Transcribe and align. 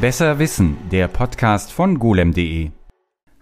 Besser 0.00 0.38
Wissen, 0.38 0.78
der 0.90 1.08
Podcast 1.08 1.72
von 1.72 1.98
golem.de. 1.98 2.70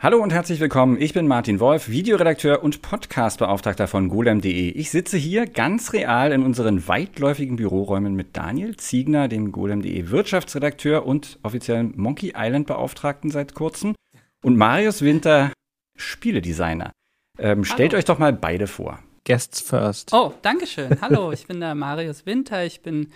Hallo 0.00 0.20
und 0.20 0.32
herzlich 0.32 0.58
willkommen. 0.58 1.00
Ich 1.00 1.14
bin 1.14 1.28
Martin 1.28 1.60
Wolf, 1.60 1.88
Videoredakteur 1.88 2.64
und 2.64 2.82
Podcastbeauftragter 2.82 3.86
von 3.86 4.08
golem.de. 4.08 4.70
Ich 4.70 4.90
sitze 4.90 5.16
hier 5.16 5.46
ganz 5.46 5.92
real 5.92 6.32
in 6.32 6.42
unseren 6.42 6.88
weitläufigen 6.88 7.54
Büroräumen 7.54 8.16
mit 8.16 8.36
Daniel 8.36 8.76
Ziegner, 8.76 9.28
dem 9.28 9.52
golem.de 9.52 10.10
Wirtschaftsredakteur 10.10 11.06
und 11.06 11.38
offiziellen 11.44 11.92
Monkey 11.94 12.32
Island 12.36 12.66
Beauftragten 12.66 13.30
seit 13.30 13.54
kurzem 13.54 13.94
und 14.42 14.56
Marius 14.56 15.02
Winter, 15.02 15.52
Spieledesigner. 15.94 16.90
Ähm, 17.38 17.64
stellt 17.64 17.94
euch 17.94 18.04
doch 18.04 18.18
mal 18.18 18.32
beide 18.32 18.66
vor. 18.66 18.98
Guests 19.22 19.60
first. 19.60 20.12
Oh, 20.12 20.34
danke 20.42 20.66
schön. 20.66 21.00
Hallo, 21.00 21.30
ich 21.30 21.46
bin 21.46 21.60
der 21.60 21.76
Marius 21.76 22.26
Winter. 22.26 22.64
Ich 22.64 22.80
bin 22.80 23.12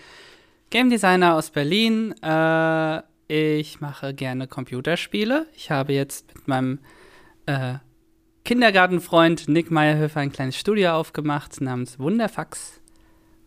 Game 0.69 0.89
Designer 0.89 1.35
aus 1.35 1.49
Berlin. 1.49 2.15
Äh, 2.21 3.01
ich 3.27 3.81
mache 3.81 4.13
gerne 4.13 4.47
Computerspiele. 4.47 5.47
Ich 5.55 5.71
habe 5.71 5.93
jetzt 5.93 6.35
mit 6.35 6.47
meinem 6.47 6.79
äh, 7.45 7.75
Kindergartenfreund 8.45 9.47
Nick 9.47 9.71
Meyerhöfer 9.71 10.19
ein 10.19 10.31
kleines 10.31 10.57
Studio 10.57 10.91
aufgemacht 10.91 11.61
namens 11.61 11.99
Wunderfax. 11.99 12.81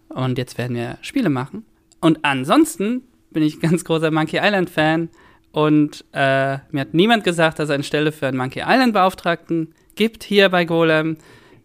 Und 0.08 0.38
jetzt 0.38 0.58
werden 0.58 0.76
wir 0.76 0.98
Spiele 1.02 1.28
machen. 1.28 1.64
Und 2.00 2.24
ansonsten 2.24 3.02
bin 3.30 3.42
ich 3.42 3.60
ganz 3.60 3.84
großer 3.84 4.10
Monkey 4.10 4.38
Island 4.42 4.70
Fan. 4.70 5.10
Und 5.52 6.04
äh, 6.12 6.58
mir 6.70 6.80
hat 6.80 6.94
niemand 6.94 7.24
gesagt, 7.24 7.58
dass 7.58 7.68
es 7.68 7.74
eine 7.74 7.82
Stelle 7.82 8.12
für 8.12 8.26
einen 8.28 8.36
Monkey 8.36 8.62
Island 8.66 8.92
Beauftragten 8.92 9.74
gibt 9.94 10.24
hier 10.24 10.48
bei 10.48 10.64
Golem. 10.64 11.16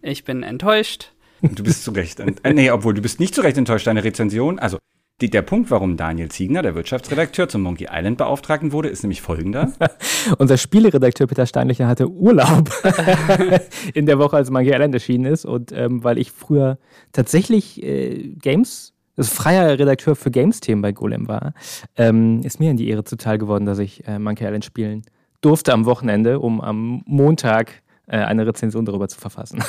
Ich 0.02 0.24
bin 0.24 0.44
enttäuscht. 0.44 1.12
Du 1.42 1.64
bist 1.64 1.84
zu 1.84 1.92
Recht. 1.92 2.20
Äh, 2.20 2.54
nee, 2.54 2.70
obwohl 2.72 2.94
du 2.94 3.02
bist 3.02 3.20
nicht 3.20 3.36
zu 3.36 3.42
Recht 3.42 3.58
enttäuscht. 3.58 3.88
Deine 3.88 4.04
Rezension, 4.04 4.60
also 4.60 4.78
die, 5.22 5.30
der 5.30 5.44
Punkt, 5.44 5.70
warum 5.70 5.98
Daniel 5.98 6.30
Ziegner, 6.30 6.62
der 6.62 6.76
Wirtschaftsredakteur, 6.76 7.48
zum 7.48 7.62
Monkey 7.62 7.88
Island 7.92 8.18
Beauftragten 8.18 8.72
wurde, 8.72 8.90
ist 8.90 9.04
nämlich 9.04 9.22
folgender. 9.22 9.72
Unser 10.40 10.58
Spieleredakteur 10.58 11.28
Peter 11.28 11.46
Steinlicher 11.46 11.88
hatte 11.88 12.10
Urlaub 12.10 12.70
in 13.94 14.06
der 14.08 14.20
Woche, 14.20 14.38
als 14.38 14.50
Monkey 14.50 14.72
Island 14.72 14.94
erschienen 14.94 15.26
ist. 15.26 15.46
Und 15.46 15.72
ähm, 15.72 16.04
weil 16.04 16.18
ich 16.18 16.32
früher 16.32 16.80
tatsächlich 17.12 17.82
äh, 17.84 18.34
Games, 18.42 18.94
also 19.16 19.30
freier 19.32 19.78
Redakteur 19.78 20.16
für 20.16 20.32
Games-Themen 20.32 20.82
bei 20.82 20.92
Golem 20.92 21.28
war, 21.28 21.54
ähm, 21.96 22.42
ist 22.44 22.60
mir 22.60 22.72
in 22.72 22.78
die 22.78 22.90
Ehre 22.90 23.04
zuteil 23.04 23.38
geworden, 23.38 23.66
dass 23.66 23.80
ich 23.80 24.08
äh, 24.08 24.18
Monkey 24.18 24.44
Island 24.44 24.66
spielen 24.66 25.04
durfte 25.42 25.74
am 25.74 25.86
Wochenende, 25.86 26.40
um 26.40 26.62
am 26.62 27.04
Montag 27.06 27.82
äh, 28.08 28.18
eine 28.18 28.46
Rezension 28.46 28.86
darüber 28.86 29.08
zu 29.08 29.20
verfassen. 29.20 29.64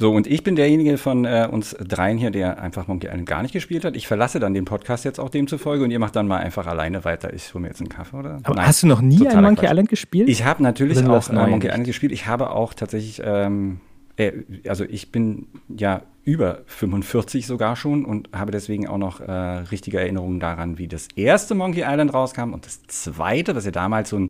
So, 0.00 0.10
und 0.12 0.26
ich 0.26 0.42
bin 0.42 0.56
derjenige 0.56 0.96
von 0.96 1.26
äh, 1.26 1.46
uns 1.50 1.76
dreien 1.78 2.16
hier, 2.16 2.30
der 2.30 2.62
einfach 2.62 2.88
Monkey 2.88 3.08
Island 3.08 3.26
gar 3.26 3.42
nicht 3.42 3.52
gespielt 3.52 3.84
hat. 3.84 3.96
Ich 3.96 4.08
verlasse 4.08 4.40
dann 4.40 4.54
den 4.54 4.64
Podcast 4.64 5.04
jetzt 5.04 5.20
auch 5.20 5.28
demzufolge 5.28 5.84
und 5.84 5.90
ihr 5.90 5.98
macht 5.98 6.16
dann 6.16 6.26
mal 6.26 6.38
einfach 6.38 6.66
alleine 6.66 7.04
weiter. 7.04 7.34
Ich 7.34 7.52
hole 7.52 7.60
mir 7.60 7.68
jetzt 7.68 7.80
einen 7.80 7.90
Kaffee, 7.90 8.16
oder? 8.16 8.38
Aber 8.42 8.54
Nein, 8.54 8.66
hast 8.66 8.82
du 8.82 8.86
noch 8.86 9.02
nie 9.02 9.28
ein 9.28 9.42
Monkey 9.42 9.60
Quatsch. 9.60 9.70
Island 9.70 9.88
gespielt? 9.90 10.30
Ich 10.30 10.42
habe 10.46 10.62
natürlich 10.62 11.06
auch 11.06 11.28
äh, 11.28 11.34
Monkey 11.34 11.66
Island 11.66 11.84
gespielt. 11.84 12.12
Ich 12.12 12.26
habe 12.26 12.48
auch 12.52 12.72
tatsächlich, 12.72 13.20
ähm, 13.22 13.80
äh, 14.16 14.32
also 14.66 14.84
ich 14.84 15.12
bin 15.12 15.48
ja 15.68 16.00
über 16.24 16.62
45 16.64 17.46
sogar 17.46 17.76
schon 17.76 18.06
und 18.06 18.30
habe 18.34 18.52
deswegen 18.52 18.88
auch 18.88 18.96
noch 18.96 19.20
äh, 19.20 19.30
richtige 19.30 20.00
Erinnerungen 20.00 20.40
daran, 20.40 20.78
wie 20.78 20.88
das 20.88 21.08
erste 21.14 21.54
Monkey 21.54 21.82
Island 21.86 22.14
rauskam 22.14 22.54
und 22.54 22.64
das 22.64 22.82
zweite, 22.84 23.54
was 23.54 23.66
ja 23.66 23.70
damals 23.70 24.08
so 24.08 24.16
ein 24.16 24.29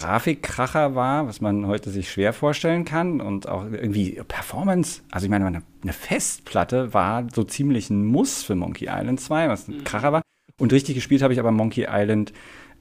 Grafikkracher 0.00 0.94
war, 0.94 1.26
was 1.26 1.42
man 1.42 1.66
heute 1.66 1.90
sich 1.90 2.10
schwer 2.10 2.32
vorstellen 2.32 2.86
kann 2.86 3.20
und 3.20 3.46
auch 3.46 3.64
irgendwie 3.70 4.20
Performance. 4.26 5.02
Also 5.10 5.26
ich 5.26 5.30
meine, 5.30 5.46
eine, 5.46 5.92
Festplatte 5.92 6.94
war 6.94 7.26
so 7.34 7.44
ziemlich 7.44 7.90
ein 7.90 8.06
Muss 8.06 8.42
für 8.42 8.54
Monkey 8.54 8.88
Island 8.90 9.20
2, 9.20 9.50
was 9.50 9.68
ein 9.68 9.78
mhm. 9.78 9.84
Kracher 9.84 10.12
war. 10.12 10.22
Und 10.58 10.72
richtig 10.72 10.94
gespielt 10.94 11.20
habe 11.20 11.34
ich 11.34 11.38
aber 11.38 11.52
Monkey 11.52 11.86
Island 11.86 12.32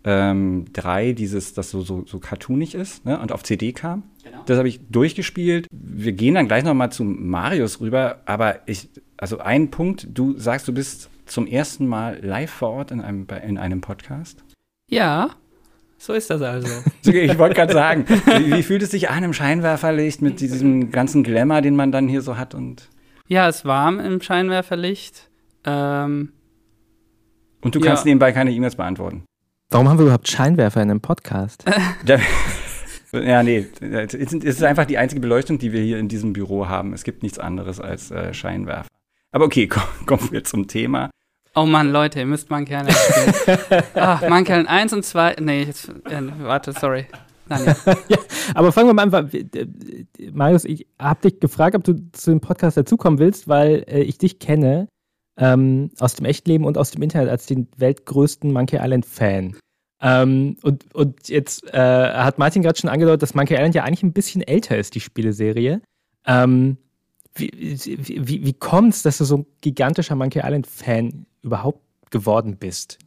ähm, 0.06 0.68
3, 0.72 1.12
dieses, 1.12 1.54
das 1.54 1.70
so, 1.72 1.82
so, 1.82 2.06
so 2.06 2.20
cartoonig 2.20 2.74
ist 2.74 3.06
ne, 3.06 3.20
und 3.20 3.34
auf 3.34 3.44
CD 3.44 3.74
kam. 3.74 4.04
Genau. 4.24 4.42
Das 4.46 4.58
habe 4.58 4.70
ich 4.70 4.80
durchgespielt. 4.90 5.68
Wir 5.72 6.14
gehen 6.14 6.36
dann 6.36 6.48
gleich 6.48 6.64
nochmal 6.64 6.90
zu 6.90 7.04
Marius 7.04 7.82
rüber, 7.82 8.22
aber 8.26 8.62
ich, 8.66 8.90
also 9.18 9.40
ein 9.40 9.72
Punkt, 9.72 10.08
du 10.14 10.38
sagst, 10.38 10.70
du 10.70 10.74
bist 10.74 11.10
zum 11.26 11.48
ersten 11.48 11.86
Mal 11.86 12.20
live 12.24 12.50
vor 12.50 12.70
Ort 12.70 12.92
in 12.92 13.02
einem, 13.02 13.28
in 13.46 13.58
einem 13.58 13.82
Podcast. 13.82 14.42
Ja, 14.90 15.32
so 16.00 16.14
ist 16.14 16.30
das 16.30 16.42
also. 16.42 16.68
Ich 17.06 17.38
wollte 17.38 17.56
gerade 17.56 17.74
sagen, 17.74 18.06
wie, 18.08 18.54
wie, 18.54 18.64
fühlt 18.64 18.82
es 18.82 18.92
sich 18.92 19.10
an 19.10 19.24
im 19.24 19.34
Scheinwerferlicht 19.34 20.22
mit 20.22 20.40
diesem 20.40 20.92
ganzen 20.92 21.24
Glamour, 21.24 21.62
den 21.62 21.76
man 21.76 21.92
dann 21.92 22.08
hier 22.08 22.22
so 22.22 22.38
hat? 22.38 22.56
Und 22.56 22.90
ja, 23.28 23.48
es 23.48 23.58
ist 23.58 23.66
warm 23.66 24.00
im 24.00 24.22
Scheinwerferlicht. 24.22 25.30
Ähm, 25.66 26.32
und 27.62 27.76
du 27.76 27.80
kannst 27.80 28.06
nebenbei 28.06 28.32
keine 28.32 28.52
E-Mails 28.52 28.76
beantworten. 28.76 29.26
Warum 29.70 29.88
haben 29.88 30.00
wir 30.00 30.06
überhaupt 30.06 30.28
Scheinwerfer 30.28 30.82
in 30.82 30.90
einem 30.90 31.02
Podcast? 31.02 31.64
ja, 33.12 33.44
nee, 33.44 33.68
es 33.82 34.14
ist 34.14 34.64
einfach 34.64 34.86
die 34.86 34.98
einzige 34.98 35.22
Beleuchtung, 35.22 35.60
die 35.60 35.74
wir 35.74 35.82
hier 35.82 36.00
in 36.00 36.08
diesem 36.08 36.34
Büro 36.34 36.68
haben. 36.68 36.94
Es 36.94 37.04
gibt 37.04 37.22
nichts 37.22 37.38
anderes 37.38 37.80
als 37.80 38.10
äh, 38.10 38.34
Scheinwerfer. 38.34 38.88
Aber 39.32 39.46
okay, 39.46 39.68
kommen 40.06 40.32
wir 40.32 40.44
zum 40.44 40.68
Thema. 40.68 41.12
Oh 41.60 41.66
Mann, 41.66 41.92
Leute, 41.92 42.20
ihr 42.20 42.26
müsst 42.26 42.50
Monkey 42.50 42.74
Island 42.74 42.94
spielen. 42.94 43.84
Ach, 43.96 44.22
Monkey 44.30 44.54
Island 44.54 44.70
1 44.70 44.94
und 44.94 45.04
2. 45.04 45.36
Nee, 45.42 45.64
jetzt, 45.64 45.90
äh, 45.90 46.22
warte, 46.40 46.72
sorry. 46.72 47.06
Nein, 47.50 47.66
ja. 47.66 47.76
ja, 48.08 48.18
aber 48.54 48.72
fangen 48.72 48.88
wir 48.88 48.94
mal 48.94 49.14
an. 49.14 49.30
Marius, 50.32 50.64
ich 50.64 50.88
habe 50.98 51.20
dich 51.30 51.42
gefragt, 51.42 51.76
ob 51.76 51.84
du 51.84 51.96
zu 52.14 52.32
dem 52.32 52.40
Podcast 52.40 52.78
dazukommen 52.78 53.20
willst, 53.20 53.50
weil 53.50 53.84
äh, 53.90 54.04
ich 54.04 54.18
dich 54.18 54.40
kenne 54.40 54.88
ähm, 55.38 55.92
aus 56.00 56.14
dem 56.14 56.26
Echtleben 56.26 56.66
und 56.66 56.78
aus 56.78 56.92
dem 56.92 57.02
Internet 57.02 57.28
als 57.28 57.46
den 57.46 57.68
weltgrößten 57.76 58.54
Monkey 58.54 58.78
Island-Fan. 58.78 59.58
Ähm, 60.02 60.56
und, 60.64 60.96
und 60.96 61.28
jetzt 61.28 61.74
äh, 61.74 61.78
hat 61.78 62.40
Martin 62.40 62.62
gerade 62.62 62.80
schon 62.80 62.90
angedeutet, 62.90 63.24
dass 63.24 63.36
Monkey 63.36 63.56
Island 63.56 63.76
ja 63.76 63.84
eigentlich 63.84 64.04
ein 64.04 64.14
bisschen 64.14 64.44
älter 64.44 64.78
ist, 64.78 64.96
die 64.96 65.02
Spieleserie. 65.02 65.82
Ähm, 66.26 66.78
wie, 67.40 67.52
wie, 67.54 68.46
wie 68.46 68.54
kommt 68.54 68.94
es, 68.94 69.04
dass 69.04 69.18
du 69.18 69.26
so 69.26 69.38
ein 69.38 69.46
gigantischer 69.62 70.16
Monkey 70.16 70.40
Island-Fan 70.40 71.26
überhaupt 71.42 71.82
geworden 72.12 72.58
bist? 72.58 73.00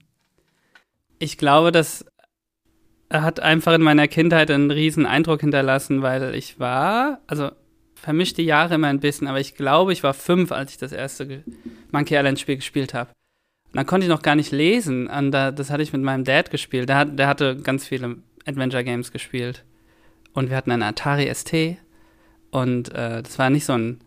Ich 1.18 1.38
glaube, 1.38 1.72
das 1.72 2.04
hat 3.10 3.40
einfach 3.40 3.74
in 3.74 3.82
meiner 3.82 4.08
Kindheit 4.08 4.50
einen 4.50 4.70
riesen 4.70 5.06
Eindruck 5.06 5.40
hinterlassen, 5.40 6.02
weil 6.02 6.34
ich 6.34 6.58
war, 6.58 7.20
also 7.26 7.50
vermischte 7.94 8.42
Jahre 8.42 8.74
immer 8.74 8.88
ein 8.88 9.00
bisschen, 9.00 9.28
aber 9.28 9.38
ich 9.38 9.54
glaube, 9.54 9.92
ich 9.92 10.02
war 10.02 10.14
fünf, 10.14 10.50
als 10.50 10.72
ich 10.72 10.78
das 10.78 10.92
erste 10.92 11.44
Monkey 11.92 12.16
Island 12.16 12.40
Spiel 12.40 12.56
gespielt 12.56 12.94
habe. 12.94 13.10
Und 13.66 13.76
dann 13.76 13.86
konnte 13.86 14.04
ich 14.04 14.10
noch 14.10 14.22
gar 14.22 14.34
nicht 14.34 14.52
lesen. 14.52 15.06
Und 15.06 15.30
da, 15.30 15.50
das 15.50 15.70
hatte 15.70 15.82
ich 15.82 15.92
mit 15.92 16.02
meinem 16.02 16.24
Dad 16.24 16.50
gespielt. 16.50 16.88
Der, 16.88 16.96
hat, 16.96 17.18
der 17.18 17.26
hatte 17.26 17.56
ganz 17.56 17.86
viele 17.86 18.16
Adventure 18.44 18.84
Games 18.84 19.12
gespielt. 19.12 19.64
Und 20.34 20.50
wir 20.50 20.56
hatten 20.56 20.72
einen 20.72 20.82
Atari 20.82 21.32
ST. 21.32 21.78
Und 22.50 22.92
äh, 22.92 23.22
das 23.22 23.38
war 23.38 23.48
nicht 23.48 23.64
so 23.64 23.72
ein 23.72 24.00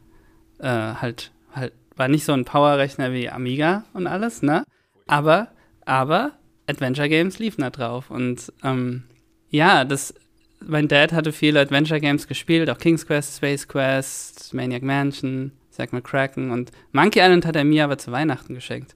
äh, 0.66 0.96
halt 0.96 1.32
halt 1.54 1.74
war 1.96 2.08
nicht 2.08 2.26
so 2.26 2.34
ein 2.34 2.46
Powerrechner 2.46 3.14
wie 3.14 3.30
Amiga 3.30 3.86
und 3.94 4.08
alles, 4.08 4.42
ne? 4.42 4.66
Aber, 5.08 5.50
aber 5.86 6.34
Adventure 6.68 7.10
Games 7.10 7.40
liefen 7.40 7.62
da 7.62 7.70
drauf. 7.70 8.10
Und 8.10 8.52
ähm, 8.64 9.04
ja, 9.50 9.86
das, 9.86 10.14
mein 10.60 10.88
Dad 10.88 11.14
hatte 11.14 11.32
viele 11.32 11.62
Adventure 11.62 12.02
Games 12.02 12.28
gespielt, 12.28 12.70
auch 12.70 12.78
King's 12.78 13.08
Quest, 13.08 13.38
Space 13.38 13.68
Quest, 13.68 14.54
Maniac 14.54 14.84
Mansion, 14.84 15.52
Zack 15.70 15.94
McCracken 15.94 16.52
und 16.52 16.72
Monkey 16.92 17.20
Island 17.20 17.46
hat 17.46 17.56
er 17.56 17.64
mir 17.64 17.84
aber 17.84 17.98
zu 17.98 18.12
Weihnachten 18.12 18.56
geschenkt. 18.56 18.96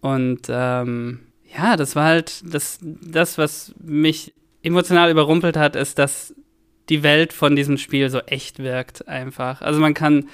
Und 0.00 0.42
ähm, 0.48 1.20
ja, 1.56 1.76
das 1.76 1.96
war 1.96 2.04
halt 2.04 2.42
das, 2.54 2.78
das, 2.82 3.38
was 3.38 3.74
mich 3.82 4.34
emotional 4.62 5.10
überrumpelt 5.10 5.56
hat, 5.56 5.76
ist, 5.76 5.98
dass 5.98 6.34
die 6.88 7.02
Welt 7.02 7.32
von 7.32 7.56
diesem 7.56 7.78
Spiel 7.78 8.08
so 8.10 8.20
echt 8.20 8.58
wirkt 8.60 9.08
einfach. 9.08 9.60
Also 9.60 9.80
man 9.80 9.94
kann 9.94 10.28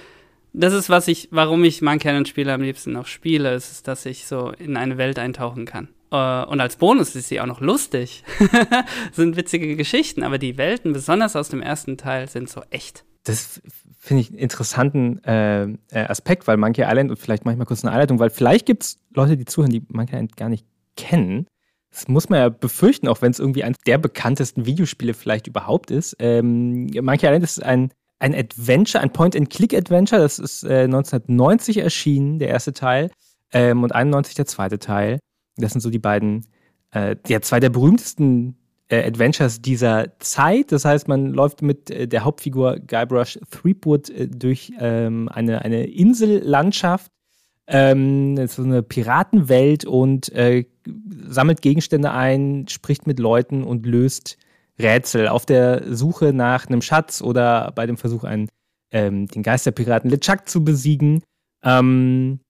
das 0.54 0.72
ist, 0.72 0.88
was 0.88 1.08
ich, 1.08 1.28
warum 1.32 1.64
ich 1.64 1.82
Monkey 1.82 2.08
Island-Spiele 2.08 2.52
am 2.52 2.62
liebsten 2.62 2.92
noch 2.92 3.06
spiele, 3.06 3.54
ist, 3.54 3.86
dass 3.88 4.06
ich 4.06 4.26
so 4.26 4.50
in 4.50 4.76
eine 4.76 4.96
Welt 4.96 5.18
eintauchen 5.18 5.66
kann. 5.66 5.88
Uh, 6.12 6.46
und 6.48 6.60
als 6.60 6.76
Bonus 6.76 7.16
ist 7.16 7.28
sie 7.28 7.40
auch 7.40 7.46
noch 7.46 7.60
lustig. 7.60 8.22
sind 9.12 9.36
witzige 9.36 9.74
Geschichten, 9.74 10.22
aber 10.22 10.38
die 10.38 10.56
Welten, 10.56 10.92
besonders 10.92 11.34
aus 11.34 11.48
dem 11.48 11.60
ersten 11.60 11.98
Teil, 11.98 12.28
sind 12.28 12.48
so 12.48 12.62
echt. 12.70 13.04
Das 13.24 13.60
finde 13.98 14.20
ich 14.20 14.30
einen 14.30 14.38
interessanten 14.38 15.24
äh, 15.24 15.64
äh, 15.64 15.76
Aspekt, 15.92 16.46
weil 16.46 16.56
Monkey 16.56 16.82
Island, 16.82 17.10
und 17.10 17.18
vielleicht 17.18 17.44
mache 17.44 17.54
ich 17.54 17.58
mal 17.58 17.64
kurz 17.64 17.84
eine 17.84 17.90
Einleitung, 17.90 18.20
weil 18.20 18.30
vielleicht 18.30 18.64
gibt 18.64 18.84
es 18.84 18.98
Leute, 19.12 19.36
die 19.36 19.44
zuhören, 19.44 19.72
die 19.72 19.82
Monkey 19.88 20.14
Island 20.14 20.36
gar 20.36 20.48
nicht 20.48 20.66
kennen. 20.96 21.48
Das 21.90 22.06
muss 22.06 22.28
man 22.28 22.38
ja 22.38 22.48
befürchten, 22.48 23.08
auch 23.08 23.20
wenn 23.20 23.32
es 23.32 23.40
irgendwie 23.40 23.64
eines 23.64 23.78
der 23.84 23.98
bekanntesten 23.98 24.66
Videospiele 24.66 25.14
vielleicht 25.14 25.48
überhaupt 25.48 25.90
ist. 25.90 26.14
Ähm, 26.20 26.86
Monkey 27.02 27.26
Island 27.26 27.42
ist 27.42 27.60
ein 27.60 27.92
ein 28.18 28.34
Adventure, 28.34 29.02
ein 29.02 29.12
Point-and-Click-Adventure. 29.12 30.20
Das 30.20 30.38
ist 30.38 30.64
äh, 30.64 30.84
1990 30.84 31.78
erschienen, 31.78 32.38
der 32.38 32.48
erste 32.48 32.72
Teil, 32.72 33.10
ähm, 33.52 33.82
und 33.82 33.94
91 33.94 34.34
der 34.34 34.46
zweite 34.46 34.78
Teil. 34.78 35.18
Das 35.56 35.72
sind 35.72 35.80
so 35.80 35.90
die 35.90 35.98
beiden, 35.98 36.46
äh, 36.92 37.16
ja, 37.28 37.40
zwei 37.40 37.60
der 37.60 37.70
berühmtesten 37.70 38.56
äh, 38.88 39.06
Adventures 39.06 39.62
dieser 39.62 40.18
Zeit. 40.18 40.72
Das 40.72 40.84
heißt, 40.84 41.08
man 41.08 41.32
läuft 41.32 41.62
mit 41.62 41.90
äh, 41.90 42.06
der 42.06 42.24
Hauptfigur 42.24 42.78
Guybrush 42.80 43.38
Threepwood 43.50 44.10
äh, 44.10 44.28
durch 44.28 44.72
ähm, 44.78 45.28
eine, 45.28 45.62
eine 45.62 45.86
Insellandschaft. 45.86 47.10
Ähm, 47.66 48.46
so 48.46 48.62
eine 48.62 48.82
Piratenwelt 48.82 49.86
und 49.86 50.30
äh, 50.32 50.66
sammelt 51.26 51.62
Gegenstände 51.62 52.10
ein, 52.10 52.66
spricht 52.68 53.06
mit 53.06 53.18
Leuten 53.18 53.64
und 53.64 53.86
löst 53.86 54.36
Rätsel 54.78 55.28
auf 55.28 55.46
der 55.46 55.94
Suche 55.94 56.32
nach 56.32 56.66
einem 56.66 56.82
Schatz 56.82 57.22
oder 57.22 57.72
bei 57.72 57.86
dem 57.86 57.96
Versuch, 57.96 58.24
einen, 58.24 58.48
ähm, 58.90 59.28
den 59.28 59.42
Geisterpiraten 59.42 60.10
LeChuck 60.10 60.48
zu 60.48 60.64
besiegen. 60.64 61.22
Ähm, 61.62 62.40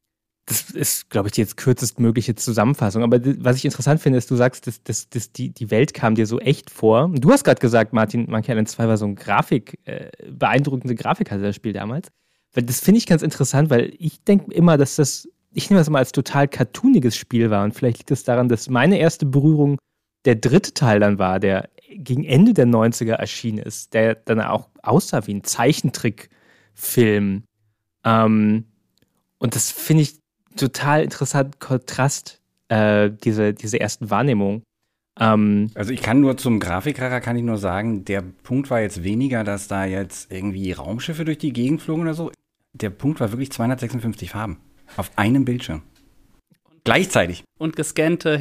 das 0.46 0.70
ist, 0.70 1.08
glaube 1.08 1.28
ich, 1.28 1.32
die 1.32 1.40
jetzt 1.40 1.56
kürzestmögliche 1.56 2.34
Zusammenfassung. 2.34 3.02
Aber 3.02 3.18
was 3.38 3.56
ich 3.56 3.64
interessant 3.64 4.00
finde, 4.00 4.18
ist, 4.18 4.30
du 4.30 4.36
sagst, 4.36 4.66
dass, 4.66 4.82
dass, 4.82 5.08
dass 5.08 5.32
die, 5.32 5.50
die 5.50 5.70
Welt 5.70 5.94
kam 5.94 6.14
dir 6.14 6.26
so 6.26 6.38
echt 6.38 6.70
vor. 6.70 7.10
Du 7.14 7.32
hast 7.32 7.44
gerade 7.44 7.60
gesagt, 7.60 7.94
Martin, 7.94 8.26
Monkey 8.28 8.50
Island 8.50 8.68
2 8.68 8.88
war 8.88 8.96
so 8.98 9.06
ein 9.06 9.14
Grafik, 9.14 9.78
äh, 9.84 10.10
beeindruckende 10.30 10.94
Grafik 10.94 11.30
hatte 11.30 11.42
das 11.42 11.56
Spiel 11.56 11.72
damals. 11.72 12.08
Weil 12.52 12.64
das 12.64 12.80
finde 12.80 12.98
ich 12.98 13.06
ganz 13.06 13.22
interessant, 13.22 13.70
weil 13.70 13.94
ich 13.98 14.22
denke 14.22 14.52
immer, 14.52 14.76
dass 14.76 14.96
das, 14.96 15.28
ich 15.50 15.70
nehme 15.70 15.80
das 15.80 15.88
mal 15.88 16.00
als 16.00 16.12
total 16.12 16.46
cartooniges 16.46 17.16
Spiel 17.16 17.50
war. 17.50 17.64
Und 17.64 17.74
vielleicht 17.74 17.98
liegt 17.98 18.10
es 18.10 18.20
das 18.20 18.24
daran, 18.24 18.48
dass 18.48 18.68
meine 18.68 18.98
erste 18.98 19.24
Berührung 19.24 19.78
der 20.26 20.36
dritte 20.36 20.74
Teil 20.74 21.00
dann 21.00 21.18
war, 21.18 21.40
der 21.40 21.70
gegen 21.96 22.24
Ende 22.24 22.54
der 22.54 22.66
90er 22.66 23.14
erschienen 23.14 23.58
ist, 23.58 23.94
der 23.94 24.14
dann 24.14 24.40
auch 24.40 24.68
aussah 24.82 25.26
wie 25.26 25.34
ein 25.34 25.44
Zeichentrickfilm. 25.44 27.44
Ähm, 28.04 28.64
und 29.38 29.54
das 29.54 29.70
finde 29.70 30.02
ich 30.02 30.18
total 30.56 31.02
interessant 31.02 31.60
Kontrast, 31.60 32.40
äh, 32.68 33.10
diese, 33.10 33.54
diese 33.54 33.80
ersten 33.80 34.10
Wahrnehmungen. 34.10 34.62
Ähm, 35.18 35.70
also 35.74 35.92
ich 35.92 36.02
kann 36.02 36.20
nur 36.20 36.36
zum 36.36 36.60
Grafikracher 36.60 37.20
kann 37.20 37.36
ich 37.36 37.44
nur 37.44 37.58
sagen, 37.58 38.04
der 38.04 38.22
Punkt 38.22 38.70
war 38.70 38.80
jetzt 38.80 39.04
weniger, 39.04 39.44
dass 39.44 39.68
da 39.68 39.84
jetzt 39.84 40.32
irgendwie 40.32 40.72
Raumschiffe 40.72 41.24
durch 41.24 41.38
die 41.38 41.52
Gegend 41.52 41.82
flogen 41.82 42.02
oder 42.02 42.14
so. 42.14 42.32
Der 42.72 42.90
Punkt 42.90 43.20
war 43.20 43.30
wirklich 43.30 43.52
256 43.52 44.30
Farben 44.30 44.58
auf 44.96 45.12
einem 45.16 45.44
Bildschirm. 45.44 45.82
Gleichzeitig. 46.82 47.44
Und 47.58 47.76
gescannte 47.76 48.36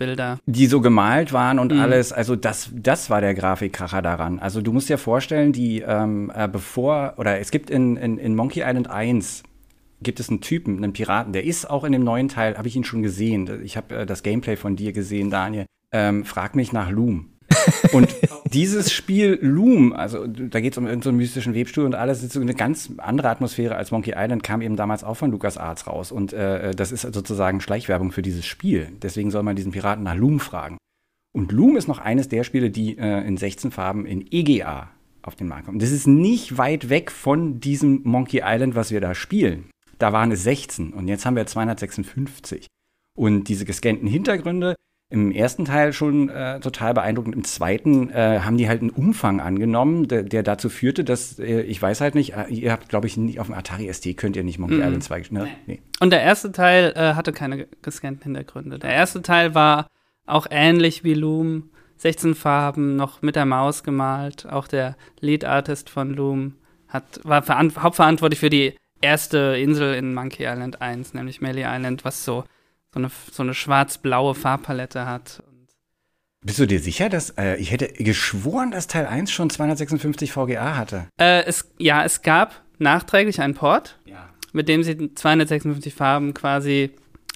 Hintergrundbilder. 0.00 0.38
Die 0.46 0.66
so 0.66 0.80
gemalt 0.80 1.32
waren 1.32 1.58
und 1.58 1.72
mhm. 1.72 1.80
alles. 1.80 2.12
Also 2.12 2.36
das, 2.36 2.70
das 2.74 3.10
war 3.10 3.20
der 3.20 3.34
Grafikkracher 3.34 4.02
daran. 4.02 4.38
Also 4.38 4.62
du 4.62 4.72
musst 4.72 4.88
dir 4.88 4.98
vorstellen, 4.98 5.52
die 5.52 5.80
ähm, 5.80 6.32
äh, 6.34 6.48
bevor, 6.48 7.14
oder 7.16 7.38
es 7.38 7.50
gibt 7.50 7.70
in, 7.70 7.96
in, 7.96 8.18
in 8.18 8.34
Monkey 8.34 8.60
Island 8.60 8.90
1 8.90 9.42
gibt 10.02 10.18
es 10.18 10.30
einen 10.30 10.40
Typen, 10.40 10.78
einen 10.78 10.94
Piraten, 10.94 11.34
der 11.34 11.44
ist 11.44 11.68
auch 11.68 11.84
in 11.84 11.92
dem 11.92 12.02
neuen 12.02 12.28
Teil, 12.28 12.56
habe 12.56 12.68
ich 12.68 12.76
ihn 12.76 12.84
schon 12.84 13.02
gesehen. 13.02 13.62
Ich 13.62 13.76
habe 13.76 13.94
äh, 13.94 14.06
das 14.06 14.22
Gameplay 14.22 14.56
von 14.56 14.76
dir 14.76 14.92
gesehen, 14.92 15.30
Daniel. 15.30 15.66
Ähm, 15.92 16.24
frag 16.24 16.54
mich 16.54 16.72
nach 16.72 16.90
Loom. 16.90 17.29
Und 17.92 18.14
dieses 18.52 18.92
Spiel 18.92 19.38
Loom, 19.40 19.92
also 19.92 20.26
da 20.26 20.60
geht 20.60 20.72
es 20.74 20.78
um 20.78 20.86
irgendeinen 20.86 21.14
so 21.14 21.16
mystischen 21.16 21.54
Webstuhl 21.54 21.84
und 21.84 21.94
alles, 21.94 22.22
ist 22.22 22.32
so 22.32 22.40
eine 22.40 22.54
ganz 22.54 22.90
andere 22.98 23.28
Atmosphäre 23.28 23.76
als 23.76 23.90
Monkey 23.90 24.14
Island, 24.16 24.42
kam 24.42 24.62
eben 24.62 24.76
damals 24.76 25.04
auch 25.04 25.14
von 25.14 25.30
LucasArts 25.30 25.86
raus. 25.86 26.12
Und 26.12 26.32
äh, 26.32 26.74
das 26.74 26.92
ist 26.92 27.02
sozusagen 27.02 27.60
Schleichwerbung 27.60 28.12
für 28.12 28.22
dieses 28.22 28.46
Spiel. 28.46 28.88
Deswegen 29.02 29.30
soll 29.30 29.42
man 29.42 29.56
diesen 29.56 29.72
Piraten 29.72 30.04
nach 30.04 30.16
Loom 30.16 30.40
fragen. 30.40 30.76
Und 31.32 31.52
Loom 31.52 31.76
ist 31.76 31.88
noch 31.88 31.98
eines 31.98 32.28
der 32.28 32.44
Spiele, 32.44 32.70
die 32.70 32.98
äh, 32.98 33.26
in 33.26 33.36
16 33.36 33.70
Farben 33.70 34.06
in 34.06 34.26
EGA 34.30 34.90
auf 35.22 35.36
den 35.36 35.48
Markt 35.48 35.66
kommen. 35.66 35.78
Das 35.78 35.90
ist 35.90 36.06
nicht 36.06 36.58
weit 36.58 36.88
weg 36.88 37.10
von 37.10 37.60
diesem 37.60 38.00
Monkey 38.04 38.42
Island, 38.44 38.74
was 38.74 38.90
wir 38.90 39.00
da 39.00 39.14
spielen 39.14 39.70
da 40.00 40.12
waren 40.12 40.32
es 40.32 40.42
16 40.42 40.92
und 40.92 41.06
jetzt 41.06 41.24
haben 41.24 41.36
wir 41.36 41.46
256. 41.46 42.66
Und 43.16 43.44
diese 43.44 43.64
gescannten 43.64 44.08
Hintergründe 44.08 44.74
im 45.10 45.32
ersten 45.32 45.64
Teil 45.64 45.92
schon 45.92 46.28
äh, 46.28 46.60
total 46.60 46.94
beeindruckend. 46.94 47.34
Im 47.34 47.42
zweiten 47.42 48.10
äh, 48.10 48.40
haben 48.40 48.56
die 48.56 48.68
halt 48.68 48.80
einen 48.80 48.90
Umfang 48.90 49.40
angenommen, 49.40 50.06
der, 50.06 50.22
der 50.22 50.44
dazu 50.44 50.68
führte, 50.68 51.02
dass, 51.02 51.40
äh, 51.40 51.62
ich 51.62 51.82
weiß 51.82 52.00
halt 52.00 52.14
nicht, 52.14 52.34
äh, 52.34 52.46
ihr 52.48 52.70
habt, 52.70 52.88
glaube 52.88 53.08
ich, 53.08 53.16
nicht 53.16 53.40
auf 53.40 53.46
dem 53.46 53.56
Atari 53.56 53.92
ST 53.92 54.16
könnt 54.16 54.36
ihr 54.36 54.44
nicht 54.44 54.60
Monkey 54.60 54.76
mm 54.76 54.82
Island 54.82 55.04
2 55.04 55.22
ne? 55.30 55.48
nee. 55.66 55.82
Und 55.98 56.10
der 56.10 56.22
erste 56.22 56.52
Teil 56.52 56.92
äh, 56.94 57.14
hatte 57.14 57.32
keine 57.32 57.66
gescannten 57.82 58.22
Hintergründe. 58.22 58.78
Der 58.78 58.90
erste 58.90 59.20
Teil 59.20 59.54
war 59.54 59.88
auch 60.26 60.46
ähnlich 60.48 61.02
wie 61.02 61.14
Loom, 61.14 61.70
16 61.96 62.36
Farben, 62.36 62.94
noch 62.94 63.20
mit 63.20 63.34
der 63.34 63.46
Maus 63.46 63.82
gemalt. 63.82 64.46
Auch 64.48 64.68
der 64.68 64.96
Lead 65.18 65.44
Artist 65.44 65.90
von 65.90 66.14
Loom 66.14 66.54
hat, 66.86 67.20
war 67.24 67.44
hauptverantwortlich 67.48 68.38
für 68.38 68.48
die 68.50 68.74
erste 69.00 69.56
Insel 69.58 69.94
in 69.94 70.14
Monkey 70.14 70.44
Island 70.44 70.80
1, 70.80 71.14
nämlich 71.14 71.40
Melee 71.40 71.66
Island, 71.66 72.04
was 72.04 72.24
so, 72.24 72.44
so 72.92 73.00
eine, 73.00 73.10
so 73.30 73.42
eine 73.42 73.54
schwarz-blaue 73.54 74.34
Farbpalette 74.34 75.06
hat. 75.06 75.42
Bist 76.42 76.58
du 76.58 76.66
dir 76.66 76.80
sicher, 76.80 77.08
dass 77.08 77.30
äh, 77.30 77.56
ich 77.56 77.70
hätte 77.70 77.88
geschworen, 78.02 78.70
dass 78.70 78.86
Teil 78.86 79.06
1 79.06 79.30
schon 79.30 79.50
256 79.50 80.32
VGA 80.32 80.76
hatte? 80.76 81.06
Äh, 81.18 81.44
es, 81.44 81.70
ja, 81.78 82.02
es 82.02 82.22
gab 82.22 82.62
nachträglich 82.78 83.42
einen 83.42 83.54
Port, 83.54 83.98
ja. 84.06 84.30
mit 84.52 84.68
dem 84.68 84.82
sie 84.82 85.14
256 85.14 85.94
Farben 85.94 86.32
quasi 86.32 86.92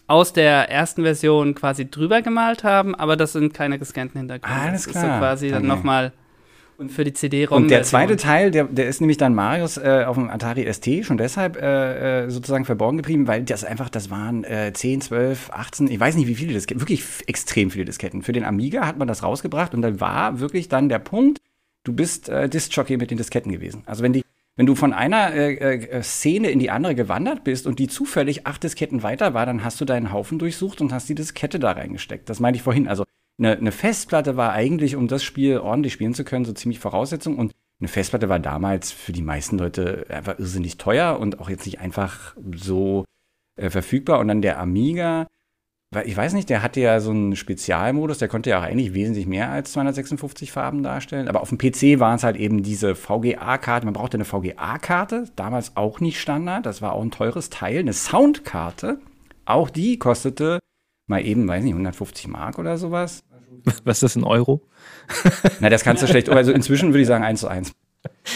aus 0.06 0.32
der 0.32 0.70
ersten 0.70 1.02
Version 1.02 1.54
quasi 1.54 1.90
drüber 1.90 2.22
gemalt 2.22 2.64
haben, 2.64 2.94
aber 2.94 3.16
das 3.16 3.32
sind 3.32 3.52
keine 3.54 3.78
gescannten 3.78 4.18
Hintergründe. 4.18 4.58
Alles 4.58 4.86
klar. 4.86 4.94
Das 4.94 5.10
ist 5.10 5.14
so 5.14 5.18
quasi 5.18 5.46
okay. 5.46 5.54
dann 5.54 5.66
nochmal 5.66 6.12
und 6.78 6.90
für 6.90 7.04
die 7.04 7.12
CD-ROM. 7.12 7.62
Und 7.62 7.70
der 7.70 7.82
zweite 7.82 8.16
Teil, 8.16 8.50
der, 8.50 8.64
der 8.64 8.88
ist 8.88 9.00
nämlich 9.00 9.16
dann 9.16 9.34
Marius 9.34 9.76
äh, 9.76 10.04
auf 10.06 10.16
dem 10.16 10.30
Atari 10.30 10.72
ST 10.72 11.04
schon 11.04 11.16
deshalb 11.16 11.56
äh, 11.56 12.24
äh, 12.24 12.30
sozusagen 12.30 12.64
verborgen 12.64 12.98
geblieben, 12.98 13.26
weil 13.26 13.42
das 13.42 13.64
einfach, 13.64 13.88
das 13.88 14.10
waren 14.10 14.44
äh, 14.44 14.72
10, 14.72 15.02
12, 15.02 15.50
18, 15.50 15.90
ich 15.90 16.00
weiß 16.00 16.16
nicht 16.16 16.26
wie 16.26 16.34
viele 16.34 16.52
Disketten, 16.52 16.80
wirklich 16.80 17.04
extrem 17.26 17.70
viele 17.70 17.84
Disketten. 17.84 18.22
Für 18.22 18.32
den 18.32 18.44
Amiga 18.44 18.86
hat 18.86 18.98
man 18.98 19.08
das 19.08 19.22
rausgebracht 19.22 19.74
und 19.74 19.82
dann 19.82 20.00
war 20.00 20.40
wirklich 20.40 20.68
dann 20.68 20.88
der 20.88 20.98
Punkt, 20.98 21.40
du 21.84 21.92
bist 21.92 22.28
äh, 22.28 22.48
Disc-Jockey 22.48 22.96
mit 22.96 23.10
den 23.10 23.18
Disketten 23.18 23.52
gewesen. 23.52 23.82
Also 23.86 24.02
wenn 24.02 24.12
die 24.12 24.22
wenn 24.56 24.66
du 24.66 24.76
von 24.76 24.92
einer 24.92 25.34
äh, 25.34 25.54
äh, 25.54 26.02
Szene 26.02 26.50
in 26.50 26.60
die 26.60 26.70
andere 26.70 26.94
gewandert 26.94 27.42
bist 27.42 27.66
und 27.66 27.80
die 27.80 27.88
zufällig 27.88 28.46
acht 28.46 28.62
Disketten 28.62 29.02
weiter 29.02 29.34
war, 29.34 29.46
dann 29.46 29.64
hast 29.64 29.80
du 29.80 29.84
deinen 29.84 30.12
Haufen 30.12 30.38
durchsucht 30.38 30.80
und 30.80 30.92
hast 30.92 31.08
die 31.08 31.16
Diskette 31.16 31.58
da 31.58 31.72
reingesteckt. 31.72 32.30
Das 32.30 32.38
meinte 32.38 32.58
ich 32.58 32.62
vorhin. 32.62 32.86
Also 32.86 33.04
eine, 33.38 33.56
eine 33.56 33.72
Festplatte 33.72 34.36
war 34.36 34.52
eigentlich, 34.52 34.96
um 34.96 35.08
das 35.08 35.24
Spiel 35.24 35.58
ordentlich 35.58 35.92
spielen 35.92 36.14
zu 36.14 36.24
können, 36.24 36.44
so 36.44 36.52
ziemlich 36.52 36.78
Voraussetzung. 36.78 37.36
Und 37.36 37.52
eine 37.80 37.88
Festplatte 37.88 38.28
war 38.28 38.38
damals 38.38 38.92
für 38.92 39.12
die 39.12 39.22
meisten 39.22 39.58
Leute 39.58 40.06
einfach 40.08 40.38
irrsinnig 40.38 40.78
teuer 40.78 41.18
und 41.18 41.40
auch 41.40 41.50
jetzt 41.50 41.66
nicht 41.66 41.80
einfach 41.80 42.36
so 42.54 43.04
äh, 43.56 43.70
verfügbar. 43.70 44.20
Und 44.20 44.28
dann 44.28 44.42
der 44.42 44.60
Amiga, 44.60 45.26
ich 46.04 46.16
weiß 46.16 46.32
nicht, 46.32 46.50
der 46.50 46.62
hatte 46.62 46.80
ja 46.80 46.98
so 47.00 47.10
einen 47.10 47.36
Spezialmodus, 47.36 48.18
der 48.18 48.28
konnte 48.28 48.50
ja 48.50 48.58
auch 48.58 48.64
eigentlich 48.64 48.94
wesentlich 48.94 49.26
mehr 49.26 49.50
als 49.50 49.72
256 49.72 50.50
Farben 50.50 50.82
darstellen. 50.82 51.28
Aber 51.28 51.40
auf 51.40 51.50
dem 51.50 51.58
PC 51.58 52.00
waren 52.00 52.16
es 52.16 52.24
halt 52.24 52.36
eben 52.36 52.62
diese 52.62 52.94
VGA-Karte. 52.94 53.86
Man 53.86 53.94
brauchte 53.94 54.16
eine 54.16 54.24
VGA-Karte, 54.24 55.30
damals 55.36 55.76
auch 55.76 56.00
nicht 56.00 56.20
Standard. 56.20 56.66
Das 56.66 56.82
war 56.82 56.92
auch 56.92 57.02
ein 57.02 57.10
teures 57.10 57.50
Teil. 57.50 57.78
Eine 57.78 57.92
Soundkarte, 57.92 58.98
auch 59.44 59.70
die 59.70 59.98
kostete 59.98 60.58
mal 61.06 61.24
eben, 61.24 61.46
weiß 61.46 61.62
nicht, 61.62 61.72
150 61.72 62.28
Mark 62.28 62.58
oder 62.58 62.78
sowas. 62.78 63.24
Was 63.84 63.98
ist 63.98 64.02
das 64.02 64.16
in 64.16 64.24
Euro? 64.24 64.62
Na, 65.60 65.70
das 65.70 65.84
kannst 65.84 66.02
du 66.02 66.06
schlecht. 66.06 66.28
Also 66.28 66.52
inzwischen 66.52 66.88
würde 66.88 67.00
ich 67.00 67.06
sagen 67.06 67.24
1 67.24 67.40
zu 67.40 67.48
1. 67.48 67.72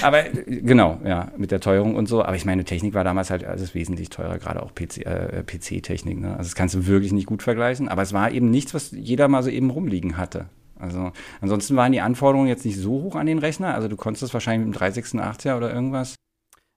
Aber 0.03 0.23
genau, 0.23 1.01
ja, 1.05 1.31
mit 1.37 1.51
der 1.51 1.61
Teuerung 1.61 1.95
und 1.95 2.07
so. 2.07 2.23
Aber 2.23 2.37
ich 2.37 2.45
meine, 2.45 2.65
Technik 2.65 2.95
war 2.95 3.05
damals 3.05 3.31
halt 3.31 3.45
alles 3.45 3.75
wesentlich 3.75 4.09
teurer, 4.09 4.39
gerade 4.39 4.63
auch 4.63 4.75
PC, 4.75 4.99
äh, 4.99 5.43
PC-Technik. 5.43 6.19
Ne? 6.19 6.31
Also 6.31 6.45
das 6.45 6.55
kannst 6.55 6.75
du 6.75 6.87
wirklich 6.87 7.13
nicht 7.13 7.27
gut 7.27 7.43
vergleichen. 7.43 7.89
Aber 7.89 8.03
es 8.03 8.13
war 8.13 8.31
eben 8.31 8.51
nichts, 8.51 8.75
was 8.75 8.91
jeder 8.93 9.29
mal 9.29 9.43
so 9.43 9.51
eben 9.51 9.71
rumliegen 9.71 10.17
hatte. 10.17 10.47
Also 10.79 11.13
ansonsten 11.41 11.77
waren 11.77 11.93
die 11.93 12.01
Anforderungen 12.01 12.49
jetzt 12.49 12.65
nicht 12.65 12.79
so 12.79 13.03
hoch 13.03 13.17
an 13.17 13.27
den 13.27 13.39
Rechner. 13.39 13.75
Also 13.75 13.89
du 13.89 13.97
konntest 13.97 14.23
das 14.23 14.33
wahrscheinlich 14.33 14.67
mit 14.67 14.77
dem 14.77 14.81
386er 14.81 15.57
oder 15.57 15.73
irgendwas. 15.73 16.15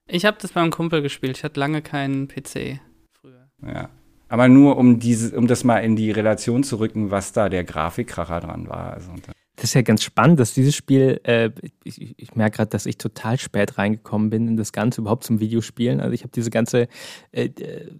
Ich 0.07 0.25
habe 0.25 0.37
das 0.41 0.51
beim 0.51 0.71
Kumpel 0.71 1.01
gespielt. 1.01 1.37
Ich 1.37 1.43
hatte 1.43 1.59
lange 1.59 1.81
keinen 1.81 2.27
PC 2.27 2.79
früher. 3.11 3.47
Ja, 3.65 3.89
aber 4.31 4.47
nur 4.47 4.77
um 4.77 4.97
diese, 4.97 5.37
um 5.37 5.45
das 5.45 5.65
mal 5.65 5.79
in 5.79 5.97
die 5.97 6.09
Relation 6.09 6.63
zu 6.63 6.79
rücken, 6.79 7.11
was 7.11 7.33
da 7.33 7.49
der 7.49 7.65
Grafikkracher 7.65 8.39
dran 8.39 8.69
war. 8.69 8.93
Also, 8.93 9.11
das 9.57 9.65
ist 9.65 9.73
ja 9.73 9.81
ganz 9.81 10.03
spannend, 10.03 10.39
dass 10.39 10.53
dieses 10.53 10.73
Spiel, 10.73 11.19
äh, 11.23 11.49
ich, 11.83 12.17
ich 12.17 12.33
merke 12.35 12.55
gerade, 12.55 12.69
dass 12.69 12.85
ich 12.85 12.97
total 12.97 13.37
spät 13.37 13.77
reingekommen 13.77 14.29
bin 14.29 14.47
in 14.47 14.55
das 14.55 14.71
Ganze 14.71 15.01
überhaupt 15.01 15.25
zum 15.25 15.41
Videospielen. 15.41 15.99
Also 15.99 16.13
ich 16.13 16.21
habe 16.21 16.31
diese 16.33 16.49
ganze, 16.49 16.87
äh, 17.33 17.47
äh, 17.47 17.91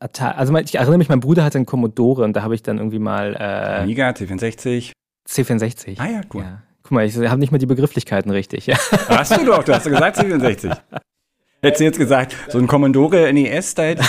also 0.00 0.56
ich 0.56 0.76
erinnere 0.76 0.96
mich, 0.96 1.10
mein 1.10 1.20
Bruder 1.20 1.44
hatte 1.44 1.58
einen 1.58 1.66
Commodore 1.66 2.24
und 2.24 2.34
da 2.34 2.42
habe 2.42 2.54
ich 2.54 2.62
dann 2.62 2.78
irgendwie 2.78 2.98
mal 2.98 3.34
äh, 3.34 3.82
Amiga, 3.82 4.08
C64. 4.08 4.92
C64. 5.28 6.00
Ah 6.00 6.08
ja, 6.10 6.20
cool. 6.32 6.42
Ja. 6.42 6.62
Guck 6.84 6.92
mal, 6.92 7.04
ich 7.04 7.16
habe 7.18 7.38
nicht 7.38 7.52
mal 7.52 7.58
die 7.58 7.66
Begrifflichkeiten 7.66 8.30
richtig. 8.30 8.68
Hast 9.08 9.36
du 9.36 9.44
doch, 9.44 9.62
du 9.62 9.74
hast 9.74 9.84
gesagt 9.84 10.18
C64. 10.18 10.74
Hättest 11.62 11.80
du 11.80 11.84
jetzt 11.84 11.98
gesagt, 11.98 12.36
so 12.50 12.58
ein 12.58 12.66
Commodore 12.66 13.32
NES, 13.32 13.74
da 13.74 13.84
hätte 13.84 14.02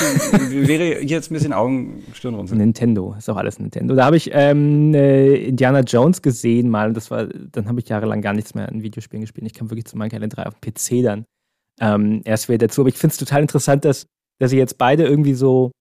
wäre 0.50 1.02
jetzt 1.02 1.32
ein 1.32 1.34
bisschen 1.34 1.54
Augenstirnrunzeln. 1.54 2.60
Nintendo, 2.60 3.16
ist 3.18 3.30
auch 3.30 3.38
alles 3.38 3.58
Nintendo. 3.58 3.96
Da 3.96 4.06
habe 4.06 4.18
ich 4.18 4.30
ähm, 4.34 4.94
äh, 4.94 5.36
Indiana 5.36 5.80
Jones 5.80 6.22
gesehen 6.22 6.70
mal. 6.70 6.92
Das 6.92 7.10
war, 7.10 7.26
dann 7.26 7.70
habe 7.70 7.80
ich 7.80 7.88
jahrelang 7.88 8.22
gar 8.22 8.34
nichts 8.34 8.54
mehr 8.54 8.68
in 8.70 8.84
Videospielen 8.84 9.22
gespielt. 9.22 9.48
Ich 9.48 9.54
kam 9.54 9.70
wirklich 9.70 9.86
zu 9.86 9.98
Monkey 9.98 10.16
Island 10.18 10.36
3 10.36 10.46
auf 10.46 10.56
dem 10.56 10.74
PC 10.74 11.04
dann 11.04 11.26
ähm, 11.80 12.22
erst 12.26 12.50
wieder 12.50 12.68
dazu. 12.68 12.82
Aber 12.82 12.90
ich 12.90 12.98
finde 12.98 13.14
es 13.14 13.18
total 13.18 13.42
interessant, 13.42 13.86
dass, 13.86 14.08
dass 14.40 14.52
ihr 14.52 14.60
jetzt 14.60 14.78
beide 14.78 15.06
irgendwie 15.06 15.34
so 15.34 15.72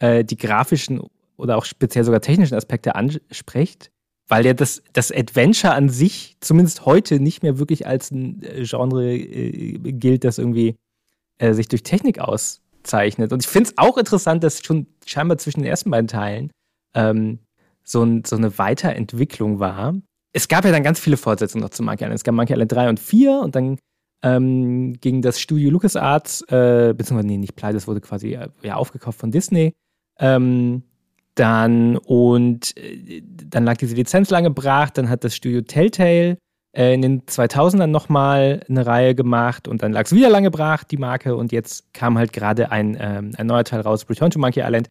äh, 0.00 0.22
die 0.22 0.36
grafischen 0.36 1.00
oder 1.38 1.56
auch 1.56 1.64
speziell 1.64 2.04
sogar 2.04 2.20
technischen 2.20 2.54
Aspekte 2.54 2.94
ansprecht. 2.94 3.90
Weil 4.28 4.44
ja 4.44 4.54
das, 4.54 4.82
das 4.92 5.12
Adventure 5.12 5.72
an 5.72 5.88
sich 5.88 6.36
zumindest 6.40 6.84
heute 6.84 7.20
nicht 7.20 7.42
mehr 7.42 7.58
wirklich 7.58 7.86
als 7.86 8.10
ein 8.10 8.42
äh, 8.42 8.64
Genre 8.64 9.14
äh, 9.14 9.78
gilt, 9.92 10.24
das 10.24 10.38
irgendwie 10.38 10.76
äh, 11.38 11.52
sich 11.52 11.68
durch 11.68 11.82
Technik 11.82 12.18
auszeichnet. 12.18 13.32
Und 13.32 13.42
ich 13.44 13.48
finde 13.48 13.70
es 13.70 13.78
auch 13.78 13.96
interessant, 13.96 14.44
dass 14.44 14.62
schon 14.62 14.86
scheinbar 15.06 15.38
zwischen 15.38 15.60
den 15.60 15.68
ersten 15.68 15.90
beiden 15.90 16.08
Teilen 16.08 16.50
ähm, 16.94 17.40
so, 17.84 18.02
ein, 18.02 18.24
so 18.24 18.36
eine 18.36 18.58
Weiterentwicklung 18.58 19.60
war. 19.60 19.94
Es 20.32 20.48
gab 20.48 20.64
ja 20.64 20.72
dann 20.72 20.82
ganz 20.82 20.98
viele 20.98 21.16
Fortsetzungen 21.16 21.62
noch 21.62 21.70
zu 21.70 21.82
Monkey 21.82 22.04
Island. 22.04 22.18
Es 22.18 22.24
gab 22.24 22.34
Monkey 22.34 22.52
Island 22.52 22.72
3 22.72 22.88
und 22.90 23.00
4 23.00 23.40
und 23.40 23.54
dann 23.54 23.78
ähm, 24.22 24.94
ging 25.00 25.22
das 25.22 25.40
Studio 25.40 25.70
LucasArts, 25.70 26.42
äh, 26.48 26.94
beziehungsweise 26.96 27.28
nee, 27.28 27.36
nicht 27.36 27.56
pleite, 27.56 27.74
das 27.74 27.86
wurde 27.86 28.00
quasi 28.00 28.34
äh, 28.34 28.48
ja, 28.62 28.74
aufgekauft 28.74 29.18
von 29.18 29.30
Disney. 29.30 29.74
Ähm, 30.18 30.82
dann 31.34 31.96
und 31.98 32.76
äh, 32.76 33.22
dann 33.22 33.64
lag 33.64 33.76
diese 33.76 33.94
Lizenz 33.94 34.30
lange 34.30 34.50
brach, 34.50 34.90
dann 34.90 35.08
hat 35.08 35.22
das 35.22 35.36
Studio 35.36 35.60
Telltale 35.60 36.38
äh, 36.76 36.92
in 36.92 37.00
den 37.00 37.22
2000ern 37.22 37.86
nochmal 37.86 38.60
eine 38.68 38.86
Reihe 38.86 39.14
gemacht 39.14 39.66
und 39.66 39.82
dann 39.82 39.92
lag 39.92 40.04
es 40.04 40.12
wieder 40.12 40.28
lange 40.28 40.50
brach, 40.50 40.84
die 40.84 40.98
Marke, 40.98 41.34
und 41.34 41.50
jetzt 41.50 41.92
kam 41.94 42.18
halt 42.18 42.32
gerade 42.32 42.70
ein, 42.70 42.96
ähm, 43.00 43.32
ein 43.36 43.46
neuer 43.46 43.64
Teil 43.64 43.80
raus, 43.80 44.06
Return 44.10 44.30
to 44.30 44.38
Monkey 44.38 44.60
Island. 44.60 44.88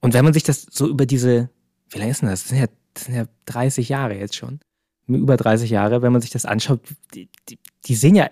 Und 0.00 0.14
wenn 0.14 0.24
man 0.24 0.32
sich 0.32 0.42
das 0.42 0.66
so 0.70 0.88
über 0.88 1.04
diese, 1.04 1.50
wie 1.90 1.98
lange 1.98 2.10
ist 2.10 2.22
denn 2.22 2.30
das? 2.30 2.42
Das 2.42 2.48
sind 2.48 2.58
ja, 2.58 2.66
das 2.94 3.04
sind 3.04 3.14
ja 3.14 3.24
30 3.46 3.90
Jahre 3.90 4.14
jetzt 4.14 4.36
schon. 4.36 4.60
Über 5.06 5.36
30 5.36 5.70
Jahre, 5.70 6.02
wenn 6.02 6.12
man 6.12 6.22
sich 6.22 6.30
das 6.30 6.46
anschaut, 6.46 6.80
die, 7.14 7.28
die, 7.48 7.58
die 7.84 7.94
sehen 7.94 8.14
ja, 8.14 8.28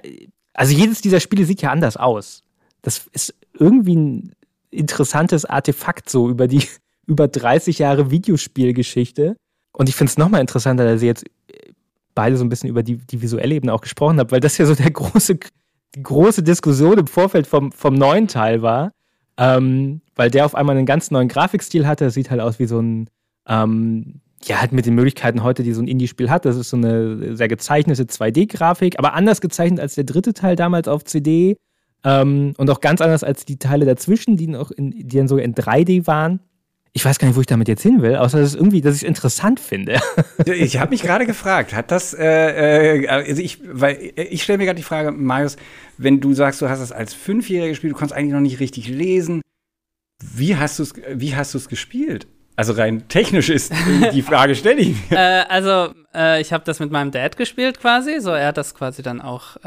also 0.54 0.74
jedes 0.74 1.02
dieser 1.02 1.20
Spiele 1.20 1.44
sieht 1.44 1.60
ja 1.62 1.70
anders 1.70 1.96
aus. 1.96 2.42
Das 2.80 3.06
ist 3.12 3.34
irgendwie 3.52 3.96
ein 3.96 4.32
interessantes 4.70 5.44
Artefakt 5.44 6.08
so 6.08 6.30
über 6.30 6.48
die 6.48 6.62
über 7.06 7.28
30 7.28 7.78
Jahre 7.78 8.10
Videospielgeschichte. 8.10 9.36
Und 9.72 9.88
ich 9.90 9.94
finde 9.94 10.10
es 10.10 10.18
nochmal 10.18 10.40
interessanter, 10.40 10.84
dass 10.84 11.02
ihr 11.02 11.08
jetzt 11.08 11.24
beide 12.16 12.36
so 12.36 12.44
ein 12.44 12.48
bisschen 12.48 12.68
über 12.68 12.82
die, 12.82 12.96
die 12.96 13.22
visuelle 13.22 13.54
Ebene 13.54 13.72
auch 13.72 13.80
gesprochen 13.80 14.18
habt, 14.18 14.32
weil 14.32 14.40
das 14.40 14.58
ja 14.58 14.66
so 14.66 14.74
der 14.74 14.90
große, 14.90 15.38
die 15.94 16.02
große 16.02 16.42
Diskussion 16.42 16.98
im 16.98 17.06
Vorfeld 17.06 17.46
vom, 17.46 17.70
vom 17.70 17.94
neuen 17.94 18.26
Teil 18.26 18.62
war. 18.62 18.90
Ähm, 19.38 20.00
weil 20.16 20.30
der 20.30 20.46
auf 20.46 20.54
einmal 20.54 20.76
einen 20.76 20.86
ganz 20.86 21.10
neuen 21.10 21.28
Grafikstil 21.28 21.86
hatte. 21.86 22.06
Das 22.06 22.14
sieht 22.14 22.30
halt 22.30 22.40
aus 22.40 22.58
wie 22.58 22.66
so 22.66 22.80
ein, 22.80 23.10
ähm, 23.46 24.20
ja, 24.44 24.60
halt 24.60 24.72
mit 24.72 24.86
den 24.86 24.94
Möglichkeiten 24.94 25.42
heute, 25.42 25.62
die 25.62 25.74
so 25.74 25.82
ein 25.82 25.88
Indie-Spiel 25.88 26.30
hat. 26.30 26.46
Das 26.46 26.56
ist 26.56 26.70
so 26.70 26.76
eine 26.76 27.36
sehr 27.36 27.48
gezeichnete 27.48 28.04
2D-Grafik, 28.04 28.98
aber 28.98 29.12
anders 29.12 29.40
gezeichnet 29.40 29.80
als 29.80 29.94
der 29.94 30.04
dritte 30.04 30.32
Teil 30.32 30.56
damals 30.56 30.88
auf 30.88 31.04
CD. 31.04 31.58
Ähm, 32.02 32.54
und 32.56 32.70
auch 32.70 32.80
ganz 32.80 33.00
anders 33.00 33.24
als 33.24 33.44
die 33.44 33.58
Teile 33.58 33.84
dazwischen, 33.84 34.36
die, 34.36 34.46
noch 34.46 34.70
in, 34.70 34.90
die 34.90 35.16
dann 35.16 35.28
sogar 35.28 35.44
in 35.44 35.54
3D 35.54 36.06
waren. 36.06 36.40
Ich 36.96 37.04
weiß 37.04 37.18
gar 37.18 37.28
nicht, 37.28 37.36
wo 37.36 37.42
ich 37.42 37.46
damit 37.46 37.68
jetzt 37.68 37.82
hin 37.82 38.00
will, 38.00 38.16
außer 38.16 38.40
dass 38.40 38.48
es 38.48 38.54
irgendwie, 38.54 38.80
dass 38.80 38.96
ich 38.96 39.02
es 39.02 39.06
interessant 39.06 39.60
finde. 39.60 40.00
ich 40.46 40.78
habe 40.78 40.92
mich 40.92 41.02
gerade 41.02 41.26
gefragt, 41.26 41.74
hat 41.74 41.90
das, 41.90 42.14
äh, 42.14 43.02
äh, 43.02 43.06
also 43.06 43.42
ich, 43.42 43.58
weil 43.70 44.14
ich 44.16 44.42
stelle 44.42 44.56
mir 44.56 44.64
gerade 44.64 44.78
die 44.78 44.82
Frage, 44.82 45.12
Marius, 45.12 45.56
wenn 45.98 46.22
du 46.22 46.32
sagst, 46.32 46.62
du 46.62 46.70
hast 46.70 46.80
es 46.80 46.92
als 46.92 47.12
Fünfjähriger 47.12 47.68
gespielt, 47.68 47.92
du 47.92 47.98
konntest 47.98 48.16
eigentlich 48.16 48.32
noch 48.32 48.40
nicht 48.40 48.60
richtig 48.60 48.88
lesen, 48.88 49.42
wie 50.22 50.56
hast 50.56 50.78
du 50.78 50.84
es, 50.84 50.94
wie 51.12 51.36
hast 51.36 51.52
du 51.52 51.58
es 51.58 51.68
gespielt? 51.68 52.28
Also 52.56 52.72
rein 52.72 53.06
technisch 53.08 53.50
ist 53.50 53.74
die 54.14 54.22
Frage 54.22 54.54
stelle 54.54 54.80
ich 54.80 55.10
mir. 55.10 55.18
Äh, 55.18 55.44
also 55.50 55.92
äh, 56.14 56.40
ich 56.40 56.54
habe 56.54 56.64
das 56.64 56.80
mit 56.80 56.90
meinem 56.90 57.10
Dad 57.10 57.36
gespielt 57.36 57.78
quasi, 57.78 58.20
so 58.20 58.30
er 58.30 58.46
hat 58.46 58.56
das 58.56 58.74
quasi 58.74 59.02
dann 59.02 59.20
auch 59.20 59.58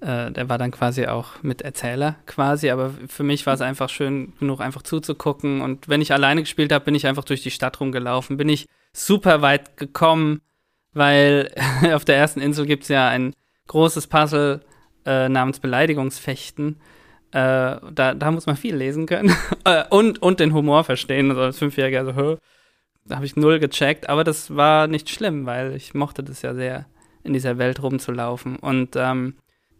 äh, 0.00 0.30
der 0.30 0.48
war 0.48 0.56
dann 0.56 0.70
quasi 0.70 1.06
auch 1.06 1.42
mit 1.42 1.62
Erzähler 1.62 2.16
quasi, 2.26 2.70
aber 2.70 2.92
für 3.08 3.22
mich 3.22 3.46
war 3.46 3.54
es 3.54 3.60
einfach 3.60 3.90
schön 3.90 4.32
genug, 4.38 4.60
einfach 4.60 4.82
zuzugucken. 4.82 5.60
Und 5.60 5.88
wenn 5.88 6.00
ich 6.00 6.12
alleine 6.12 6.42
gespielt 6.42 6.72
habe, 6.72 6.86
bin 6.86 6.94
ich 6.94 7.06
einfach 7.06 7.24
durch 7.24 7.42
die 7.42 7.50
Stadt 7.50 7.80
rumgelaufen, 7.80 8.36
bin 8.36 8.48
ich 8.48 8.66
super 8.92 9.42
weit 9.42 9.76
gekommen, 9.76 10.40
weil 10.92 11.52
auf 11.92 12.04
der 12.04 12.16
ersten 12.16 12.40
Insel 12.40 12.66
gibt 12.66 12.84
es 12.84 12.88
ja 12.88 13.08
ein 13.08 13.34
großes 13.66 14.06
Puzzle 14.06 14.60
äh, 15.04 15.28
namens 15.28 15.60
Beleidigungsfechten. 15.60 16.80
Äh, 17.32 17.76
da, 17.92 18.14
da 18.14 18.30
muss 18.30 18.46
man 18.46 18.56
viel 18.56 18.74
lesen 18.74 19.06
können 19.06 19.36
äh, 19.64 19.84
und, 19.90 20.20
und 20.22 20.40
den 20.40 20.54
Humor 20.54 20.84
verstehen. 20.84 21.30
Also 21.30 21.42
als 21.42 21.58
Fünfjähriger, 21.58 22.06
so, 22.06 22.38
da 23.04 23.16
habe 23.16 23.26
ich 23.26 23.36
null 23.36 23.58
gecheckt, 23.58 24.08
aber 24.08 24.24
das 24.24 24.56
war 24.56 24.86
nicht 24.86 25.10
schlimm, 25.10 25.46
weil 25.46 25.76
ich 25.76 25.94
mochte 25.94 26.22
das 26.22 26.42
ja 26.42 26.54
sehr, 26.54 26.86
in 27.22 27.34
dieser 27.34 27.58
Welt 27.58 27.82
rumzulaufen. 27.82 28.56
Und 28.56 28.96
ähm, 28.96 29.34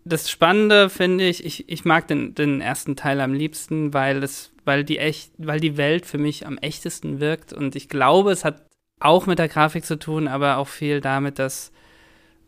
das 0.05 0.31
Spannende 0.31 0.89
finde 0.89 1.29
ich, 1.29 1.45
ich, 1.45 1.69
ich 1.69 1.85
mag 1.85 2.09
den, 2.09 2.35
den 2.35 2.61
ersten 2.61 2.97
Teil 2.97 3.21
am 3.21 3.35
liebsten, 3.35 3.93
weil 3.93 4.23
es, 4.23 4.53
weil 4.65 4.85
die 4.85 4.99
echt, 4.99 5.33
weil 5.39 5.61
die 5.61 5.77
Welt 5.77 6.07
für 6.07 6.19
mich 6.19 6.47
am 6.47 6.59
echtesten 6.59 7.21
wirkt. 7.21 7.53
Und 7.53 7.77
ich 7.77 7.89
glaube, 7.89 8.33
es 8.33 8.45
hat 8.45 8.67
auch 8.99 9.27
mit 9.27 9.39
der 9.39 9.49
Grafik 9.49 9.85
zu 9.85 9.99
tun, 9.99 10.29
aber 10.29 10.57
auch 10.57 10.69
viel 10.69 11.01
damit, 11.01 11.39
dass 11.39 11.73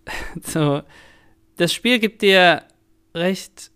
so, 0.43 0.83
das 1.57 1.73
Spiel 1.73 1.99
gibt 1.99 2.23
dir 2.23 2.63
recht, 3.15 3.71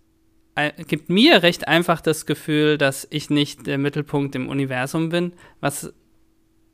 gibt 0.89 1.11
mir 1.11 1.43
recht 1.43 1.69
einfach 1.69 2.01
das 2.01 2.25
Gefühl, 2.25 2.79
dass 2.79 3.07
ich 3.11 3.29
nicht 3.29 3.67
der 3.67 3.77
Mittelpunkt 3.77 4.35
im 4.35 4.49
Universum 4.49 5.11
bin, 5.11 5.33
was, 5.61 5.93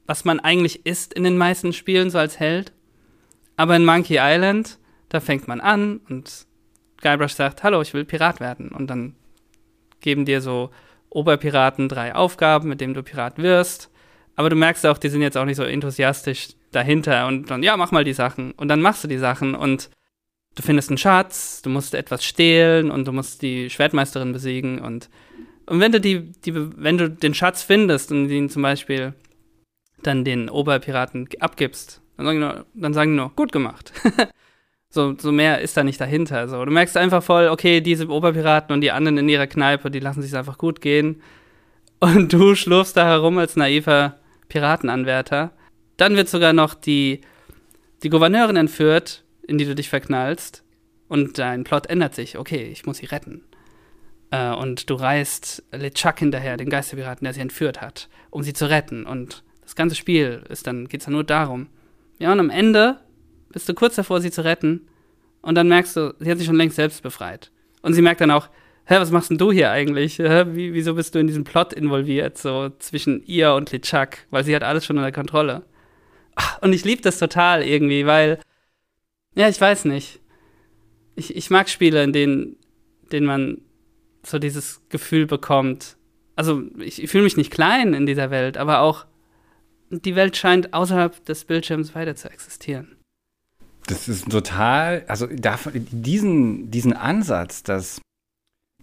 was 0.06 0.24
man 0.24 0.38
eigentlich 0.38 0.86
ist 0.86 1.12
in 1.12 1.24
den 1.24 1.36
meisten 1.36 1.72
Spielen, 1.72 2.10
so 2.10 2.18
als 2.18 2.38
Held. 2.38 2.72
Aber 3.56 3.74
in 3.74 3.84
Monkey 3.84 4.18
Island, 4.20 4.78
da 5.08 5.20
fängt 5.20 5.48
man 5.48 5.60
an 5.60 6.00
und 6.08 6.46
Guybrush 7.02 7.34
sagt, 7.34 7.62
hallo, 7.62 7.82
ich 7.82 7.92
will 7.94 8.04
Pirat 8.04 8.40
werden. 8.40 8.68
Und 8.68 8.88
dann 8.88 9.14
geben 10.00 10.24
dir 10.24 10.40
so 10.40 10.70
Oberpiraten 11.10 11.88
drei 11.88 12.14
Aufgaben, 12.14 12.68
mit 12.68 12.80
denen 12.80 12.94
du 12.94 13.02
Pirat 13.02 13.38
wirst. 13.38 13.90
Aber 14.34 14.48
du 14.48 14.56
merkst 14.56 14.86
auch, 14.86 14.98
die 14.98 15.08
sind 15.08 15.20
jetzt 15.20 15.36
auch 15.36 15.44
nicht 15.44 15.56
so 15.56 15.64
enthusiastisch 15.64 16.50
dahinter 16.70 17.26
und 17.26 17.50
dann, 17.50 17.62
ja, 17.62 17.76
mach 17.76 17.90
mal 17.90 18.04
die 18.04 18.14
Sachen. 18.14 18.52
Und 18.52 18.68
dann 18.68 18.80
machst 18.80 19.04
du 19.04 19.08
die 19.08 19.18
Sachen 19.18 19.54
und 19.54 19.90
du 20.54 20.62
findest 20.62 20.88
einen 20.90 20.98
Schatz, 20.98 21.60
du 21.62 21.70
musst 21.70 21.94
etwas 21.94 22.24
stehlen 22.24 22.90
und 22.90 23.06
du 23.06 23.12
musst 23.12 23.42
die 23.42 23.68
Schwertmeisterin 23.68 24.32
besiegen 24.32 24.80
und, 24.80 25.10
und 25.66 25.80
wenn 25.80 25.92
du 25.92 26.00
die, 26.00 26.32
die, 26.32 26.54
wenn 26.54 26.98
du 26.98 27.10
den 27.10 27.34
Schatz 27.34 27.62
findest 27.62 28.10
und 28.10 28.28
ihn 28.30 28.48
zum 28.48 28.62
Beispiel 28.62 29.14
dann 30.02 30.24
den 30.24 30.48
Oberpiraten 30.48 31.28
abgibst, 31.40 32.00
dann 32.16 32.26
sagen 32.26 32.38
die 32.38 32.44
nur, 32.44 32.66
dann 32.74 32.94
sagen 32.94 33.10
die 33.12 33.16
nur 33.16 33.30
gut 33.30 33.52
gemacht. 33.52 33.92
So, 34.94 35.16
so 35.18 35.32
mehr 35.32 35.62
ist 35.62 35.74
da 35.74 35.84
nicht 35.84 35.98
dahinter. 35.98 36.48
So, 36.48 36.62
du 36.66 36.70
merkst 36.70 36.98
einfach 36.98 37.22
voll, 37.22 37.48
okay, 37.48 37.80
diese 37.80 38.08
Oberpiraten 38.08 38.74
und 38.74 38.82
die 38.82 38.90
anderen 38.90 39.16
in 39.16 39.28
ihrer 39.30 39.46
Kneipe, 39.46 39.90
die 39.90 40.00
lassen 40.00 40.20
sich 40.20 40.36
einfach 40.36 40.58
gut 40.58 40.82
gehen. 40.82 41.22
Und 41.98 42.30
du 42.30 42.54
schlurfst 42.54 42.94
da 42.94 43.06
herum 43.06 43.38
als 43.38 43.56
naiver 43.56 44.18
Piratenanwärter. 44.50 45.52
Dann 45.96 46.14
wird 46.14 46.28
sogar 46.28 46.52
noch 46.52 46.74
die, 46.74 47.22
die 48.02 48.10
Gouverneurin 48.10 48.56
entführt, 48.56 49.24
in 49.48 49.56
die 49.56 49.64
du 49.64 49.74
dich 49.74 49.88
verknallst. 49.88 50.62
Und 51.08 51.38
dein 51.38 51.64
Plot 51.64 51.86
ändert 51.86 52.14
sich. 52.14 52.36
Okay, 52.36 52.64
ich 52.70 52.84
muss 52.84 52.98
sie 52.98 53.06
retten. 53.06 53.44
Äh, 54.30 54.50
und 54.50 54.90
du 54.90 54.94
reist 54.94 55.62
LeChuck 55.72 56.18
hinterher, 56.18 56.58
den 56.58 56.68
Geisterpiraten, 56.68 57.24
der 57.24 57.32
sie 57.32 57.40
entführt 57.40 57.80
hat, 57.80 58.10
um 58.28 58.42
sie 58.42 58.52
zu 58.52 58.68
retten. 58.68 59.06
Und 59.06 59.42
das 59.62 59.74
ganze 59.74 59.96
Spiel 59.96 60.42
ist 60.50 60.66
dann, 60.66 60.86
geht's 60.86 61.06
dann 61.06 61.14
nur 61.14 61.24
darum. 61.24 61.68
Ja, 62.18 62.30
und 62.30 62.40
am 62.40 62.50
Ende 62.50 62.98
bist 63.52 63.68
du 63.68 63.74
kurz 63.74 63.96
davor, 63.96 64.20
sie 64.20 64.30
zu 64.30 64.44
retten. 64.44 64.88
Und 65.42 65.54
dann 65.54 65.68
merkst 65.68 65.96
du, 65.96 66.14
sie 66.18 66.30
hat 66.30 66.38
sich 66.38 66.46
schon 66.46 66.56
längst 66.56 66.76
selbst 66.76 67.02
befreit. 67.02 67.50
Und 67.82 67.94
sie 67.94 68.02
merkt 68.02 68.20
dann 68.20 68.30
auch, 68.30 68.48
hä, 68.84 68.96
was 68.98 69.10
machst 69.10 69.30
denn 69.30 69.38
du 69.38 69.52
hier 69.52 69.70
eigentlich? 69.70 70.18
Hä, 70.18 70.44
wie, 70.52 70.72
wieso 70.72 70.94
bist 70.94 71.14
du 71.14 71.18
in 71.18 71.26
diesem 71.26 71.44
Plot 71.44 71.72
involviert, 71.72 72.38
so 72.38 72.70
zwischen 72.78 73.22
ihr 73.24 73.54
und 73.54 73.72
LeChuck? 73.72 74.18
Weil 74.30 74.44
sie 74.44 74.54
hat 74.54 74.62
alles 74.62 74.84
schon 74.84 74.98
unter 74.98 75.12
Kontrolle. 75.12 75.64
Und 76.60 76.72
ich 76.72 76.84
liebe 76.84 77.02
das 77.02 77.18
total 77.18 77.62
irgendwie, 77.62 78.06
weil, 78.06 78.38
ja, 79.34 79.48
ich 79.48 79.60
weiß 79.60 79.84
nicht. 79.86 80.20
Ich, 81.14 81.36
ich 81.36 81.50
mag 81.50 81.68
Spiele, 81.68 82.02
in 82.02 82.12
denen, 82.12 82.56
denen 83.10 83.26
man 83.26 83.60
so 84.24 84.38
dieses 84.38 84.80
Gefühl 84.88 85.26
bekommt. 85.26 85.96
Also, 86.36 86.62
ich, 86.78 87.02
ich 87.02 87.10
fühle 87.10 87.24
mich 87.24 87.36
nicht 87.36 87.50
klein 87.50 87.92
in 87.92 88.06
dieser 88.06 88.30
Welt, 88.30 88.56
aber 88.56 88.80
auch 88.80 89.04
die 89.90 90.16
Welt 90.16 90.36
scheint 90.36 90.72
außerhalb 90.72 91.22
des 91.26 91.44
Bildschirms 91.44 91.94
weiter 91.94 92.16
zu 92.16 92.30
existieren. 92.30 92.96
Das 93.86 94.08
ist 94.08 94.30
total, 94.30 95.04
also 95.08 95.26
davon, 95.26 95.72
diesen, 95.90 96.70
diesen 96.70 96.92
Ansatz, 96.92 97.62
dass 97.62 98.00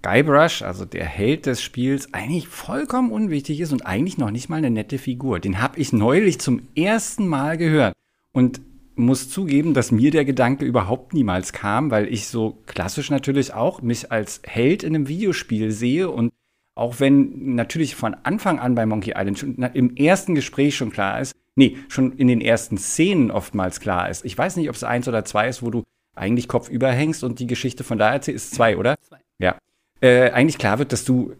Guybrush, 0.02 0.62
also 0.62 0.86
der 0.86 1.06
Held 1.06 1.46
des 1.46 1.62
Spiels, 1.62 2.14
eigentlich 2.14 2.48
vollkommen 2.48 3.12
unwichtig 3.12 3.60
ist 3.60 3.72
und 3.74 3.86
eigentlich 3.86 4.18
noch 4.18 4.32
nicht 4.32 4.50
mal 4.50 4.58
eine 4.58 4.70
nette 4.70 4.98
Figur. 4.98 5.40
Den 5.40 5.62
habe 5.62 5.80
ich 5.80 5.94
neulich 5.94 6.40
zum 6.40 6.62
ersten 6.76 7.28
Mal 7.28 7.58
gehört 7.58 7.94
und 8.34 8.62
muss 8.96 9.30
zugeben, 9.30 9.74
dass 9.74 9.92
mir 9.92 10.12
der 10.12 10.26
Gedanke 10.26 10.66
überhaupt 10.66 11.14
niemals 11.14 11.54
kam, 11.54 11.90
weil 11.90 12.08
ich 12.08 12.28
so 12.28 12.58
klassisch 12.66 13.10
natürlich 13.10 13.54
auch 13.54 13.82
mich 13.82 14.12
als 14.12 14.42
Held 14.46 14.84
in 14.84 14.94
einem 14.94 15.08
Videospiel 15.08 15.72
sehe 15.72 16.10
und 16.10 16.34
auch 16.76 17.00
wenn 17.00 17.56
natürlich 17.56 17.96
von 17.96 18.14
Anfang 18.24 18.60
an 18.60 18.76
bei 18.76 18.86
Monkey 18.86 19.14
Island 19.16 19.40
schon 19.40 19.56
im 19.74 19.96
ersten 19.96 20.36
Gespräch 20.36 20.76
schon 20.76 20.92
klar 20.92 21.20
ist, 21.20 21.34
nee, 21.60 21.78
schon 21.90 22.14
in 22.14 22.28
den 22.28 22.40
ersten 22.40 22.78
Szenen 22.78 23.32
oftmals 23.32 23.82
klar 23.82 24.10
ist. 24.10 24.24
Ich 24.24 24.36
weiß 24.36 24.56
nicht, 24.56 24.70
ob 24.70 24.76
es 24.76 24.84
eins 24.84 25.08
oder 25.08 25.26
zwei 25.26 25.50
ist, 25.50 25.62
wo 25.62 25.70
du 25.70 25.84
eigentlich 26.16 26.48
Kopf 26.48 26.70
überhängst 26.70 27.24
und 27.24 27.40
die 27.40 27.48
Geschichte 27.48 27.84
von 27.84 27.98
da 27.98 28.12
erzählst. 28.12 28.46
Ist 28.46 28.56
zwei, 28.56 28.78
oder? 28.78 28.96
Zwei. 29.02 29.20
Ja. 29.40 29.58
Äh, 30.02 30.32
eigentlich 30.32 30.58
klar 30.58 30.80
wird, 30.80 30.94
dass 30.94 31.04
du 31.04 31.34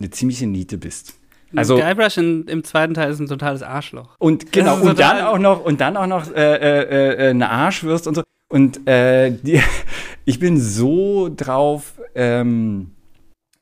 eine 0.00 0.10
ziemliche 0.10 0.48
Niete 0.48 0.76
bist. 0.76 1.14
Also 1.54 1.76
Guybrush 1.76 2.18
in, 2.18 2.46
im 2.46 2.64
zweiten 2.64 2.94
Teil 2.94 3.10
ist 3.10 3.20
ein 3.20 3.28
totales 3.28 3.62
Arschloch. 3.62 4.16
Und 4.18 4.52
genau 4.52 4.80
und 4.80 4.98
dann 4.98 5.20
auch 5.24 5.38
noch 5.38 5.64
und 5.64 5.80
dann 5.80 5.96
auch 5.96 6.06
noch 6.06 6.32
äh, 6.32 6.56
äh, 6.56 7.26
äh, 7.26 7.30
eine 7.30 7.48
Arschwürst 7.48 8.06
und 8.06 8.14
so. 8.16 8.22
Und 8.48 8.86
äh, 8.88 9.30
die, 9.30 9.60
ich 10.24 10.38
bin 10.38 10.60
so 10.60 11.30
drauf. 11.34 12.00
Ähm, 12.14 12.92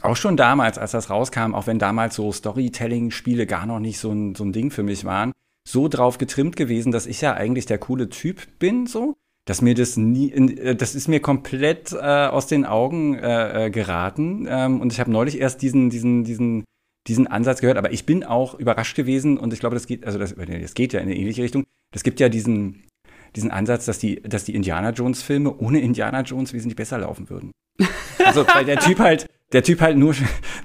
auch 0.00 0.16
schon 0.16 0.36
damals, 0.36 0.78
als 0.78 0.92
das 0.92 1.10
rauskam, 1.10 1.54
auch 1.54 1.66
wenn 1.66 1.80
damals 1.80 2.14
so 2.14 2.30
Storytelling-Spiele 2.30 3.46
gar 3.46 3.66
noch 3.66 3.80
nicht 3.80 3.98
so 3.98 4.12
ein, 4.12 4.36
so 4.36 4.44
ein 4.44 4.52
Ding 4.52 4.70
für 4.70 4.84
mich 4.84 5.04
waren, 5.04 5.32
so 5.68 5.88
drauf 5.88 6.16
getrimmt 6.18 6.56
gewesen, 6.56 6.92
dass 6.92 7.06
ich 7.06 7.20
ja 7.20 7.34
eigentlich 7.34 7.66
der 7.66 7.78
coole 7.78 8.08
Typ 8.08 8.58
bin, 8.58 8.86
so. 8.86 9.16
Dass 9.44 9.62
mir 9.62 9.74
das 9.74 9.96
nie, 9.96 10.32
äh, 10.32 10.74
das 10.74 10.94
ist 10.94 11.08
mir 11.08 11.20
komplett 11.20 11.92
äh, 11.92 11.96
aus 11.96 12.46
den 12.46 12.64
Augen 12.64 13.14
äh, 13.18 13.66
äh, 13.66 13.70
geraten. 13.70 14.46
Ähm, 14.48 14.80
und 14.80 14.92
ich 14.92 15.00
habe 15.00 15.10
neulich 15.10 15.40
erst 15.40 15.62
diesen, 15.62 15.90
diesen, 15.90 16.24
diesen, 16.24 16.64
diesen 17.06 17.26
Ansatz 17.26 17.60
gehört, 17.60 17.78
aber 17.78 17.92
ich 17.92 18.06
bin 18.06 18.24
auch 18.24 18.54
überrascht 18.54 18.96
gewesen 18.96 19.38
und 19.38 19.52
ich 19.52 19.60
glaube, 19.60 19.74
das 19.74 19.86
geht, 19.86 20.04
also 20.04 20.18
das, 20.18 20.34
das 20.34 20.74
geht 20.74 20.92
ja 20.92 21.00
in 21.00 21.06
eine 21.06 21.16
ähnliche 21.16 21.42
Richtung. 21.42 21.64
Es 21.94 22.02
gibt 22.02 22.20
ja 22.20 22.28
diesen, 22.28 22.84
diesen 23.36 23.50
Ansatz, 23.50 23.86
dass 23.86 23.98
die, 23.98 24.22
dass 24.22 24.44
die 24.44 24.54
Indiana 24.54 24.90
Jones 24.90 25.22
Filme 25.22 25.54
ohne 25.58 25.80
Indiana 25.80 26.22
Jones 26.22 26.52
wesentlich 26.52 26.76
besser 26.76 26.98
laufen 26.98 27.30
würden. 27.30 27.52
Also 28.24 28.46
weil 28.46 28.64
der 28.64 28.78
Typ 28.80 28.98
halt, 28.98 29.26
der 29.52 29.62
Typ 29.62 29.80
halt 29.80 29.96
nur, 29.96 30.14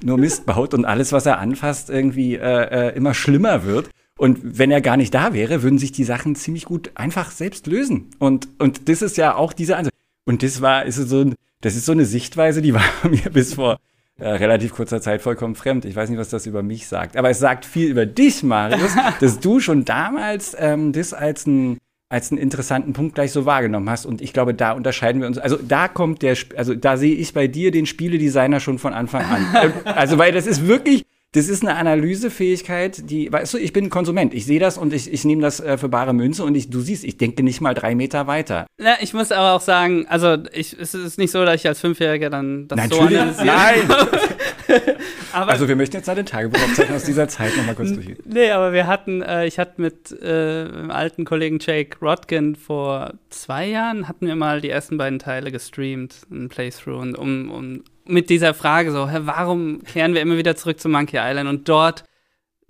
nur 0.04 0.18
Mist 0.18 0.46
baut 0.46 0.74
und 0.74 0.86
alles, 0.86 1.12
was 1.12 1.26
er 1.26 1.40
anfasst, 1.40 1.90
irgendwie 1.90 2.36
äh, 2.36 2.90
äh, 2.90 2.96
immer 2.96 3.14
schlimmer 3.14 3.64
wird. 3.64 3.90
Und 4.18 4.40
wenn 4.60 4.72
er 4.72 4.82
gar 4.82 4.98
nicht 4.98 5.14
da 5.14 5.34
wäre, 5.34 5.64
würden 5.64 5.80
sich 5.80 5.92
die 5.92 6.04
Sachen 6.04 6.36
ziemlich 6.36 6.66
gut 6.66 6.92
einfach 6.96 7.32
selbst 7.32 7.68
lösen. 7.68 8.12
Und, 8.20 8.48
und 8.60 8.88
das 8.90 9.02
ist 9.02 9.18
ja 9.18 9.36
auch 9.36 9.54
diese 9.54 9.78
Ansatz. 9.78 9.94
Und 10.26 10.44
das 10.44 10.62
war, 10.62 10.86
ist 10.86 10.96
so, 10.96 11.32
das 11.62 11.76
ist 11.76 11.86
so 11.86 11.92
eine 11.92 12.06
Sichtweise, 12.06 12.62
die 12.62 12.74
war 12.76 12.84
mir 13.04 13.30
bis 13.32 13.56
vor 13.56 13.80
äh, 14.20 14.28
relativ 14.28 14.74
kurzer 14.74 15.02
Zeit 15.02 15.22
vollkommen 15.22 15.56
fremd. 15.56 15.86
Ich 15.86 15.96
weiß 15.96 16.10
nicht, 16.10 16.20
was 16.20 16.30
das 16.30 16.46
über 16.46 16.62
mich 16.62 16.88
sagt. 16.88 17.18
Aber 17.18 17.30
es 17.30 17.40
sagt 17.40 17.66
viel 17.66 17.90
über 17.90 18.06
dich, 18.06 18.44
Marius, 18.44 18.94
dass 19.20 19.40
du 19.40 19.60
schon 19.60 19.86
damals 19.86 20.56
ähm, 20.60 20.94
das 20.94 21.14
als 21.14 21.48
ein 21.48 21.80
als 22.14 22.32
einen 22.32 22.40
interessanten 22.40 22.94
Punkt 22.94 23.16
gleich 23.16 23.32
so 23.32 23.48
wahrgenommen 23.48 23.90
hast. 23.90 24.06
Und 24.06 24.22
ich 24.22 24.34
glaube, 24.34 24.54
da 24.54 24.74
unterscheiden 24.74 25.20
wir 25.20 25.28
uns. 25.28 25.40
Also 25.40 25.58
da 25.58 25.88
kommt 25.88 26.22
der, 26.22 26.38
also 26.56 26.76
da 26.76 26.96
sehe 26.96 27.16
ich 27.16 27.34
bei 27.34 27.48
dir 27.48 27.72
den 27.72 27.88
Spieledesigner 27.88 28.60
schon 28.60 28.78
von 28.78 28.94
Anfang 28.94 29.26
an. 29.26 29.74
Also 29.86 30.20
weil 30.20 30.32
das 30.32 30.46
ist 30.46 30.68
wirklich, 30.68 31.08
das 31.34 31.50
ist 31.50 31.64
eine 31.64 31.76
Analysefähigkeit, 31.76 33.10
die, 33.10 33.32
weißt 33.32 33.56
du, 33.56 33.58
ich 33.58 33.74
bin 33.74 33.90
Konsument. 33.90 34.36
Ich 34.36 34.46
sehe 34.46 34.60
das 34.60 34.78
und 34.78 34.94
ich, 34.94 35.12
ich 35.12 35.26
nehme 35.26 35.42
das 35.42 35.60
äh, 35.60 35.80
für 35.80 35.90
bare 35.90 36.14
Münze 36.14 36.44
und 36.44 36.54
ich, 36.54 36.70
du 36.70 36.80
siehst, 36.80 37.04
ich 37.04 37.18
denke 37.18 37.42
nicht 37.42 37.60
mal 37.60 37.74
drei 37.74 37.96
Meter 37.96 38.28
weiter. 38.28 38.68
Ja, 38.80 38.98
ich 39.02 39.16
muss 39.16 39.32
aber 39.32 39.54
auch 39.54 39.62
sagen, 39.62 40.06
also 40.08 40.38
ich, 40.54 40.78
es 40.80 40.94
ist 40.94 41.18
nicht 41.18 41.32
so, 41.32 41.44
dass 41.44 41.56
ich 41.56 41.68
als 41.68 41.80
Fünfjähriger 41.80 42.30
dann 42.30 42.68
das 42.68 42.78
Natürlich, 42.78 43.18
so 43.18 43.42
analysiere. 43.42 43.46
Nein! 43.48 44.96
also 45.34 45.68
wir 45.68 45.76
möchten 45.76 45.98
jetzt 45.98 46.08
eine 46.08 46.24
Tagebuchaufzeichnung 46.24 46.98
aus 46.98 47.04
dieser 47.04 47.28
Zeit 47.28 47.58
nochmal 47.58 47.74
kurz 47.74 47.94
durchgehen. 47.94 48.20
Nee, 48.26 48.52
aber 48.52 48.72
wir 48.72 48.86
hatten, 48.86 49.24
äh, 49.24 49.48
ich 49.48 49.58
hatte 49.58 49.82
mit 49.82 50.12
äh, 50.22 50.68
alten 50.90 51.26
Kollegen 51.26 51.58
Jake 51.60 51.98
Rodkin 52.00 52.56
vor 52.56 53.14
zwei 53.32 53.68
Jahren, 53.68 54.08
hatten 54.08 54.28
wir 54.28 54.36
mal 54.36 54.62
die 54.62 54.70
ersten 54.70 55.00
beiden 55.00 55.18
Teile 55.18 55.52
gestreamt, 55.52 56.28
ein 56.32 56.50
Playthrough, 56.50 57.02
und 57.02 57.18
um, 57.18 57.50
um 57.50 57.84
mit 58.06 58.30
dieser 58.30 58.54
Frage 58.54 58.92
so, 58.92 59.10
hä, 59.10 59.20
warum 59.22 59.84
kehren 59.84 60.14
wir 60.14 60.22
immer 60.22 60.38
wieder 60.38 60.56
zurück 60.56 60.80
zu 60.80 60.90
Monkey 60.90 61.18
Island 61.20 61.50
und 61.50 61.70
dort 61.70 62.04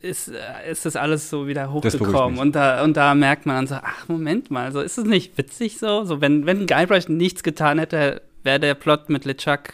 ist, 0.04 0.30
äh, 0.30 0.72
ist 0.72 0.86
das 0.86 0.96
alles 0.96 1.30
so 1.30 1.48
wieder 1.48 1.72
hochgekommen 1.72 2.38
und 2.38 2.56
da, 2.56 2.84
und 2.84 2.98
da 2.98 3.16
merkt 3.16 3.46
man 3.46 3.56
dann 3.56 3.68
so, 3.68 3.76
ach, 3.76 4.08
Moment 4.08 4.52
mal, 4.52 4.72
so 4.72 4.82
ist 4.82 4.98
es 4.98 5.06
nicht 5.06 5.38
witzig 5.38 5.80
so? 5.80 6.04
So, 6.04 6.22
wenn, 6.22 6.46
wenn 6.46 6.68
Guybrush 6.68 7.08
nichts 7.08 7.42
getan 7.42 7.80
hätte, 7.80 8.22
wäre 8.44 8.60
der 8.60 8.76
Plot 8.76 9.10
mit 9.10 9.26
LeChuck 9.26 9.74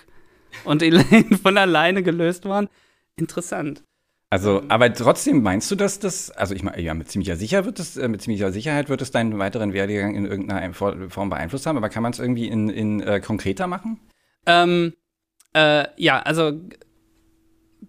und 0.63 0.81
Elaine 0.83 1.37
von 1.41 1.57
alleine 1.57 2.03
gelöst 2.03 2.45
worden. 2.45 2.69
Interessant. 3.15 3.83
Also, 4.31 4.61
aber 4.67 4.93
trotzdem 4.93 5.41
meinst 5.41 5.71
du, 5.71 5.75
dass 5.75 5.97
das, 5.97 6.29
also 6.29 6.53
ich 6.53 6.61
meine, 6.61 6.79
ja, 6.79 6.93
mit 6.93 7.09
ziemlicher 7.09 7.35
Sicherheit 7.35 7.65
wird 7.65 7.79
es, 7.79 7.97
äh, 7.97 8.07
mit 8.07 8.21
ziemlicher 8.21 8.51
Sicherheit 8.51 8.87
wird 8.87 9.01
es 9.01 9.09
deinen 9.09 9.39
weiteren 9.39 9.73
Werdegang 9.73 10.13
in 10.13 10.25
irgendeiner 10.25 10.71
Form 10.73 11.29
beeinflusst 11.31 11.65
haben, 11.65 11.77
aber 11.77 11.89
kann 11.89 12.03
man 12.03 12.11
es 12.11 12.19
irgendwie 12.19 12.47
in, 12.47 12.69
in 12.69 13.01
äh, 13.01 13.19
konkreter 13.19 13.65
machen? 13.65 13.99
Ähm, 14.45 14.93
äh, 15.53 15.85
ja, 15.97 16.19
also 16.21 16.59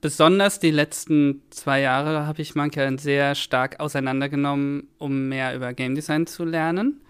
besonders 0.00 0.60
die 0.60 0.70
letzten 0.70 1.42
zwei 1.50 1.80
Jahre 1.80 2.26
habe 2.26 2.42
ich 2.42 2.54
Monkey 2.54 2.98
sehr 2.98 3.34
stark 3.34 3.80
auseinandergenommen, 3.80 4.88
um 4.98 5.28
mehr 5.28 5.54
über 5.54 5.72
Game 5.74 5.94
Design 5.94 6.26
zu 6.26 6.44
lernen. 6.44 7.02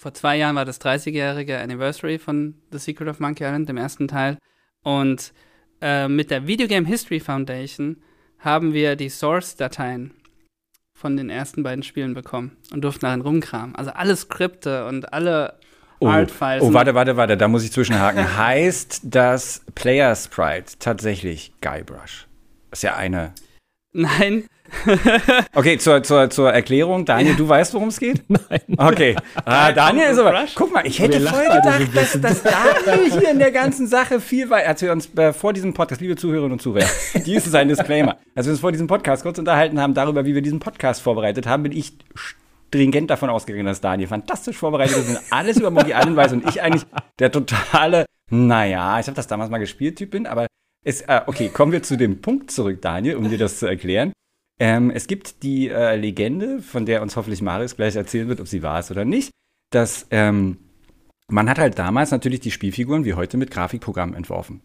Vor 0.00 0.14
zwei 0.14 0.36
Jahren 0.36 0.54
war 0.54 0.64
das 0.64 0.80
30-jährige 0.80 1.58
Anniversary 1.58 2.18
von 2.18 2.54
The 2.70 2.78
Secret 2.78 3.08
of 3.08 3.18
Monkey 3.18 3.44
Island, 3.44 3.68
dem 3.68 3.76
ersten 3.76 4.06
Teil. 4.06 4.38
Und 4.84 5.32
äh, 5.80 6.06
mit 6.06 6.30
der 6.30 6.46
Video 6.46 6.68
Game 6.68 6.86
History 6.86 7.18
Foundation 7.18 7.96
haben 8.38 8.72
wir 8.72 8.94
die 8.94 9.08
Source-Dateien 9.08 10.14
von 10.94 11.16
den 11.16 11.30
ersten 11.30 11.64
beiden 11.64 11.82
Spielen 11.82 12.14
bekommen 12.14 12.56
und 12.72 12.82
durften 12.82 13.06
darin 13.06 13.20
rumkramen. 13.20 13.74
Also 13.74 13.90
alle 13.90 14.14
Skripte 14.14 14.86
und 14.86 15.12
alle 15.12 15.57
Oh, 16.00 16.06
Artfiles. 16.06 16.62
Oh, 16.62 16.72
warte, 16.72 16.94
warte, 16.94 17.16
warte, 17.16 17.36
da 17.36 17.48
muss 17.48 17.64
ich 17.64 17.72
zwischenhaken. 17.72 18.36
heißt 18.38 19.00
das 19.04 19.62
Player 19.74 20.14
Sprite 20.14 20.78
tatsächlich 20.78 21.52
Guybrush? 21.60 22.26
ist 22.70 22.82
ja 22.82 22.96
eine. 22.96 23.32
Nein. 23.92 24.44
okay, 25.54 25.78
zur, 25.78 26.02
zur, 26.02 26.28
zur 26.28 26.52
Erklärung. 26.52 27.06
Daniel, 27.06 27.34
du 27.34 27.48
weißt, 27.48 27.72
worum 27.72 27.88
es 27.88 27.98
geht? 27.98 28.22
Nein. 28.28 28.60
Okay. 28.76 29.16
Ah, 29.44 29.72
Daniel 29.72 30.10
ist 30.10 30.18
aber. 30.18 30.44
Guck 30.54 30.72
mal, 30.72 30.86
ich 30.86 30.98
hätte 30.98 31.20
voll 31.20 31.44
gedacht, 31.44 31.88
dass, 31.94 32.20
dass 32.20 32.42
Daniel 32.42 33.10
hier 33.10 33.30
in 33.30 33.38
der 33.38 33.50
ganzen 33.50 33.86
Sache 33.86 34.20
viel 34.20 34.50
weiter. 34.50 34.68
Als 34.68 34.82
wir 34.82 34.92
uns 34.92 35.12
äh, 35.16 35.32
vor 35.32 35.54
diesem 35.54 35.72
Podcast, 35.72 36.02
liebe 36.02 36.16
Zuhörerinnen 36.16 36.52
und 36.52 36.62
Zuhörer, 36.62 36.86
dies 37.24 37.46
ist 37.46 37.54
ein 37.54 37.68
Disclaimer. 37.68 38.18
Als 38.34 38.46
wir 38.46 38.52
uns 38.52 38.60
vor 38.60 38.72
diesem 38.72 38.86
Podcast 38.86 39.22
kurz 39.22 39.38
unterhalten 39.38 39.80
haben 39.80 39.94
darüber, 39.94 40.26
wie 40.26 40.34
wir 40.34 40.42
diesen 40.42 40.60
Podcast 40.60 41.00
vorbereitet 41.00 41.46
haben, 41.46 41.62
bin 41.62 41.72
ich 41.72 41.94
stringent 42.68 43.10
davon 43.10 43.30
ausgegangen, 43.30 43.66
dass 43.66 43.80
Daniel 43.80 44.08
fantastisch 44.08 44.56
vorbereitet 44.56 44.98
ist 44.98 45.08
und 45.08 45.20
alles 45.30 45.56
über 45.56 45.70
Monkey 45.70 45.92
Island 45.92 46.16
weiß 46.16 46.32
und 46.32 46.48
ich 46.48 46.62
eigentlich 46.62 46.84
der 47.18 47.32
totale, 47.32 48.04
naja, 48.30 49.00
ich 49.00 49.06
habe 49.06 49.16
das 49.16 49.26
damals 49.26 49.50
mal 49.50 49.58
gespielt, 49.58 49.96
Typ 49.96 50.10
bin, 50.10 50.26
aber 50.26 50.46
es, 50.84 51.02
äh, 51.02 51.22
okay, 51.26 51.48
kommen 51.48 51.72
wir 51.72 51.82
zu 51.82 51.96
dem 51.96 52.20
Punkt 52.20 52.50
zurück, 52.50 52.80
Daniel, 52.80 53.16
um 53.16 53.28
dir 53.28 53.38
das 53.38 53.58
zu 53.58 53.66
erklären. 53.66 54.12
Ähm, 54.60 54.90
es 54.90 55.06
gibt 55.06 55.42
die 55.42 55.68
äh, 55.68 55.96
Legende, 55.96 56.60
von 56.60 56.84
der 56.84 57.02
uns 57.02 57.16
hoffentlich 57.16 57.42
Marius 57.42 57.76
gleich 57.76 57.96
erzählen 57.96 58.28
wird, 58.28 58.40
ob 58.40 58.48
sie 58.48 58.62
wahr 58.62 58.80
ist 58.80 58.90
oder 58.90 59.04
nicht, 59.04 59.30
dass 59.70 60.06
ähm, 60.10 60.58
man 61.28 61.48
hat 61.48 61.58
halt 61.58 61.78
damals 61.78 62.10
natürlich 62.10 62.40
die 62.40 62.50
Spielfiguren 62.50 63.04
wie 63.04 63.14
heute 63.14 63.36
mit 63.36 63.50
Grafikprogrammen 63.50 64.14
entworfen. 64.14 64.62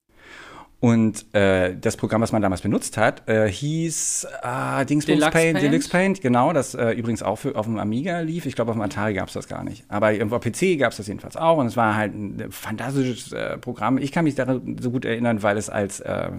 Und 0.83 1.33
äh, 1.33 1.77
das 1.79 1.95
Programm, 1.95 2.21
was 2.21 2.33
man 2.33 2.41
damals 2.41 2.59
benutzt 2.59 2.97
hat, 2.97 3.25
äh, 3.29 3.47
hieß 3.47 4.27
äh, 4.43 4.85
Dingsbums 4.85 5.17
Deluxe 5.17 5.31
Paint, 5.31 5.53
Paint? 5.53 5.71
Deluxe 5.71 5.89
Paint, 5.89 6.19
genau, 6.19 6.51
das 6.51 6.75
äh, 6.75 6.91
übrigens 6.91 7.23
auch 7.23 7.37
für, 7.37 7.55
auf 7.55 7.67
dem 7.67 7.79
Amiga 7.79 8.19
lief. 8.19 8.45
Ich 8.45 8.53
glaube, 8.53 8.71
auf 8.71 8.75
dem 8.75 8.81
Atari 8.81 9.13
gab 9.13 9.29
es 9.29 9.33
das 9.33 9.47
gar 9.47 9.63
nicht. 9.63 9.85
Aber 9.87 10.11
irgendwo 10.11 10.35
auf 10.35 10.41
PC 10.41 10.77
gab 10.77 10.91
es 10.91 10.97
das 10.97 11.07
jedenfalls 11.07 11.37
auch. 11.37 11.57
Und 11.57 11.67
es 11.67 11.77
war 11.77 11.95
halt 11.95 12.13
ein 12.13 12.51
fantastisches 12.51 13.31
äh, 13.31 13.57
Programm. 13.59 13.97
Ich 13.97 14.11
kann 14.11 14.25
mich 14.25 14.35
daran 14.35 14.77
so 14.77 14.91
gut 14.91 15.05
erinnern, 15.05 15.41
weil 15.41 15.55
es 15.55 15.69
als 15.69 16.01
äh, 16.01 16.29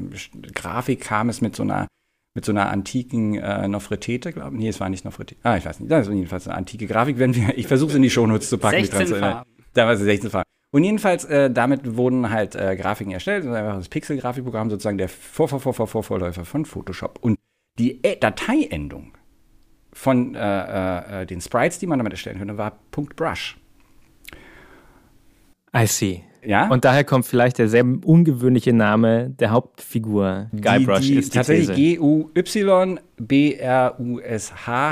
Grafik 0.54 1.00
kam 1.00 1.30
es 1.30 1.40
mit 1.40 1.56
so 1.56 1.62
einer 1.62 1.86
mit 2.34 2.44
so 2.44 2.52
einer 2.52 2.68
antiken 2.68 3.36
äh, 3.36 3.66
Nofretete, 3.66 4.34
glaube 4.34 4.56
ich. 4.56 4.60
Nee, 4.60 4.68
es 4.68 4.78
war 4.78 4.90
nicht 4.90 5.06
Nofretete. 5.06 5.40
Ah, 5.42 5.56
ich 5.56 5.64
weiß 5.64 5.80
nicht. 5.80 5.90
Das 5.90 6.06
ist 6.06 6.12
jedenfalls 6.12 6.46
eine 6.48 6.58
antike 6.58 6.86
Grafik. 6.86 7.18
Wenn 7.18 7.34
wir, 7.34 7.56
ich 7.56 7.66
versuche 7.66 7.92
es 7.92 7.96
in 7.96 8.02
die 8.02 8.10
Shownotes 8.10 8.50
zu 8.50 8.58
packen. 8.58 8.76
mich 8.76 8.90
dran 8.90 8.98
16 8.98 9.06
zu 9.06 9.14
erinnern. 9.14 9.32
Farben. 9.36 9.50
Da 9.72 9.86
war 9.86 9.94
es 9.94 10.00
16 10.00 10.28
Farben. 10.28 10.53
Und 10.74 10.82
jedenfalls, 10.82 11.24
äh, 11.26 11.52
damit 11.52 11.96
wurden 11.96 12.30
halt 12.30 12.56
äh, 12.56 12.74
Grafiken 12.74 13.12
erstellt. 13.12 13.46
Einfach 13.46 13.76
das 13.76 13.88
Pixel-Grafikprogramm, 13.88 14.70
sozusagen 14.70 14.98
der 14.98 15.08
Vor 15.08 15.46
-Vor 15.46 15.60
-Vor 15.60 15.72
-Vor 15.72 15.86
-Vor 15.86 16.02
Vorläufer 16.02 16.44
von 16.44 16.64
Photoshop. 16.64 17.20
Und 17.20 17.38
die 17.78 18.02
äh, 18.02 18.16
Dateiendung 18.16 19.12
von 19.92 20.34
äh, 20.34 21.22
äh, 21.22 21.26
den 21.26 21.40
Sprites, 21.40 21.78
die 21.78 21.86
man 21.86 22.00
damit 22.00 22.12
erstellen 22.12 22.38
konnte, 22.38 22.58
war 22.58 22.76
.brush. 22.90 23.56
I 25.76 25.86
see. 25.86 26.24
Ja? 26.46 26.68
Und 26.68 26.84
daher 26.84 27.04
kommt 27.04 27.26
vielleicht 27.26 27.58
der 27.58 27.68
sehr 27.68 27.84
ungewöhnliche 27.84 28.72
Name 28.72 29.30
der 29.30 29.50
Hauptfigur. 29.50 30.46
Guybrush 30.52 31.00
die, 31.00 31.12
die 31.12 31.18
ist 31.18 31.34
die 31.34 31.38
tatsächlich. 31.38 31.76
G-U-Y-B-R-U-S-H 31.76 33.00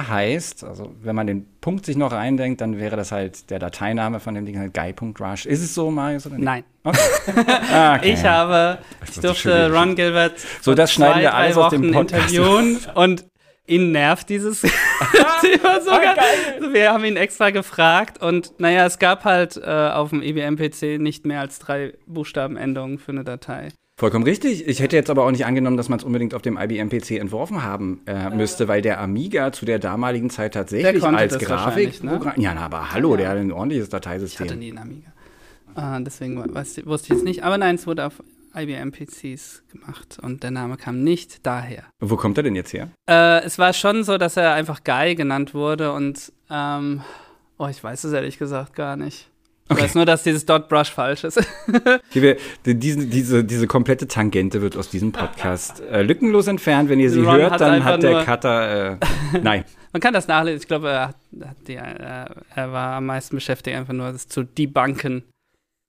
heißt. 0.09 0.65
Also 0.65 0.93
wenn 1.03 1.17
man 1.17 1.27
den 1.27 1.47
Punkt 1.61 1.87
sich 1.87 1.97
noch 1.97 2.13
reindenkt, 2.13 2.61
dann 2.61 2.79
wäre 2.79 2.97
das 2.97 3.13
halt 3.13 3.51
der 3.51 3.59
Dateiname 3.59 4.21
von 4.21 4.35
dem 4.35 4.45
Ding 4.45 4.59
halt 4.59 4.75
guy.rush. 4.75 5.47
Ist 5.47 5.63
es 5.63 5.75
so, 5.75 5.91
Marius? 5.91 6.27
Oder 6.27 6.37
nicht? 6.37 6.45
Nein. 6.45 6.65
Okay. 6.85 6.99
Ah, 7.73 7.97
okay. 7.97 8.13
Ich 8.13 8.25
habe, 8.25 8.79
ich 9.09 9.21
durfte 9.21 9.73
Ron 9.73 9.95
Gilbert 9.95 10.35
So, 10.61 10.75
das 10.75 10.93
schneiden 10.93 11.15
zwei, 11.15 11.21
wir 11.23 11.35
alles 11.35 11.57
aus 11.57 11.71
dem 11.71 11.83
Wochen 11.83 11.93
Podcast. 11.93 12.33
interviewen 12.33 12.79
und 12.95 13.25
ihn 13.67 13.93
nervt 13.93 14.29
dieses 14.29 14.61
Thema 15.41 15.81
sogar. 15.81 16.17
Also 16.55 16.73
wir 16.73 16.93
haben 16.93 17.05
ihn 17.05 17.17
extra 17.17 17.51
gefragt 17.51 18.23
und 18.23 18.59
naja, 18.59 18.87
es 18.87 18.99
gab 18.99 19.25
halt 19.25 19.57
äh, 19.57 19.71
auf 19.71 20.11
dem 20.11 20.23
IBM-PC 20.23 21.01
nicht 21.01 21.27
mehr 21.27 21.41
als 21.41 21.59
drei 21.59 21.95
Buchstabenendungen 22.07 22.99
für 22.99 23.13
eine 23.13 23.25
Datei. 23.25 23.69
Vollkommen 23.99 24.25
richtig. 24.25 24.67
Ich 24.67 24.81
hätte 24.81 24.97
jetzt 24.97 25.11
aber 25.11 25.25
auch 25.25 25.31
nicht 25.31 25.47
angenommen, 25.47 25.77
dass 25.77 25.89
man 25.89 25.99
es 25.99 26.05
unbedingt 26.05 26.35
auf 26.35 26.43
dem 26.43 26.57
IBM-PC 26.57 27.13
entworfen 27.13 27.63
haben 27.63 28.01
äh, 28.07 28.31
müsste, 28.31 28.67
weil 28.67 28.83
der 28.83 29.01
Amiga 29.01 29.53
zu 29.53 29.65
der 29.65 29.79
damaligen 29.79 30.31
Zeit 30.31 30.55
tatsächlich 30.55 31.05
als 31.05 31.35
wahrscheinlich, 31.35 32.01
Grafikprogramm. 32.01 32.41
Ja, 32.41 32.55
na, 32.55 32.63
aber 32.63 32.93
hallo, 32.93 33.17
der 33.17 33.29
hat 33.29 33.37
ein 33.37 33.53
ordentliches 33.53 33.89
Ich 33.89 33.95
hatte 33.95 34.09
Dateisystem. 34.09 34.59
nie 34.59 34.71
einen 34.71 34.79
Amiga. 34.79 35.13
Äh, 35.77 36.03
deswegen 36.03 36.55
weiß, 36.55 36.85
wusste 36.87 37.13
ich 37.13 37.19
es 37.21 37.25
nicht. 37.25 37.45
Aber 37.45 37.59
nein, 37.59 37.77
es 37.77 37.87
wurde 37.87 38.07
auf 38.07 38.23
IBM-PCs 38.55 39.65
gemacht 39.71 40.19
und 40.23 40.43
der 40.43 40.51
Name 40.51 40.77
kam 40.77 41.03
nicht 41.03 41.47
daher. 41.47 41.85
Wo 42.01 42.17
kommt 42.17 42.37
er 42.39 42.43
denn 42.43 42.55
jetzt 42.55 42.73
her? 42.73 42.91
Äh, 43.09 43.43
es 43.45 43.59
war 43.59 43.73
schon 43.73 44.05
so, 44.05 44.19
dass 44.19 44.37
er 44.37 44.55
einfach 44.55 44.85
Guy 44.85 45.15
genannt 45.15 45.55
wurde 45.55 45.93
und 45.93 46.33
ähm, 46.51 47.03
oh, 47.59 47.69
ich 47.69 47.83
weiß 47.83 48.05
es 48.05 48.13
ehrlich 48.13 48.39
gesagt 48.39 48.75
gar 48.75 48.97
nicht. 48.97 49.29
Ich 49.71 49.81
weiß 49.81 49.95
nur, 49.95 50.05
dass 50.05 50.23
dieses 50.23 50.45
Dot 50.45 50.69
Brush 50.69 50.91
falsch 50.91 51.25
ist. 51.25 51.41
Diese, 52.15 52.37
diese, 52.67 53.45
diese 53.45 53.67
komplette 53.67 54.07
Tangente 54.07 54.61
wird 54.61 54.77
aus 54.77 54.91
diesem 54.91 55.13
Podcast 55.13 55.81
äh, 55.81 56.03
lückenlos 56.03 56.47
entfernt. 56.47 56.91
Wenn 56.91 57.01
ihr 57.01 57.11
sie 57.11 57.23
Ron 57.23 57.37
hört, 57.37 57.53
hat 57.53 57.61
dann 57.63 57.85
hat 57.85 58.03
der 58.03 58.25
Cutter. 58.25 58.93
Äh, 58.93 58.97
nein. 59.43 59.65
Man 59.93 60.01
kann 60.01 60.13
das 60.13 60.29
nachlesen. 60.29 60.61
Ich 60.61 60.69
glaube, 60.69 60.91
er, 60.91 61.15
er, 61.67 62.37
er, 62.55 62.73
war 62.73 62.97
am 62.97 63.07
meisten 63.07 63.37
beschäftigt, 63.37 63.77
einfach 63.77 63.95
nur 63.95 64.13
das 64.13 64.29
zu 64.29 64.43
debunken. 64.43 65.25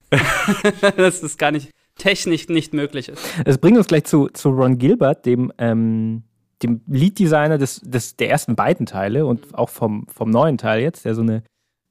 das 0.95 1.38
gar 1.38 1.52
nicht 1.52 1.69
technisch 1.95 2.49
nicht 2.49 2.73
möglich 2.73 3.10
ist. 3.10 3.23
Das 3.45 3.58
bringt 3.58 3.77
uns 3.77 3.88
gleich 3.88 4.06
zu, 4.06 4.27
zu 4.29 4.49
Ron 4.49 4.77
Gilbert, 4.77 5.25
dem, 5.25 5.51
ähm, 5.58 6.23
dem 6.62 6.82
Lead-Designer 6.88 7.58
des, 7.58 7.82
des, 7.82 8.15
der 8.15 8.29
ersten 8.29 8.56
beiden 8.56 8.86
Teile 8.86 9.25
und 9.25 9.56
auch 9.56 9.69
vom, 9.69 10.08
vom 10.08 10.29
neuen 10.29 10.58
Teil 10.58 10.82
jetzt, 10.82 11.06
der 11.06 11.15
so 11.15 11.21
eine 11.21 11.43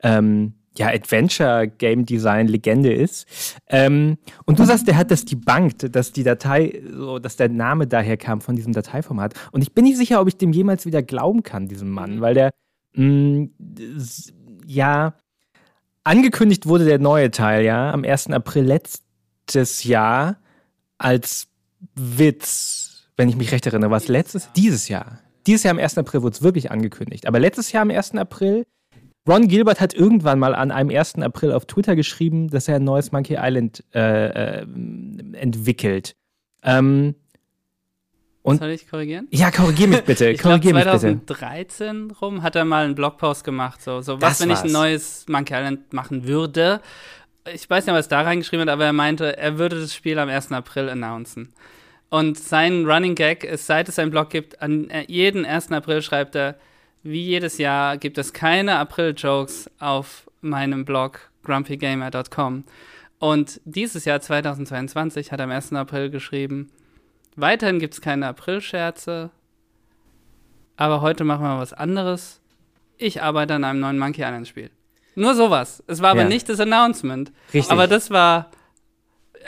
ähm, 0.02 0.54
ja, 0.76 0.88
Adventure-Game-Design-Legende 0.88 2.92
ist. 2.92 3.56
Ähm, 3.68 4.18
und 4.46 4.58
du 4.58 4.64
sagst, 4.64 4.88
der 4.88 4.96
hat 4.96 5.10
das 5.10 5.24
debunked, 5.24 5.94
dass 5.94 6.12
die 6.12 6.24
Datei, 6.24 6.82
so, 6.90 7.18
dass 7.18 7.36
der 7.36 7.50
Name 7.50 7.86
daher 7.86 8.16
kam 8.16 8.40
von 8.40 8.56
diesem 8.56 8.72
Dateiformat. 8.72 9.34
Und 9.52 9.60
ich 9.62 9.74
bin 9.74 9.84
nicht 9.84 9.98
sicher, 9.98 10.20
ob 10.20 10.28
ich 10.28 10.36
dem 10.36 10.52
jemals 10.52 10.86
wieder 10.86 11.02
glauben 11.02 11.42
kann, 11.42 11.68
diesem 11.68 11.90
Mann, 11.90 12.20
weil 12.20 12.34
der, 12.34 12.50
mh, 12.94 13.06
mm, 13.06 13.50
ja, 14.66 15.14
angekündigt 16.04 16.66
wurde 16.66 16.84
der 16.84 16.98
neue 16.98 17.30
Teil, 17.30 17.64
ja, 17.64 17.92
am 17.92 18.04
1. 18.04 18.30
April 18.30 18.64
letztes 19.42 19.84
Jahr 19.84 20.36
als 20.98 21.48
Witz, 21.94 23.08
wenn 23.16 23.28
ich 23.28 23.36
mich 23.36 23.52
recht 23.52 23.66
erinnere. 23.66 23.90
Was 23.90 24.08
letztes? 24.08 24.50
Dieses 24.54 24.88
Jahr. 24.88 25.18
Dieses 25.46 25.64
Jahr 25.64 25.72
am 25.72 25.78
1. 25.78 25.98
April 25.98 26.22
wurde 26.22 26.34
es 26.34 26.42
wirklich 26.42 26.70
angekündigt. 26.70 27.26
Aber 27.26 27.40
letztes 27.40 27.72
Jahr 27.72 27.82
am 27.82 27.90
1. 27.90 28.14
April 28.14 28.66
Ron 29.28 29.46
Gilbert 29.46 29.80
hat 29.80 29.94
irgendwann 29.94 30.38
mal 30.38 30.54
an 30.54 30.70
einem 30.72 30.90
1. 30.90 31.16
April 31.16 31.52
auf 31.52 31.66
Twitter 31.66 31.94
geschrieben, 31.94 32.48
dass 32.48 32.66
er 32.66 32.76
ein 32.76 32.84
neues 32.84 33.12
Monkey 33.12 33.36
Island 33.38 33.84
äh, 33.94 34.60
äh, 34.60 34.66
entwickelt. 35.34 36.16
Ähm, 36.64 37.14
und 38.42 38.58
Soll 38.58 38.70
ich 38.70 38.88
korrigieren? 38.88 39.28
Ja, 39.30 39.52
korrigier 39.52 39.86
mich 39.86 40.02
bitte. 40.02 40.28
ich 40.30 40.42
korrigier 40.42 40.72
glaub, 40.72 40.98
2013 40.98 42.08
bitte. 42.08 42.20
rum 42.20 42.42
hat 42.42 42.56
er 42.56 42.64
mal 42.64 42.84
einen 42.84 42.96
Blogpost 42.96 43.44
gemacht. 43.44 43.80
So, 43.80 44.00
so 44.00 44.20
was, 44.20 44.40
wenn 44.40 44.50
ich 44.50 44.62
ein 44.62 44.72
neues 44.72 45.26
Monkey 45.28 45.54
Island 45.54 45.92
machen 45.92 46.26
würde. 46.26 46.80
Ich 47.44 47.68
weiß 47.68 47.86
nicht, 47.86 47.94
was 47.94 48.08
da 48.08 48.22
reingeschrieben 48.22 48.68
hat, 48.68 48.72
aber 48.72 48.84
er 48.84 48.92
meinte, 48.92 49.36
er 49.36 49.58
würde 49.58 49.80
das 49.80 49.94
Spiel 49.94 50.18
am 50.18 50.28
1. 50.28 50.52
April 50.52 50.88
announcen. 50.88 51.52
Und 52.08 52.38
sein 52.38 52.86
Running 52.86 53.14
Gag 53.14 53.42
ist, 53.42 53.66
seit 53.66 53.88
es 53.88 53.98
einen 53.98 54.10
Blog 54.10 54.30
gibt, 54.30 54.62
an 54.62 54.88
jeden 55.08 55.44
1. 55.44 55.72
April 55.72 56.02
schreibt 56.02 56.36
er, 56.36 56.56
wie 57.02 57.24
jedes 57.24 57.58
Jahr 57.58 57.96
gibt 57.96 58.18
es 58.18 58.32
keine 58.32 58.76
April-Jokes 58.76 59.70
auf 59.80 60.30
meinem 60.40 60.84
Blog 60.84 61.30
grumpygamer.com. 61.42 62.64
Und 63.18 63.60
dieses 63.64 64.04
Jahr 64.04 64.20
2022 64.20 65.32
hat 65.32 65.40
er 65.40 65.44
am 65.44 65.50
1. 65.50 65.72
April 65.72 66.10
geschrieben, 66.10 66.70
weiterhin 67.34 67.78
gibt 67.78 67.94
es 67.94 68.00
keine 68.00 68.28
April-Scherze, 68.28 69.30
aber 70.76 71.00
heute 71.00 71.24
machen 71.24 71.44
wir 71.44 71.58
was 71.58 71.72
anderes. 71.72 72.40
Ich 72.98 73.22
arbeite 73.22 73.54
an 73.54 73.64
einem 73.64 73.80
neuen 73.80 73.98
Monkey 73.98 74.22
Island 74.22 74.46
Spiel. 74.46 74.70
Nur 75.14 75.34
sowas. 75.34 75.82
Es 75.86 76.00
war 76.00 76.10
aber 76.10 76.22
ja. 76.22 76.28
nicht 76.28 76.48
das 76.48 76.60
Announcement. 76.60 77.32
Richtig. 77.52 77.70
Aber 77.70 77.86
das 77.86 78.10
war 78.10 78.50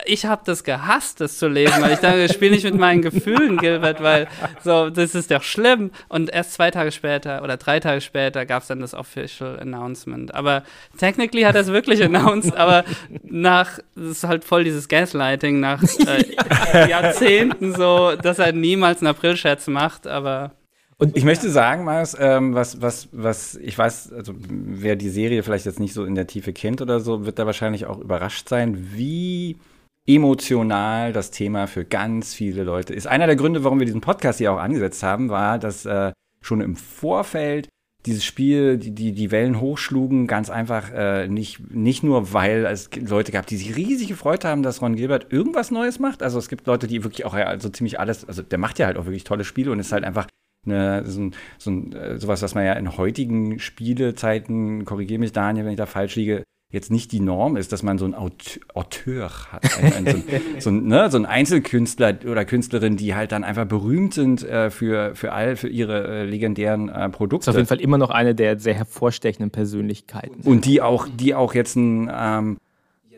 ich 0.04 0.26
habe 0.26 0.42
das 0.44 0.64
gehasst, 0.64 1.20
das 1.20 1.38
zu 1.38 1.48
lesen, 1.48 1.80
weil 1.80 1.92
ich 1.92 2.00
dachte, 2.00 2.24
ich 2.24 2.32
spiele 2.32 2.52
nicht 2.52 2.64
mit 2.64 2.74
meinen 2.74 3.02
Gefühlen, 3.02 3.56
Gilbert, 3.58 4.02
weil 4.02 4.28
so, 4.62 4.90
das 4.90 5.14
ist 5.14 5.30
doch 5.30 5.42
schlimm. 5.42 5.90
Und 6.08 6.30
erst 6.30 6.54
zwei 6.54 6.70
Tage 6.70 6.92
später 6.92 7.42
oder 7.42 7.56
drei 7.56 7.80
Tage 7.80 8.00
später 8.00 8.46
gab 8.46 8.62
es 8.62 8.68
dann 8.68 8.80
das 8.80 8.94
Official 8.94 9.58
Announcement. 9.58 10.34
Aber 10.34 10.64
technically 10.98 11.42
hat 11.42 11.54
er 11.54 11.62
es 11.62 11.68
wirklich 11.68 12.02
announced, 12.02 12.56
aber 12.56 12.84
nach, 13.22 13.78
das 13.94 14.04
ist 14.10 14.24
halt 14.24 14.44
voll 14.44 14.64
dieses 14.64 14.88
Gaslighting, 14.88 15.60
nach 15.60 15.82
äh, 15.82 16.88
Jahrzehnten 16.90 17.74
so, 17.74 18.16
dass 18.16 18.38
er 18.38 18.52
niemals 18.52 19.00
einen 19.00 19.08
April-Scherz 19.08 19.66
macht, 19.68 20.06
aber. 20.06 20.52
Und 20.96 21.16
ich 21.16 21.24
möchte 21.24 21.50
sagen, 21.50 21.84
Marius, 21.84 22.16
ähm, 22.18 22.54
was, 22.54 22.80
was, 22.80 23.08
was, 23.12 23.56
ich 23.56 23.76
weiß, 23.76 24.12
also 24.12 24.32
wer 24.48 24.96
die 24.96 25.08
Serie 25.08 25.42
vielleicht 25.42 25.66
jetzt 25.66 25.80
nicht 25.80 25.92
so 25.92 26.04
in 26.04 26.14
der 26.14 26.26
Tiefe 26.26 26.52
kennt 26.52 26.80
oder 26.80 27.00
so, 27.00 27.26
wird 27.26 27.38
da 27.38 27.46
wahrscheinlich 27.46 27.86
auch 27.86 27.98
überrascht 27.98 28.48
sein, 28.48 28.90
wie 28.92 29.58
emotional 30.06 31.12
das 31.12 31.30
Thema 31.30 31.66
für 31.66 31.84
ganz 31.84 32.34
viele 32.34 32.62
Leute 32.62 32.94
ist. 32.94 33.06
Einer 33.06 33.26
der 33.26 33.36
Gründe, 33.36 33.64
warum 33.64 33.78
wir 33.78 33.86
diesen 33.86 34.02
Podcast 34.02 34.38
hier 34.38 34.52
auch 34.52 34.58
angesetzt 34.58 35.02
haben, 35.02 35.30
war, 35.30 35.58
dass 35.58 35.86
äh, 35.86 36.12
schon 36.42 36.60
im 36.60 36.76
Vorfeld 36.76 37.68
dieses 38.06 38.24
Spiel, 38.24 38.76
die, 38.76 38.90
die, 38.90 39.12
die 39.12 39.30
Wellen 39.30 39.60
hochschlugen, 39.60 40.26
ganz 40.26 40.50
einfach 40.50 40.90
äh, 40.92 41.26
nicht, 41.26 41.70
nicht 41.70 42.02
nur, 42.02 42.34
weil 42.34 42.66
es 42.66 42.90
Leute 42.94 43.32
gab, 43.32 43.46
die 43.46 43.56
sich 43.56 43.76
riesig 43.76 44.08
gefreut 44.08 44.44
haben, 44.44 44.62
dass 44.62 44.82
Ron 44.82 44.94
Gilbert 44.94 45.32
irgendwas 45.32 45.70
Neues 45.70 45.98
macht. 45.98 46.22
Also 46.22 46.38
es 46.38 46.50
gibt 46.50 46.66
Leute, 46.66 46.86
die 46.86 47.02
wirklich 47.02 47.24
auch 47.24 47.34
ja, 47.34 47.46
also 47.46 47.70
ziemlich 47.70 47.98
alles, 47.98 48.26
also 48.26 48.42
der 48.42 48.58
macht 48.58 48.78
ja 48.78 48.86
halt 48.86 48.98
auch 48.98 49.06
wirklich 49.06 49.24
tolle 49.24 49.44
Spiele 49.44 49.72
und 49.72 49.78
ist 49.78 49.92
halt 49.92 50.04
einfach 50.04 50.26
eine, 50.66 51.04
so, 51.06 51.20
ein, 51.20 51.34
so 51.58 51.70
ein, 51.70 51.92
äh, 51.92 52.18
sowas, 52.18 52.42
was 52.42 52.54
man 52.54 52.64
ja 52.64 52.74
in 52.74 52.96
heutigen 52.96 53.58
Spielezeiten, 53.58 54.84
korrigiere 54.84 55.20
mich 55.20 55.32
Daniel, 55.32 55.64
wenn 55.64 55.72
ich 55.72 55.78
da 55.78 55.86
falsch 55.86 56.16
liege, 56.16 56.44
jetzt 56.74 56.90
nicht 56.90 57.12
die 57.12 57.20
Norm 57.20 57.56
ist, 57.56 57.72
dass 57.72 57.82
man 57.82 57.98
so 57.98 58.04
einen 58.04 58.14
Auteur 58.14 59.30
hat. 59.52 59.64
Ein, 59.78 59.92
ein, 59.92 60.06
so, 60.06 60.16
ein, 60.16 60.24
so, 60.58 60.70
ein, 60.70 60.86
ne, 60.88 61.10
so 61.10 61.16
ein 61.18 61.24
Einzelkünstler 61.24 62.18
oder 62.28 62.44
Künstlerin, 62.44 62.96
die 62.96 63.14
halt 63.14 63.32
dann 63.32 63.44
einfach 63.44 63.64
berühmt 63.64 64.12
sind 64.12 64.42
äh, 64.42 64.70
für, 64.70 65.14
für 65.14 65.32
all, 65.32 65.56
für 65.56 65.68
ihre 65.68 66.06
äh, 66.06 66.24
legendären 66.24 66.88
äh, 66.88 67.08
Produkte. 67.08 67.46
Das 67.46 67.54
ist 67.54 67.56
auf 67.56 67.56
jeden 67.56 67.68
Fall 67.68 67.80
immer 67.80 67.96
noch 67.96 68.10
eine 68.10 68.34
der 68.34 68.58
sehr 68.58 68.74
hervorstechenden 68.74 69.50
Persönlichkeiten. 69.50 70.40
Und 70.42 70.66
die 70.66 70.82
auch, 70.82 71.06
die 71.08 71.34
auch 71.34 71.54
jetzt 71.54 71.76
ein, 71.76 72.10
ähm, 72.12 72.56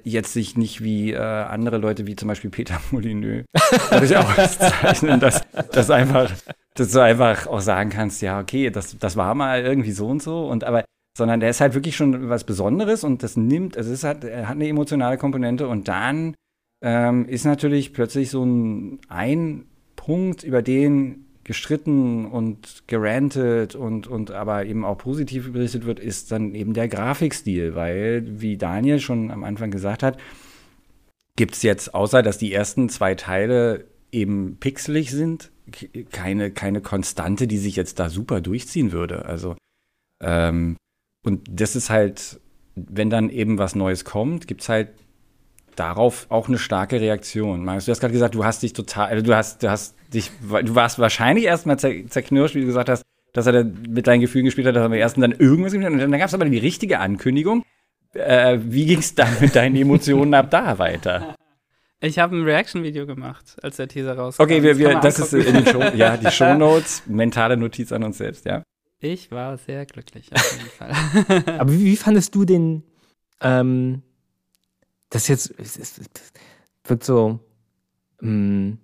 jetzt 0.07 0.33
sich 0.33 0.57
nicht 0.57 0.85
wie 0.85 1.12
äh, 1.12 1.19
andere 1.19 1.79
Leute, 1.79 2.07
wie 2.07 2.14
zum 2.14 2.29
Beispiel 2.29 2.51
Peter 2.51 2.81
Molyneux, 2.92 3.45
dadurch 3.90 4.16
auszeichnen, 4.16 5.19
dass, 5.19 5.42
dass 5.73 5.90
einfach, 5.90 6.31
dass 6.75 6.92
du 6.92 7.01
einfach 7.01 7.47
auch 7.49 7.61
sagen 7.61 7.90
kannst, 7.90 8.23
ja, 8.23 8.38
okay, 8.38 8.71
das, 8.71 8.97
das 8.99 9.16
war 9.16 9.35
mal 9.35 9.62
irgendwie 9.62 9.92
so 9.92 10.07
und 10.07 10.23
so. 10.23 10.47
Und 10.47 10.64
aber 10.64 10.85
sondern 11.16 11.40
der 11.40 11.51
ist 11.51 11.61
halt 11.62 11.75
wirklich 11.75 11.97
schon 11.97 12.29
was 12.29 12.45
Besonderes 12.45 13.03
und 13.03 13.23
das 13.23 13.37
nimmt, 13.37 13.79
also 13.79 13.90
es 13.90 14.05
hat, 14.05 14.23
er 14.23 14.49
hat 14.49 14.57
eine 14.57 14.69
emotionale 14.69 15.16
Komponente 15.16 15.66
und 15.66 15.88
dann 15.88 16.35
ähm, 16.85 17.27
ist 17.27 17.47
natürlich 17.47 17.95
plötzlich 17.95 18.31
so 18.31 18.45
ein, 18.45 19.01
ein 19.09 19.64
Punkt, 19.97 20.45
über 20.45 20.61
den 20.61 21.26
gestritten 21.47 22.27
und 22.27 22.83
gerantet 22.89 23.77
und, 23.77 24.09
und 24.09 24.33
aber 24.33 24.67
eben 24.67 24.85
auch 24.85 24.99
positiv 24.99 25.53
berichtet 25.53 25.87
wird, 25.87 26.01
ist 26.01 26.33
dann 26.33 26.57
eben 26.57 26.75
der 26.75 26.89
Grafikstil, 26.89 27.77
weil, 27.77 28.25
wie 28.41 28.57
Daniel 28.57 28.99
schon 28.99 29.31
am 29.31 29.45
Anfang 29.45 29.71
gesagt 29.71 30.03
hat, 30.03 30.19
gibt 31.37 31.55
es 31.55 31.63
jetzt, 31.63 31.95
außer 31.95 32.23
dass 32.23 32.39
die 32.39 32.53
ersten 32.53 32.89
zwei 32.89 33.15
Teile 33.15 33.85
eben 34.11 34.57
pixelig 34.59 35.13
sind, 35.13 35.53
keine, 36.11 36.51
keine 36.51 36.81
Konstante, 36.81 37.47
die 37.47 37.59
sich 37.59 37.77
jetzt 37.77 38.01
da 38.01 38.11
super 38.11 38.41
durchziehen 38.41 38.91
würde. 38.91 39.25
Also 39.27 39.57
ähm, 40.21 40.77
und 41.25 41.47
das 41.49 41.77
ist 41.77 41.91
halt, 41.91 42.41
wenn 42.75 43.09
dann 43.09 43.31
eben 43.31 43.57
was 43.59 43.77
Neues 43.77 44.05
kommt, 44.05 44.49
gibt 44.49 44.63
es 44.63 44.69
halt 44.69 44.89
darauf 45.77 46.27
auch 46.29 46.49
eine 46.49 46.59
starke 46.59 47.01
Reaktion. 47.01 47.65
Marius, 47.65 47.87
du 47.87 47.93
hast 47.93 48.01
gerade 48.01 48.12
gesagt, 48.12 48.35
du 48.35 48.45
hast 48.45 48.62
dich 48.62 48.73
total, 48.73 49.09
also 49.09 49.25
du 49.25 49.37
hast, 49.37 49.62
du 49.62 49.71
hast 49.71 49.95
dich, 50.12 50.31
du 50.41 50.75
warst 50.75 50.99
wahrscheinlich 50.99 51.45
erstmal 51.45 51.79
zerknirscht, 51.79 52.55
wie 52.55 52.61
du 52.61 52.67
gesagt 52.67 52.89
hast, 52.89 53.03
dass 53.33 53.47
er 53.47 53.65
mit 53.65 54.07
deinen 54.07 54.21
Gefühlen 54.21 54.47
gespielt 54.47 54.67
hat, 54.67 54.77
dass 54.77 54.83
er 54.83 54.87
am 54.87 54.93
ersten 54.93 55.21
dann 55.21 55.33
irgendwas 55.33 55.73
gespielt 55.73 55.93
hat. 55.93 55.93
Und 55.93 56.11
dann 56.11 56.19
gab 56.19 56.29
es 56.29 56.35
aber 56.35 56.47
die 56.47 56.59
richtige 56.59 57.01
Ankündigung. 57.01 57.65
Äh, 58.15 58.59
wie 58.62 58.87
ging 58.87 59.01
es 59.01 59.15
dann 59.15 59.29
mit 59.41 59.55
deinen 59.55 59.77
Emotionen 59.77 60.33
ab 60.33 60.51
da 60.51 60.79
weiter? 60.79 61.35
Ich 62.01 62.19
habe 62.19 62.37
ein 62.37 62.45
Reaction-Video 62.45 63.07
gemacht, 63.07 63.57
als 63.62 63.77
der 63.77 63.89
Teaser 63.89 64.17
rauskam. 64.17 64.43
Okay, 64.43 64.62
wir, 64.62 64.79
wir, 64.79 65.01
das, 65.01 65.17
das 65.17 65.33
ist 65.33 65.47
in 65.47 65.55
den 65.55 65.67
Show, 65.67 65.83
ja, 65.95 66.17
die 66.17 66.31
Shownotes, 66.31 67.03
mentale 67.07 67.57
Notiz 67.57 67.91
an 67.93 68.05
uns 68.05 68.19
selbst, 68.19 68.45
ja. 68.45 68.62
Ich 69.01 69.31
war 69.31 69.57
sehr 69.59 69.85
glücklich, 69.87 70.31
auf 70.33 70.59
jeden 70.59 70.71
Fall. 70.71 71.53
Aber 71.59 71.73
wie, 71.73 71.85
wie, 71.85 71.97
fandest 71.97 72.35
du 72.35 72.45
den, 72.45 72.83
ähm, 73.41 74.03
das 75.11 75.29
jetzt, 75.29 75.55
es, 75.59 75.79
es, 75.79 76.01
wirkt 76.85 77.05
so, 77.05 77.40
mh, 78.21 78.31
mm, 78.31 78.79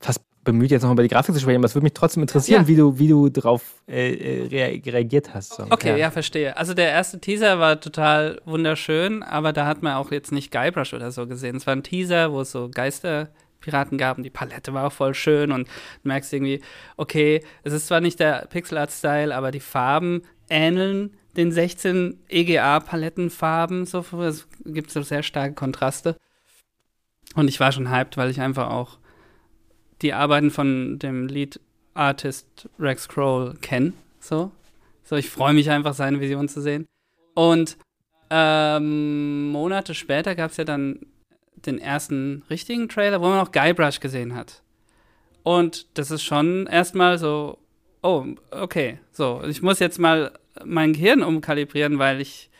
fast 0.00 0.22
bemüht, 0.44 0.70
jetzt 0.70 0.82
nochmal 0.82 0.94
über 0.94 1.02
die 1.02 1.08
Grafik 1.10 1.34
zu 1.34 1.40
sprechen, 1.40 1.58
aber 1.58 1.66
es 1.66 1.74
würde 1.74 1.84
mich 1.84 1.92
trotzdem 1.92 2.22
interessieren, 2.22 2.62
ja. 2.62 2.68
wie 2.68 2.76
du, 2.76 2.98
wie 2.98 3.08
du 3.08 3.28
darauf 3.28 3.82
äh, 3.86 4.46
äh 4.46 4.80
reagiert 4.86 5.34
hast. 5.34 5.54
So. 5.54 5.64
Okay, 5.68 5.90
ja. 5.90 5.96
ja. 5.96 6.10
verstehe. 6.10 6.56
Also 6.56 6.72
der 6.72 6.90
erste 6.90 7.20
Teaser 7.20 7.58
war 7.58 7.80
total 7.80 8.40
wunderschön, 8.46 9.22
aber 9.22 9.52
da 9.52 9.66
hat 9.66 9.82
man 9.82 9.94
auch 9.94 10.10
jetzt 10.10 10.32
nicht 10.32 10.50
Guybrush 10.50 10.94
oder 10.94 11.10
so 11.10 11.26
gesehen. 11.26 11.56
Es 11.56 11.66
war 11.66 11.76
ein 11.76 11.82
Teaser, 11.82 12.32
wo 12.32 12.40
es 12.40 12.50
so 12.50 12.70
Geister 12.70 13.28
Piraten 13.60 13.98
gab 13.98 14.16
und 14.16 14.24
die 14.24 14.30
Palette 14.30 14.72
war 14.72 14.86
auch 14.86 14.92
voll 14.92 15.14
schön 15.14 15.52
und 15.52 15.68
du 15.68 16.08
merkst 16.08 16.32
irgendwie, 16.32 16.62
okay, 16.96 17.44
es 17.64 17.72
ist 17.72 17.88
zwar 17.88 18.00
nicht 18.00 18.20
der 18.20 18.46
Pixel 18.48 18.78
Art 18.78 18.92
Style, 18.92 19.34
aber 19.34 19.50
die 19.50 19.60
Farben 19.60 20.22
ähneln 20.48 21.14
den 21.36 21.52
16 21.52 22.18
EGA 22.28 22.80
Palettenfarben, 22.80 23.86
so 23.86 24.04
es 24.22 24.48
gibt 24.64 24.90
so 24.90 25.02
sehr 25.02 25.22
starke 25.22 25.54
Kontraste. 25.54 26.16
Und 27.34 27.48
ich 27.48 27.60
war 27.60 27.72
schon 27.72 27.90
hyped, 27.90 28.16
weil 28.16 28.30
ich 28.30 28.40
einfach 28.40 28.70
auch 28.70 28.98
die 30.02 30.12
Arbeiten 30.12 30.50
von 30.50 30.98
dem 30.98 31.26
Lead 31.26 31.60
Artist 31.94 32.68
Rex 32.78 33.08
Kroll 33.08 33.54
kenne, 33.60 33.92
so. 34.20 34.52
So, 35.04 35.16
ich 35.16 35.30
freue 35.30 35.54
mich 35.54 35.70
einfach, 35.70 35.94
seine 35.94 36.20
Vision 36.20 36.48
zu 36.48 36.60
sehen. 36.60 36.86
Und 37.34 37.78
ähm, 38.30 39.50
Monate 39.50 39.94
später 39.94 40.34
gab 40.34 40.50
es 40.50 40.58
ja 40.58 40.64
dann 40.64 41.00
den 41.56 41.78
ersten 41.78 42.44
richtigen 42.50 42.88
Trailer, 42.88 43.20
wo 43.20 43.28
man 43.28 43.40
auch 43.40 43.52
Guybrush 43.52 44.00
gesehen 44.00 44.34
hat. 44.34 44.62
Und 45.42 45.86
das 45.94 46.10
ist 46.10 46.22
schon 46.22 46.66
erstmal 46.66 47.18
so, 47.18 47.58
oh, 48.02 48.26
okay, 48.50 48.98
so, 49.12 49.42
ich 49.46 49.62
muss 49.62 49.78
jetzt 49.78 49.98
mal 49.98 50.32
mein 50.64 50.92
Gehirn 50.92 51.22
umkalibrieren, 51.22 51.98
weil 51.98 52.20
ich 52.20 52.50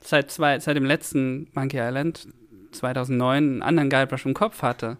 seit, 0.00 0.30
zwei, 0.30 0.58
seit 0.60 0.76
dem 0.76 0.84
letzten 0.84 1.48
Monkey 1.54 1.78
Island 1.78 2.28
2009 2.72 3.36
einen 3.36 3.62
anderen 3.62 3.90
Guybrush 3.90 4.26
im 4.26 4.34
Kopf 4.34 4.62
hatte. 4.62 4.98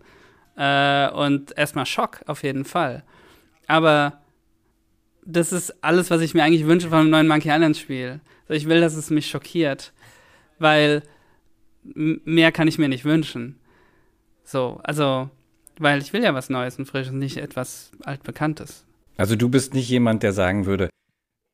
Äh, 0.56 1.10
und 1.10 1.56
erstmal 1.56 1.86
Schock 1.86 2.20
auf 2.26 2.42
jeden 2.42 2.64
Fall. 2.64 3.02
Aber 3.66 4.20
das 5.24 5.52
ist 5.52 5.82
alles, 5.82 6.10
was 6.10 6.20
ich 6.20 6.34
mir 6.34 6.44
eigentlich 6.44 6.66
wünsche 6.66 6.88
von 6.88 6.98
einem 6.98 7.10
neuen 7.10 7.28
Monkey 7.28 7.48
Island 7.50 7.76
Spiel. 7.76 8.20
Also 8.42 8.54
ich 8.54 8.68
will, 8.68 8.80
dass 8.80 8.94
es 8.94 9.10
mich 9.10 9.26
schockiert, 9.26 9.92
weil 10.58 11.02
mehr 11.82 12.52
kann 12.52 12.68
ich 12.68 12.78
mir 12.78 12.88
nicht 12.88 13.04
wünschen. 13.04 13.58
So, 14.44 14.80
also, 14.84 15.30
weil 15.78 16.00
ich 16.00 16.12
will 16.12 16.22
ja 16.22 16.34
was 16.34 16.50
Neues 16.50 16.78
und 16.78 16.86
Frisches, 16.86 17.12
nicht 17.12 17.38
etwas 17.38 17.90
altbekanntes. 18.04 18.84
Also 19.16 19.36
du 19.36 19.48
bist 19.48 19.74
nicht 19.74 19.88
jemand, 19.88 20.22
der 20.22 20.32
sagen 20.32 20.66
würde, 20.66 20.90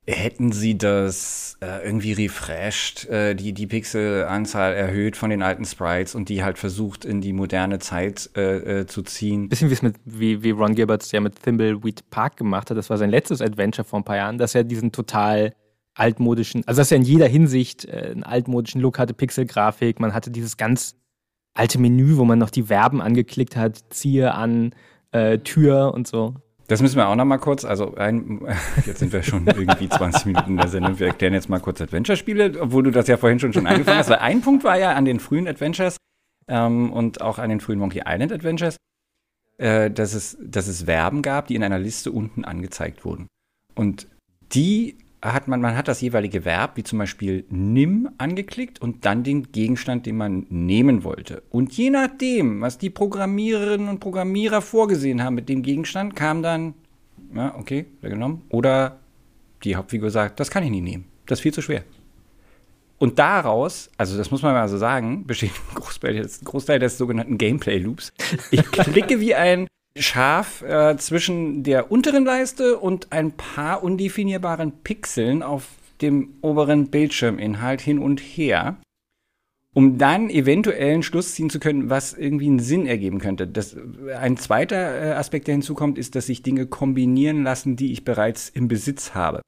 Hätten 0.06 0.50
sie 0.50 0.78
das 0.78 1.58
äh, 1.60 1.84
irgendwie 1.84 2.12
refreshed, 2.12 3.06
äh, 3.10 3.34
die, 3.34 3.52
die 3.52 3.66
Pixelanzahl 3.66 4.72
erhöht 4.72 5.16
von 5.16 5.30
den 5.30 5.42
alten 5.42 5.64
Sprites 5.64 6.14
und 6.14 6.28
die 6.28 6.42
halt 6.42 6.58
versucht, 6.58 7.04
in 7.04 7.20
die 7.20 7.32
moderne 7.32 7.78
Zeit 7.78 8.30
äh, 8.34 8.80
äh 8.80 8.86
zu 8.86 9.02
ziehen? 9.02 9.48
Bisschen 9.48 9.68
wie 9.68 9.74
es 9.74 9.82
mit, 9.82 9.96
wie, 10.04 10.42
wie 10.42 10.50
Ron 10.50 10.74
Gilberts 10.74 11.12
ja 11.12 11.20
mit 11.20 11.40
Thimbleweed 11.42 12.08
Park 12.10 12.38
gemacht 12.38 12.70
hat. 12.70 12.76
Das 12.76 12.88
war 12.88 12.96
sein 12.96 13.10
letztes 13.10 13.42
Adventure 13.42 13.84
vor 13.84 14.00
ein 14.00 14.04
paar 14.04 14.16
Jahren, 14.16 14.38
dass 14.38 14.54
er 14.54 14.64
diesen 14.64 14.90
total 14.90 15.54
altmodischen, 15.94 16.66
also 16.66 16.80
dass 16.80 16.90
er 16.90 16.96
in 16.96 17.02
jeder 17.02 17.28
Hinsicht 17.28 17.84
äh, 17.84 18.10
einen 18.12 18.24
altmodischen 18.24 18.80
Look 18.80 18.98
hatte, 18.98 19.12
Pixelgrafik. 19.12 20.00
Man 20.00 20.14
hatte 20.14 20.30
dieses 20.30 20.56
ganz 20.56 20.96
alte 21.54 21.78
Menü, 21.78 22.16
wo 22.16 22.24
man 22.24 22.38
noch 22.38 22.50
die 22.50 22.64
Verben 22.64 23.02
angeklickt 23.02 23.54
hat, 23.54 23.78
ziehe 23.90 24.32
an, 24.32 24.74
äh, 25.12 25.38
Tür 25.38 25.92
und 25.94 26.06
so. 26.06 26.34
Das 26.70 26.80
müssen 26.80 26.98
wir 26.98 27.08
auch 27.08 27.16
noch 27.16 27.24
mal 27.24 27.38
kurz, 27.38 27.64
also 27.64 27.96
ein, 27.96 28.42
jetzt 28.86 29.00
sind 29.00 29.12
wir 29.12 29.24
schon 29.24 29.44
irgendwie 29.44 29.88
20 29.88 30.26
Minuten 30.26 30.50
in 30.52 30.56
der 30.56 30.68
Sendung, 30.68 31.00
wir 31.00 31.08
erklären 31.08 31.34
jetzt 31.34 31.48
mal 31.48 31.58
kurz 31.58 31.80
Adventure-Spiele, 31.80 32.60
obwohl 32.60 32.84
du 32.84 32.92
das 32.92 33.08
ja 33.08 33.16
vorhin 33.16 33.40
schon, 33.40 33.52
schon 33.52 33.66
angefangen 33.66 33.98
hast, 33.98 34.08
weil 34.08 34.18
ein 34.18 34.40
Punkt 34.40 34.62
war 34.62 34.78
ja 34.78 34.92
an 34.92 35.04
den 35.04 35.18
frühen 35.18 35.48
Adventures 35.48 35.96
ähm, 36.46 36.92
und 36.92 37.22
auch 37.22 37.40
an 37.40 37.50
den 37.50 37.58
frühen 37.58 37.80
Monkey 37.80 38.02
Island 38.06 38.30
Adventures, 38.30 38.76
äh, 39.58 39.90
dass, 39.90 40.14
es, 40.14 40.38
dass 40.40 40.68
es 40.68 40.84
Verben 40.84 41.22
gab, 41.22 41.48
die 41.48 41.56
in 41.56 41.64
einer 41.64 41.80
Liste 41.80 42.12
unten 42.12 42.44
angezeigt 42.44 43.04
wurden. 43.04 43.26
Und 43.74 44.06
die 44.52 44.96
hat 45.22 45.48
man, 45.48 45.60
man 45.60 45.76
hat 45.76 45.88
das 45.88 46.00
jeweilige 46.00 46.44
Verb, 46.44 46.76
wie 46.76 46.82
zum 46.82 46.98
Beispiel 46.98 47.44
nimm, 47.50 48.08
angeklickt 48.18 48.80
und 48.80 49.04
dann 49.04 49.22
den 49.22 49.52
Gegenstand, 49.52 50.06
den 50.06 50.16
man 50.16 50.46
nehmen 50.48 51.04
wollte. 51.04 51.42
Und 51.50 51.72
je 51.76 51.90
nachdem, 51.90 52.60
was 52.60 52.78
die 52.78 52.90
Programmiererinnen 52.90 53.88
und 53.88 54.00
Programmierer 54.00 54.62
vorgesehen 54.62 55.22
haben 55.22 55.34
mit 55.34 55.48
dem 55.48 55.62
Gegenstand, 55.62 56.16
kam 56.16 56.42
dann, 56.42 56.74
ja, 57.34 57.54
okay, 57.56 57.86
genommen. 58.00 58.42
Oder 58.48 59.00
die 59.64 59.76
Hauptfigur 59.76 60.10
sagt, 60.10 60.40
das 60.40 60.50
kann 60.50 60.64
ich 60.64 60.70
nicht 60.70 60.84
nehmen. 60.84 61.04
Das 61.26 61.38
ist 61.38 61.42
viel 61.42 61.54
zu 61.54 61.62
schwer. 61.62 61.84
Und 62.98 63.18
daraus, 63.18 63.90
also 63.96 64.16
das 64.18 64.30
muss 64.30 64.42
man 64.42 64.52
mal 64.52 64.68
so 64.68 64.78
sagen, 64.78 65.26
besteht 65.26 65.52
ein 65.52 65.74
Großteil, 65.74 66.28
Großteil 66.44 66.78
des 66.78 66.98
sogenannten 66.98 67.38
Gameplay-Loops. 67.38 68.12
Ich 68.50 68.62
klicke 68.70 69.20
wie 69.20 69.34
ein 69.34 69.66
scharf 70.00 70.62
äh, 70.62 70.96
zwischen 70.96 71.62
der 71.62 71.90
unteren 71.90 72.24
Leiste 72.24 72.78
und 72.78 73.12
ein 73.12 73.32
paar 73.32 73.82
undefinierbaren 73.82 74.72
Pixeln 74.82 75.42
auf 75.42 75.68
dem 76.00 76.34
oberen 76.40 76.88
Bildschirminhalt 76.88 77.80
hin 77.80 77.98
und 77.98 78.20
her, 78.20 78.76
um 79.74 79.98
dann 79.98 80.30
eventuell 80.30 80.94
einen 80.94 81.02
Schluss 81.02 81.34
ziehen 81.34 81.50
zu 81.50 81.60
können, 81.60 81.90
was 81.90 82.14
irgendwie 82.14 82.46
einen 82.46 82.60
Sinn 82.60 82.86
ergeben 82.86 83.18
könnte. 83.18 83.46
Das, 83.46 83.76
ein 84.18 84.36
zweiter 84.36 84.76
äh, 84.76 85.12
Aspekt, 85.12 85.46
der 85.46 85.54
hinzukommt, 85.54 85.98
ist, 85.98 86.14
dass 86.14 86.26
sich 86.26 86.42
Dinge 86.42 86.66
kombinieren 86.66 87.42
lassen, 87.42 87.76
die 87.76 87.92
ich 87.92 88.04
bereits 88.04 88.48
im 88.48 88.68
Besitz 88.68 89.14
habe. 89.14 89.42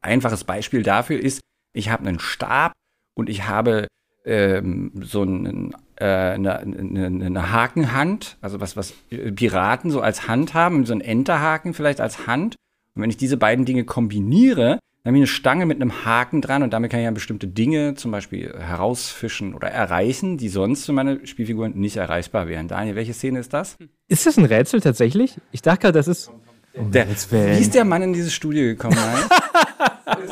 Einfaches 0.00 0.44
Beispiel 0.44 0.82
dafür 0.82 1.20
ist, 1.20 1.40
ich 1.74 1.90
habe 1.90 2.06
einen 2.06 2.18
Stab 2.18 2.72
und 3.14 3.28
ich 3.28 3.46
habe 3.46 3.86
ähm, 4.26 4.92
so 5.00 5.22
einen 5.22 5.74
äh, 5.96 6.04
eine, 6.04 6.58
eine, 6.58 7.06
eine, 7.06 7.52
Hakenhand, 7.52 8.36
also 8.42 8.60
was, 8.60 8.76
was 8.76 8.92
Piraten 9.08 9.90
so 9.90 10.00
als 10.00 10.28
Hand 10.28 10.52
haben, 10.52 10.84
so 10.84 10.92
ein 10.92 11.00
Enterhaken 11.00 11.72
vielleicht 11.72 12.00
als 12.00 12.26
Hand. 12.26 12.56
Und 12.94 13.02
wenn 13.02 13.10
ich 13.10 13.16
diese 13.16 13.36
beiden 13.36 13.64
Dinge 13.64 13.84
kombiniere, 13.84 14.78
dann 15.06 15.14
habe 15.14 15.18
ich 15.18 15.20
eine 15.20 15.26
Stange 15.28 15.66
mit 15.66 15.80
einem 15.80 16.04
Haken 16.04 16.42
dran 16.42 16.64
und 16.64 16.72
damit 16.72 16.90
kann 16.90 16.98
ich 16.98 17.04
ja 17.04 17.12
bestimmte 17.12 17.46
Dinge 17.46 17.94
zum 17.94 18.10
Beispiel 18.10 18.52
herausfischen 18.58 19.54
oder 19.54 19.68
erreichen, 19.68 20.36
die 20.36 20.48
sonst 20.48 20.84
für 20.84 20.92
meine 20.92 21.24
Spielfiguren 21.26 21.78
nicht 21.78 21.96
erreichbar 21.96 22.48
wären. 22.48 22.66
Daniel, 22.66 22.96
welche 22.96 23.14
Szene 23.14 23.38
ist 23.38 23.52
das? 23.52 23.76
Ist 24.08 24.26
das 24.26 24.36
ein 24.36 24.44
Rätsel 24.44 24.80
tatsächlich? 24.80 25.36
Ich 25.52 25.62
dachte 25.62 25.82
gerade, 25.82 25.98
das 25.98 26.08
ist. 26.08 26.32
Der, 26.76 27.06
wie 27.08 27.60
ist 27.60 27.74
der 27.74 27.84
Mann 27.84 28.02
in 28.02 28.12
dieses 28.12 28.34
Studio 28.34 28.64
gekommen? 28.64 28.96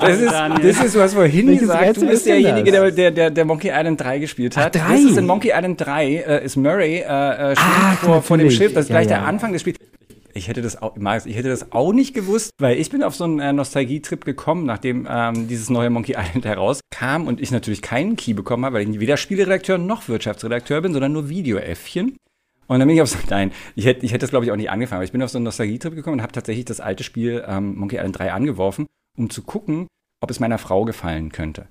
Das 0.00 0.20
ist, 0.20 0.32
das 0.32 0.84
ist, 0.84 0.94
du 0.94 1.00
hast 1.00 1.14
vorhin 1.14 1.46
Welches 1.46 1.62
gesagt, 1.62 1.82
Rätsel 1.82 2.04
du 2.04 2.10
bist 2.10 2.26
derjenige, 2.26 2.70
der, 2.70 2.90
der, 2.90 3.10
der, 3.10 3.30
der 3.30 3.44
Monkey 3.44 3.70
Island 3.70 4.00
3 4.00 4.18
gespielt 4.18 4.56
hat. 4.56 4.76
Ach, 4.76 4.86
3? 4.86 4.92
Das 4.92 5.10
ist 5.10 5.16
in 5.16 5.26
Monkey 5.26 5.50
Island 5.54 5.80
3, 5.80 6.06
äh, 6.14 6.44
ist 6.44 6.56
Murray, 6.56 6.98
äh, 6.98 7.02
äh, 7.02 7.54
ah, 7.56 7.96
vor, 8.00 8.22
vor 8.22 8.38
dem 8.38 8.50
Schiff, 8.50 8.72
das 8.74 8.84
ist 8.84 8.90
ja, 8.90 8.96
gleich 8.96 9.10
ja. 9.10 9.18
der 9.18 9.26
Anfang 9.26 9.52
des 9.52 9.62
Spiels. 9.62 9.78
Ich 10.36 10.48
hätte 10.48 10.62
das 10.62 10.80
auch, 10.80 10.96
Marius, 10.96 11.26
ich 11.26 11.36
hätte 11.36 11.48
das 11.48 11.72
auch 11.72 11.92
nicht 11.92 12.12
gewusst, 12.12 12.50
weil 12.58 12.76
ich 12.78 12.90
bin 12.90 13.02
auf 13.02 13.14
so 13.14 13.24
einen 13.24 13.38
äh, 13.38 13.52
Nostalgie-Trip 13.52 14.24
gekommen, 14.24 14.66
nachdem 14.66 15.06
ähm, 15.08 15.46
dieses 15.48 15.70
neue 15.70 15.90
Monkey 15.90 16.16
Island 16.18 16.44
herauskam 16.44 17.26
und 17.26 17.40
ich 17.40 17.50
natürlich 17.50 17.82
keinen 17.82 18.16
Key 18.16 18.32
bekommen 18.32 18.64
habe, 18.64 18.76
weil 18.76 18.88
ich 18.88 19.00
weder 19.00 19.16
Spieleredakteur 19.16 19.78
noch 19.78 20.08
Wirtschaftsredakteur 20.08 20.80
bin, 20.80 20.92
sondern 20.92 21.12
nur 21.12 21.28
Videoäffchen. 21.28 22.16
Und 22.66 22.78
dann 22.78 22.88
bin 22.88 22.96
ich 22.96 23.02
auf 23.02 23.08
so, 23.08 23.18
nein, 23.28 23.52
ich 23.74 23.86
hätte, 23.86 24.04
ich 24.04 24.12
hätte 24.12 24.20
das 24.20 24.30
glaube 24.30 24.46
ich 24.46 24.52
auch 24.52 24.56
nicht 24.56 24.70
angefangen, 24.70 24.98
aber 24.98 25.04
ich 25.04 25.12
bin 25.12 25.22
auf 25.22 25.30
so 25.30 25.38
einen 25.38 25.44
Nostalgie-Trip 25.44 25.94
gekommen 25.94 26.18
und 26.18 26.22
habe 26.22 26.32
tatsächlich 26.32 26.64
das 26.64 26.80
alte 26.80 27.04
Spiel 27.04 27.44
ähm, 27.46 27.76
Monkey 27.76 27.96
Island 27.96 28.18
3 28.18 28.32
angeworfen, 28.32 28.86
um 29.18 29.30
zu 29.30 29.42
gucken, 29.42 29.86
ob 30.20 30.30
es 30.30 30.40
meiner 30.40 30.58
Frau 30.58 30.84
gefallen 30.84 31.30
könnte. 31.30 31.68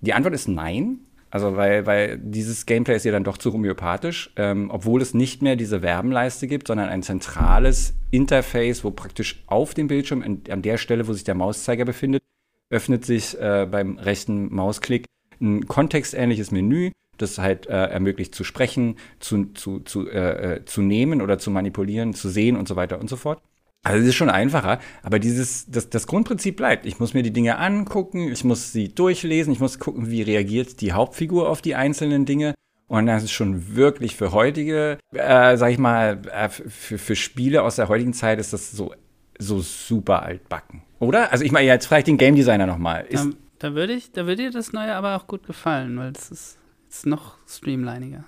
Die 0.00 0.12
Antwort 0.12 0.34
ist 0.34 0.48
nein. 0.48 1.00
Also, 1.30 1.56
weil, 1.56 1.84
weil 1.84 2.18
dieses 2.18 2.64
Gameplay 2.64 2.96
ist 2.96 3.04
ja 3.04 3.12
dann 3.12 3.24
doch 3.24 3.36
zu 3.36 3.52
homöopathisch, 3.52 4.32
ähm, 4.36 4.70
obwohl 4.70 5.02
es 5.02 5.12
nicht 5.12 5.42
mehr 5.42 5.56
diese 5.56 5.80
Verbenleiste 5.80 6.46
gibt, 6.46 6.68
sondern 6.68 6.88
ein 6.88 7.02
zentrales 7.02 7.92
Interface, 8.10 8.82
wo 8.82 8.90
praktisch 8.90 9.44
auf 9.46 9.74
dem 9.74 9.88
Bildschirm, 9.88 10.22
an, 10.22 10.40
an 10.48 10.62
der 10.62 10.78
Stelle, 10.78 11.06
wo 11.06 11.12
sich 11.12 11.24
der 11.24 11.34
Mauszeiger 11.34 11.84
befindet, 11.84 12.22
öffnet 12.70 13.04
sich 13.04 13.38
äh, 13.38 13.66
beim 13.70 13.98
rechten 13.98 14.54
Mausklick 14.54 15.04
ein 15.40 15.66
kontextähnliches 15.66 16.50
Menü, 16.50 16.92
das 17.18 17.38
halt 17.38 17.66
äh, 17.66 17.86
ermöglicht 17.86 18.34
zu 18.34 18.44
sprechen, 18.44 18.96
zu, 19.20 19.46
zu, 19.52 19.80
zu, 19.80 20.08
äh, 20.08 20.56
äh 20.56 20.64
zu 20.64 20.82
nehmen 20.82 21.20
oder 21.20 21.38
zu 21.38 21.50
manipulieren, 21.50 22.14
zu 22.14 22.28
sehen 22.28 22.56
und 22.56 22.68
so 22.68 22.76
weiter 22.76 22.98
und 22.98 23.10
so 23.10 23.16
fort. 23.16 23.42
Also 23.84 24.02
es 24.02 24.08
ist 24.08 24.16
schon 24.16 24.30
einfacher, 24.30 24.80
aber 25.02 25.18
dieses, 25.18 25.70
das, 25.70 25.88
das 25.88 26.06
Grundprinzip 26.06 26.56
bleibt. 26.56 26.84
Ich 26.84 26.98
muss 26.98 27.14
mir 27.14 27.22
die 27.22 27.32
Dinge 27.32 27.58
angucken, 27.58 28.30
ich 28.32 28.44
muss 28.44 28.72
sie 28.72 28.92
durchlesen, 28.92 29.52
ich 29.52 29.60
muss 29.60 29.78
gucken, 29.78 30.10
wie 30.10 30.22
reagiert 30.22 30.80
die 30.80 30.92
Hauptfigur 30.92 31.48
auf 31.48 31.62
die 31.62 31.74
einzelnen 31.74 32.26
Dinge. 32.26 32.54
Und 32.88 33.06
das 33.06 33.22
ist 33.22 33.32
schon 33.32 33.76
wirklich 33.76 34.16
für 34.16 34.32
heutige, 34.32 34.98
äh, 35.12 35.56
sag 35.56 35.70
ich 35.70 35.78
mal, 35.78 36.22
äh, 36.32 36.48
für, 36.48 36.98
für 36.98 37.16
Spiele 37.16 37.62
aus 37.62 37.76
der 37.76 37.88
heutigen 37.88 38.14
Zeit 38.14 38.40
ist 38.40 38.52
das 38.52 38.72
so, 38.72 38.94
so 39.38 39.60
super 39.60 40.22
altbacken. 40.22 40.82
Oder? 40.98 41.30
Also 41.30 41.44
ich 41.44 41.52
meine, 41.52 41.66
jetzt 41.66 41.86
frage 41.86 42.00
ich 42.00 42.06
den 42.06 42.18
Game 42.18 42.34
Designer 42.34 42.66
nochmal. 42.66 43.06
Da, 43.10 43.26
da 43.58 43.74
würde 43.74 43.92
ich, 43.92 44.10
da 44.12 44.26
würde 44.26 44.44
dir 44.44 44.50
das 44.50 44.72
Neue 44.72 44.94
aber 44.94 45.16
auch 45.16 45.26
gut 45.26 45.46
gefallen, 45.46 45.98
weil 45.98 46.12
es 46.12 46.30
ist, 46.30 46.58
ist 46.98 47.06
noch 47.06 47.36
streamliniger. 47.46 48.24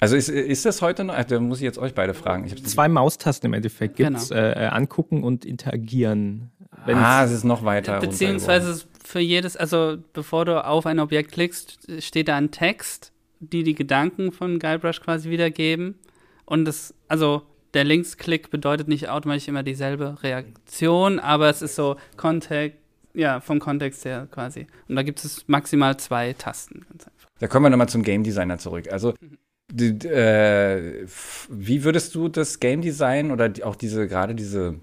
Also 0.00 0.16
ist, 0.16 0.28
ist 0.28 0.66
das 0.66 0.82
heute 0.82 1.04
noch? 1.04 1.22
Da 1.24 1.40
muss 1.40 1.58
ich 1.58 1.64
jetzt 1.64 1.78
euch 1.78 1.94
beide 1.94 2.14
fragen. 2.14 2.46
Zwei 2.64 2.88
Maustasten 2.88 3.46
im 3.46 3.54
Endeffekt 3.54 3.96
gibt 3.96 4.16
es. 4.16 4.28
Genau. 4.28 4.40
Äh, 4.40 4.66
angucken 4.66 5.22
und 5.24 5.44
interagieren. 5.44 6.50
Ah, 6.86 7.24
es 7.24 7.32
ist 7.32 7.44
noch 7.44 7.64
weiter. 7.64 8.00
Beziehungsweise 8.00 8.84
für 9.02 9.20
jedes, 9.20 9.56
also 9.56 9.96
bevor 10.12 10.44
du 10.44 10.64
auf 10.64 10.86
ein 10.86 10.98
Objekt 10.98 11.32
klickst, 11.32 11.88
steht 12.02 12.28
da 12.28 12.36
ein 12.36 12.50
Text, 12.50 13.12
die 13.40 13.62
die 13.62 13.74
Gedanken 13.74 14.32
von 14.32 14.58
Guybrush 14.58 15.00
quasi 15.00 15.30
wiedergeben. 15.30 15.94
Und 16.44 16.66
das, 16.66 16.94
also 17.08 17.42
der 17.72 17.84
Linksklick 17.84 18.50
bedeutet 18.50 18.88
nicht 18.88 19.08
automatisch 19.08 19.48
immer 19.48 19.62
dieselbe 19.62 20.22
Reaktion, 20.22 21.18
aber 21.18 21.48
es 21.48 21.62
ist 21.62 21.74
so 21.74 21.96
Kontext, 22.16 22.78
ja, 23.14 23.40
vom 23.40 23.60
Kontext 23.60 24.04
her 24.04 24.28
quasi. 24.30 24.66
Und 24.88 24.96
da 24.96 25.02
gibt 25.02 25.24
es 25.24 25.46
maximal 25.46 25.96
zwei 25.96 26.32
Tasten. 26.34 26.84
Da 27.40 27.48
kommen 27.48 27.64
wir 27.64 27.70
nochmal 27.70 27.88
zum 27.88 28.02
Game 28.02 28.22
Designer 28.22 28.58
zurück. 28.58 28.90
Also. 28.90 29.14
Die, 29.72 30.06
äh, 30.06 31.06
wie 31.48 31.84
würdest 31.84 32.14
du 32.14 32.28
das 32.28 32.60
Game 32.60 32.82
Design 32.82 33.30
oder 33.30 33.50
auch 33.62 33.76
diese, 33.76 34.06
gerade 34.06 34.34
diese, 34.34 34.76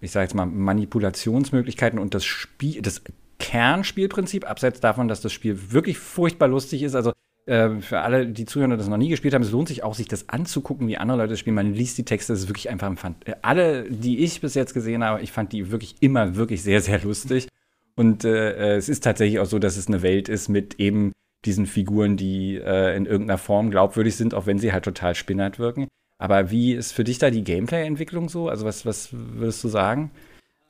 ich 0.00 0.10
sage 0.10 0.24
jetzt 0.24 0.34
mal, 0.34 0.46
Manipulationsmöglichkeiten 0.46 1.98
und 1.98 2.12
das 2.12 2.24
Spiel, 2.24 2.82
das 2.82 3.02
Kernspielprinzip, 3.38 4.48
abseits 4.48 4.80
davon, 4.80 5.08
dass 5.08 5.20
das 5.20 5.32
Spiel 5.32 5.72
wirklich 5.72 5.98
furchtbar 5.98 6.48
lustig 6.48 6.82
ist, 6.82 6.94
also 6.94 7.12
äh, 7.46 7.80
für 7.80 8.00
alle, 8.00 8.26
die 8.26 8.44
Zuhörer 8.44 8.76
das 8.76 8.88
noch 8.88 8.96
nie 8.96 9.08
gespielt 9.08 9.32
haben, 9.32 9.42
es 9.42 9.52
lohnt 9.52 9.68
sich 9.68 9.84
auch, 9.84 9.94
sich 9.94 10.08
das 10.08 10.28
anzugucken, 10.28 10.88
wie 10.88 10.98
andere 10.98 11.18
Leute 11.18 11.30
das 11.30 11.38
spielen. 11.38 11.54
Man 11.54 11.72
liest 11.72 11.96
die 11.96 12.04
Texte, 12.04 12.32
es 12.32 12.40
ist 12.40 12.48
wirklich 12.48 12.68
einfach, 12.68 12.92
fand, 12.98 13.26
äh, 13.28 13.36
alle, 13.42 13.88
die 13.88 14.18
ich 14.18 14.40
bis 14.40 14.54
jetzt 14.54 14.74
gesehen 14.74 15.04
habe, 15.04 15.22
ich 15.22 15.32
fand 15.32 15.52
die 15.52 15.70
wirklich 15.70 15.94
immer 16.00 16.34
wirklich 16.34 16.62
sehr, 16.62 16.80
sehr 16.80 17.00
lustig. 17.00 17.48
Und 17.94 18.24
äh, 18.24 18.76
es 18.76 18.88
ist 18.88 19.04
tatsächlich 19.04 19.38
auch 19.38 19.46
so, 19.46 19.58
dass 19.58 19.76
es 19.76 19.86
eine 19.86 20.02
Welt 20.02 20.28
ist 20.28 20.48
mit 20.48 20.78
eben 20.80 21.12
diesen 21.44 21.66
Figuren, 21.66 22.16
die 22.16 22.56
äh, 22.56 22.96
in 22.96 23.06
irgendeiner 23.06 23.38
Form 23.38 23.70
glaubwürdig 23.70 24.16
sind, 24.16 24.34
auch 24.34 24.46
wenn 24.46 24.58
sie 24.58 24.72
halt 24.72 24.84
total 24.84 25.14
spinnert 25.14 25.58
wirken. 25.58 25.86
Aber 26.18 26.50
wie 26.50 26.72
ist 26.72 26.92
für 26.92 27.04
dich 27.04 27.18
da 27.18 27.30
die 27.30 27.44
Gameplay-Entwicklung 27.44 28.28
so? 28.28 28.48
Also 28.48 28.64
was, 28.64 28.86
was 28.86 29.10
würdest 29.12 29.62
du 29.62 29.68
sagen? 29.68 30.10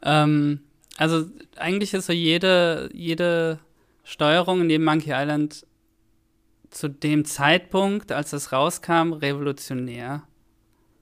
Ähm, 0.02 0.60
also 0.96 1.24
eigentlich 1.56 1.94
ist 1.94 2.06
so 2.06 2.12
jede, 2.12 2.90
jede 2.92 3.60
Steuerung 4.02 4.62
in 4.62 4.68
dem 4.68 4.84
Monkey 4.84 5.12
Island 5.12 5.66
zu 6.70 6.88
dem 6.88 7.24
Zeitpunkt, 7.24 8.12
als 8.12 8.32
es 8.32 8.52
rauskam, 8.52 9.12
revolutionär. 9.12 10.24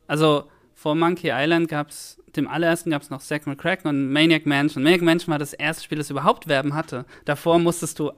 Also 0.07 0.45
vor 0.75 0.95
Monkey 0.95 1.31
Island 1.33 1.69
gab 1.69 1.91
es, 1.91 2.21
dem 2.37 2.47
allerersten 2.47 2.91
gab 2.91 3.03
es 3.03 3.11
noch 3.11 3.23
Zack 3.23 3.47
McCracken 3.47 3.89
und 3.89 4.13
Maniac 4.13 4.45
Mansion. 4.45 4.83
Maniac 4.83 5.03
Mansion 5.03 5.33
war 5.33 5.39
das 5.39 5.55
erste 5.55 5.85
Spiel, 5.85 5.99
das 5.99 6.11
überhaupt 6.11 6.49
Werben 6.49 6.75
hatte. 6.75 7.07
Davor 7.25 7.59
musstest 7.59 7.99
du 7.99 8.13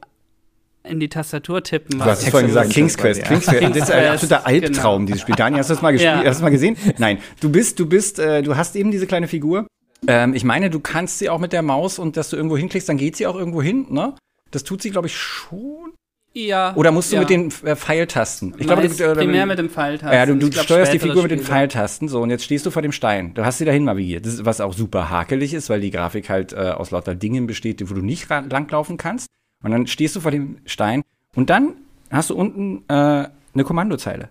in 0.89 1.01
die 1.01 1.09
Tastatur 1.09 1.63
tippen. 1.63 1.99
Du 1.99 2.05
hast 2.05 2.23
es 2.23 2.29
vorhin 2.29 2.49
gesagt, 2.49 2.71
King's 2.71 2.97
Quest. 2.97 3.25
King's 3.25 3.47
Quest. 3.47 3.77
Das 3.77 3.89
ist 3.89 3.91
ein 3.91 4.13
absoluter 4.13 4.47
Albtraum, 4.47 5.01
genau. 5.01 5.07
dieses 5.07 5.23
Spiel. 5.23 5.35
Daniel, 5.35 5.61
hast 5.61 5.71
du 5.71 5.75
das 5.75 5.83
mal 5.83 5.93
gespielt? 5.93 6.13
Ja. 6.13 6.19
Hast 6.19 6.25
du 6.25 6.31
das 6.31 6.43
mal 6.43 6.51
gesehen? 6.51 6.77
Nein. 6.99 7.19
Du 7.41 7.51
bist, 7.51 7.79
du 7.79 7.87
bist, 7.87 8.19
äh, 8.19 8.43
du 8.43 8.57
hast 8.57 8.77
eben 8.77 8.91
diese 8.91 9.07
kleine 9.07 9.29
Figur. 9.29 9.67
Ähm, 10.07 10.35
ich 10.35 10.45
meine, 10.45 10.71
du 10.71 10.81
kannst 10.81 11.19
sie 11.19 11.29
auch 11.29 11.39
mit 11.39 11.53
der 11.53 11.63
Maus 11.63 11.99
und 11.99 12.17
dass 12.17 12.31
du 12.31 12.37
irgendwo 12.37 12.57
hinklickst, 12.57 12.89
dann 12.89 12.97
geht 12.97 13.17
sie 13.17 13.27
auch 13.27 13.37
irgendwo 13.37 13.63
hin, 13.63 13.87
ne? 13.91 14.15
Das 14.51 14.65
tut 14.65 14.83
sie, 14.83 14.91
glaube 14.91 15.09
ich, 15.09 15.17
schon. 15.17 15.93
Ja. 16.37 16.75
Oder 16.77 16.93
musst 16.93 17.13
du 17.13 17.17
ja. 17.17 17.21
mit 17.21 17.31
den 17.31 17.51
äh, 17.65 17.75
Pfeiltasten? 17.75 18.55
Ich 18.59 18.67
glaube, 18.67 18.87
du, 18.87 19.05
äh, 19.05 19.15
primär 19.15 19.47
mit 19.47 19.59
dem 19.59 19.71
Pfeiltasten. 19.71 20.13
Ja, 20.19 20.27
du, 20.27 20.35
du 20.35 20.51
glaub, 20.51 20.65
steuerst 20.65 20.93
die 20.93 20.99
Figur 20.99 21.23
mit 21.23 21.31
den 21.31 21.41
Pfeiltasten. 21.41 22.09
So, 22.09 22.21
und 22.21 22.29
jetzt 22.29 22.45
stehst 22.45 22.67
du 22.67 22.71
vor 22.71 22.83
dem 22.83 22.93
Stein. 22.93 23.33
Du 23.33 23.45
hast 23.45 23.57
sie 23.57 23.65
dahin 23.65 23.85
navigiert. 23.85 24.27
Das 24.27 24.35
ist, 24.35 24.45
was 24.45 24.61
auch 24.61 24.75
super 24.75 25.09
hakelig 25.09 25.55
ist, 25.55 25.71
weil 25.71 25.81
die 25.81 25.91
Grafik 25.91 26.29
halt 26.29 26.53
äh, 26.53 26.57
aus 26.57 26.91
lauter 26.91 27.15
Dingen 27.15 27.47
besteht, 27.47 27.83
wo 27.89 27.95
du 27.95 28.03
nicht 28.03 28.29
langlaufen 28.29 28.99
kannst. 28.99 29.29
Und 29.67 29.73
dann 29.73 29.89
stehst 29.89 30.15
du 30.15 30.21
vor 30.21 30.31
dem 30.31 30.59
Stein 30.65 31.03
und 31.35 31.51
dann 31.51 31.75
hast 32.09 32.31
du 32.31 32.37
unten 32.37 32.85
äh, 32.87 32.93
eine 32.93 33.65
Kommandozeile. 33.65 34.29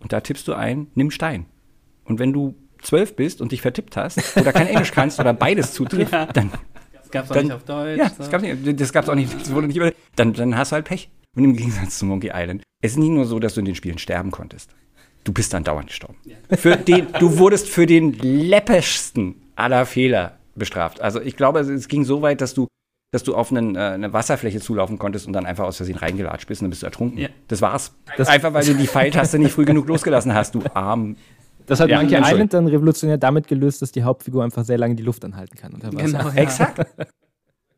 Und 0.00 0.12
da 0.12 0.20
tippst 0.20 0.48
du 0.48 0.54
ein, 0.54 0.88
nimm 0.96 1.12
Stein. 1.12 1.46
Und 2.02 2.18
wenn 2.18 2.32
du 2.32 2.56
zwölf 2.82 3.14
bist 3.14 3.40
und 3.40 3.52
dich 3.52 3.62
vertippt 3.62 3.96
hast 3.96 4.36
oder 4.36 4.52
kein 4.52 4.66
Englisch 4.66 4.90
kannst 4.90 5.20
oder 5.20 5.32
beides 5.32 5.74
zutrifft, 5.74 6.12
ja. 6.12 6.26
dann. 6.26 6.50
Das 6.92 7.08
gab's 7.12 7.30
auch 7.30 7.34
dann, 7.36 7.44
nicht 7.44 7.54
auf 7.54 7.62
Deutsch. 7.62 7.98
Ja, 7.98 8.10
das 8.18 8.28
gab's 8.28 8.42
nicht. 8.42 8.80
Das 8.80 8.92
gab's 8.92 9.08
auch 9.08 9.14
nicht. 9.14 9.32
Das 9.32 9.52
wurde 9.52 9.68
nicht 9.68 9.76
über, 9.76 9.92
dann, 10.16 10.32
dann 10.32 10.56
hast 10.56 10.72
du 10.72 10.74
halt 10.74 10.86
Pech. 10.86 11.08
Und 11.36 11.44
im 11.44 11.56
Gegensatz 11.56 12.00
zu 12.00 12.06
Monkey 12.06 12.32
Island, 12.34 12.64
es 12.82 12.92
ist 12.92 12.98
nicht 12.98 13.10
nur 13.10 13.26
so, 13.26 13.38
dass 13.38 13.54
du 13.54 13.60
in 13.60 13.66
den 13.66 13.76
Spielen 13.76 13.98
sterben 13.98 14.32
konntest. 14.32 14.70
Du 15.22 15.32
bist 15.32 15.54
dann 15.54 15.62
dauernd 15.62 15.86
gestorben. 15.86 16.16
Ja. 16.24 16.56
Für 16.56 16.76
den, 16.76 17.12
du 17.20 17.38
wurdest 17.38 17.68
für 17.68 17.86
den 17.86 18.12
läppischsten 18.14 19.36
aller 19.54 19.86
Fehler 19.86 20.36
bestraft. 20.56 21.00
Also 21.00 21.20
ich 21.20 21.36
glaube, 21.36 21.60
es 21.60 21.86
ging 21.86 22.04
so 22.04 22.22
weit, 22.22 22.40
dass 22.40 22.54
du 22.54 22.66
dass 23.14 23.22
du 23.22 23.36
auf 23.36 23.52
einen, 23.52 23.76
äh, 23.76 23.78
eine 23.78 24.12
Wasserfläche 24.12 24.58
zulaufen 24.58 24.98
konntest 24.98 25.28
und 25.28 25.34
dann 25.34 25.46
einfach 25.46 25.66
aus 25.66 25.76
Versehen 25.76 25.94
reingelatscht 25.94 26.48
bist 26.48 26.60
und 26.60 26.64
dann 26.64 26.70
bist 26.70 26.82
du 26.82 26.86
ertrunken. 26.86 27.16
Ja. 27.20 27.28
Das 27.46 27.62
war's. 27.62 27.94
Das 28.16 28.26
einfach 28.26 28.52
weil 28.54 28.64
du 28.64 28.74
die 28.74 28.88
Pfeiltaste 28.88 29.38
nicht 29.38 29.52
früh 29.52 29.64
genug 29.64 29.86
losgelassen 29.86 30.34
hast, 30.34 30.56
du 30.56 30.62
arm. 30.74 31.14
Das 31.66 31.78
hat 31.78 31.90
ja, 31.90 32.00
Monkey 32.00 32.16
Island 32.16 32.52
dann 32.52 32.66
revolutionär 32.66 33.16
damit 33.16 33.46
gelöst, 33.46 33.82
dass 33.82 33.92
die 33.92 34.02
Hauptfigur 34.02 34.42
einfach 34.42 34.64
sehr 34.64 34.78
lange 34.78 34.96
die 34.96 35.04
Luft 35.04 35.24
anhalten 35.24 35.56
kann. 35.56 35.78
Genau, 35.78 36.28
ja. 36.28 36.34
exakt. 36.34 36.84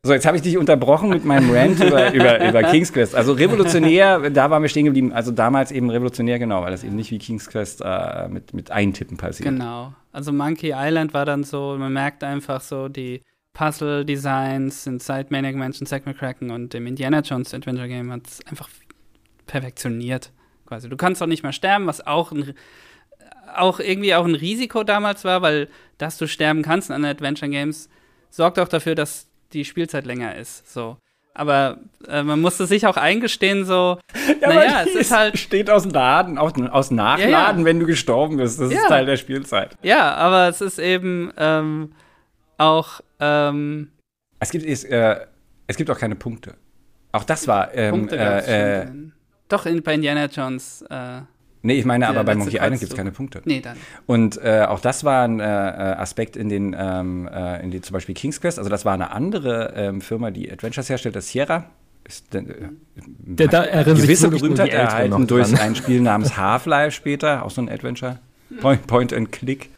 So, 0.01 0.13
jetzt 0.13 0.25
habe 0.25 0.37
ich 0.37 0.41
dich 0.41 0.57
unterbrochen 0.57 1.09
mit 1.09 1.23
meinem 1.23 1.51
Rant 1.51 1.83
über, 1.83 2.11
über, 2.13 2.49
über 2.49 2.63
King's 2.63 2.91
Quest. 2.91 3.13
Also 3.13 3.33
revolutionär, 3.33 4.31
da 4.31 4.49
waren 4.49 4.63
wir 4.63 4.69
stehen 4.69 4.85
geblieben. 4.85 5.13
Also 5.13 5.31
damals 5.31 5.71
eben 5.71 5.91
revolutionär, 5.91 6.39
genau, 6.39 6.63
weil 6.63 6.71
das 6.71 6.83
eben 6.83 6.95
nicht 6.95 7.11
wie 7.11 7.19
King's 7.19 7.47
Quest 7.47 7.83
äh, 7.85 8.27
mit, 8.27 8.55
mit 8.55 8.71
Eintippen 8.71 9.17
passiert. 9.17 9.49
Genau. 9.49 9.93
Also 10.11 10.33
Monkey 10.33 10.73
Island 10.75 11.13
war 11.13 11.25
dann 11.25 11.43
so, 11.43 11.75
man 11.77 11.93
merkt 11.93 12.23
einfach 12.23 12.61
so, 12.61 12.87
die 12.87 13.21
Puzzle-Designs 13.57 14.83
sind 14.83 15.01
seit 15.01 15.31
Maniac 15.31 15.55
Mansion, 15.55 15.87
Zack 15.87 16.05
McCracken 16.05 16.51
und 16.51 16.73
dem 16.73 16.85
Indiana 16.85 17.21
Jones 17.21 17.55
Adventure 17.55 17.87
Game 17.87 18.11
hat 18.11 18.27
es 18.27 18.45
einfach 18.45 18.69
perfektioniert. 19.47 20.31
Quasi. 20.67 20.89
Du 20.89 20.95
kannst 20.95 21.23
auch 21.23 21.27
nicht 21.27 21.41
mehr 21.41 21.53
sterben, 21.53 21.87
was 21.87 22.05
auch 22.05 22.31
ein, 22.31 22.53
auch 23.55 23.79
irgendwie 23.79 24.13
auch 24.13 24.25
ein 24.25 24.35
Risiko 24.35 24.83
damals 24.83 25.23
war, 25.23 25.41
weil 25.41 25.69
dass 25.97 26.19
du 26.19 26.27
sterben 26.27 26.61
kannst 26.61 26.91
in 26.91 27.03
Adventure 27.03 27.49
Games 27.49 27.89
sorgt 28.29 28.59
auch 28.59 28.67
dafür, 28.67 28.93
dass 28.93 29.27
die 29.53 29.65
Spielzeit 29.65 30.05
länger 30.05 30.35
ist. 30.35 30.71
So. 30.71 30.97
Aber 31.33 31.79
äh, 32.07 32.21
man 32.21 32.39
musste 32.39 32.67
sich 32.67 32.85
auch 32.85 32.97
eingestehen, 32.97 33.65
so, 33.65 33.97
ja, 34.41 34.49
naja, 34.49 34.83
es 34.85 34.93
ist 34.93 35.11
halt. 35.11 35.39
steht 35.39 35.71
aus 35.71 35.85
Laden, 35.85 36.37
aus, 36.37 36.53
aus 36.69 36.91
Nachladen, 36.91 37.31
ja, 37.31 37.57
ja. 37.57 37.65
wenn 37.65 37.79
du 37.79 37.87
gestorben 37.87 38.37
bist. 38.37 38.59
Das 38.59 38.71
ja. 38.71 38.81
ist 38.81 38.87
Teil 38.87 39.07
der 39.07 39.17
Spielzeit. 39.17 39.75
Ja, 39.81 40.13
aber 40.13 40.47
es 40.47 40.61
ist 40.61 40.77
eben 40.77 41.31
ähm, 41.37 41.93
auch. 42.59 43.01
Ähm, 43.19 43.91
es, 44.39 44.51
gibt, 44.51 44.65
es, 44.65 44.83
äh, 44.83 45.25
es 45.67 45.77
gibt 45.77 45.89
auch 45.89 45.97
keine 45.97 46.15
Punkte. 46.15 46.55
Auch 47.11 47.23
das 47.23 47.47
war. 47.47 47.73
Ähm, 47.73 47.91
Punkte 47.91 48.17
äh, 48.17 48.81
äh, 48.81 48.87
Doch, 49.47 49.65
in, 49.65 49.81
bei 49.81 49.95
Indiana 49.95 50.25
Jones. 50.25 50.83
Äh, 50.89 51.21
Nee, 51.63 51.79
ich 51.79 51.85
meine 51.85 52.07
aber 52.07 52.23
bei 52.23 52.35
Monkey 52.35 52.57
Island 52.57 52.79
gibt 52.79 52.91
es 52.91 52.97
keine 52.97 53.11
Punkte. 53.11 53.41
Nee, 53.43 53.59
dann. 53.59 53.75
Und 54.05 54.39
äh, 54.41 54.65
auch 54.67 54.79
das 54.79 55.03
war 55.03 55.23
ein 55.23 55.39
äh, 55.39 55.43
Aspekt 55.43 56.37
in 56.37 56.49
den, 56.49 56.75
ähm, 56.79 57.27
äh, 57.27 57.61
in 57.61 57.71
den 57.71 57.83
zum 57.83 57.93
Beispiel 57.93 58.15
King's 58.15 58.39
Quest. 58.39 58.57
Also 58.57 58.69
das 58.69 58.85
war 58.85 58.93
eine 58.93 59.11
andere 59.11 59.73
ähm, 59.75 59.99
Firma, 59.99 60.31
die 60.31 60.49
Adventures 60.51 60.87
herstellt, 60.87 61.15
das 61.15 61.29
Sierra. 61.29 61.65
Ist, 62.05 62.33
äh, 62.33 62.43
der, 62.95 63.47
da 63.47 63.83
gewisse 63.83 64.29
Berühmtheit 64.29 64.71
erhalten 64.71 65.27
durch 65.27 65.59
ein 65.59 65.75
Spiel 65.75 65.99
namens 65.99 66.37
Half-Life 66.37 66.91
später, 66.91 67.43
auch 67.43 67.51
so 67.51 67.61
ein 67.61 67.69
Adventure. 67.69 68.19
Point, 68.61 68.87
Point 68.87 69.11
and 69.11 69.31
Click. 69.31 69.69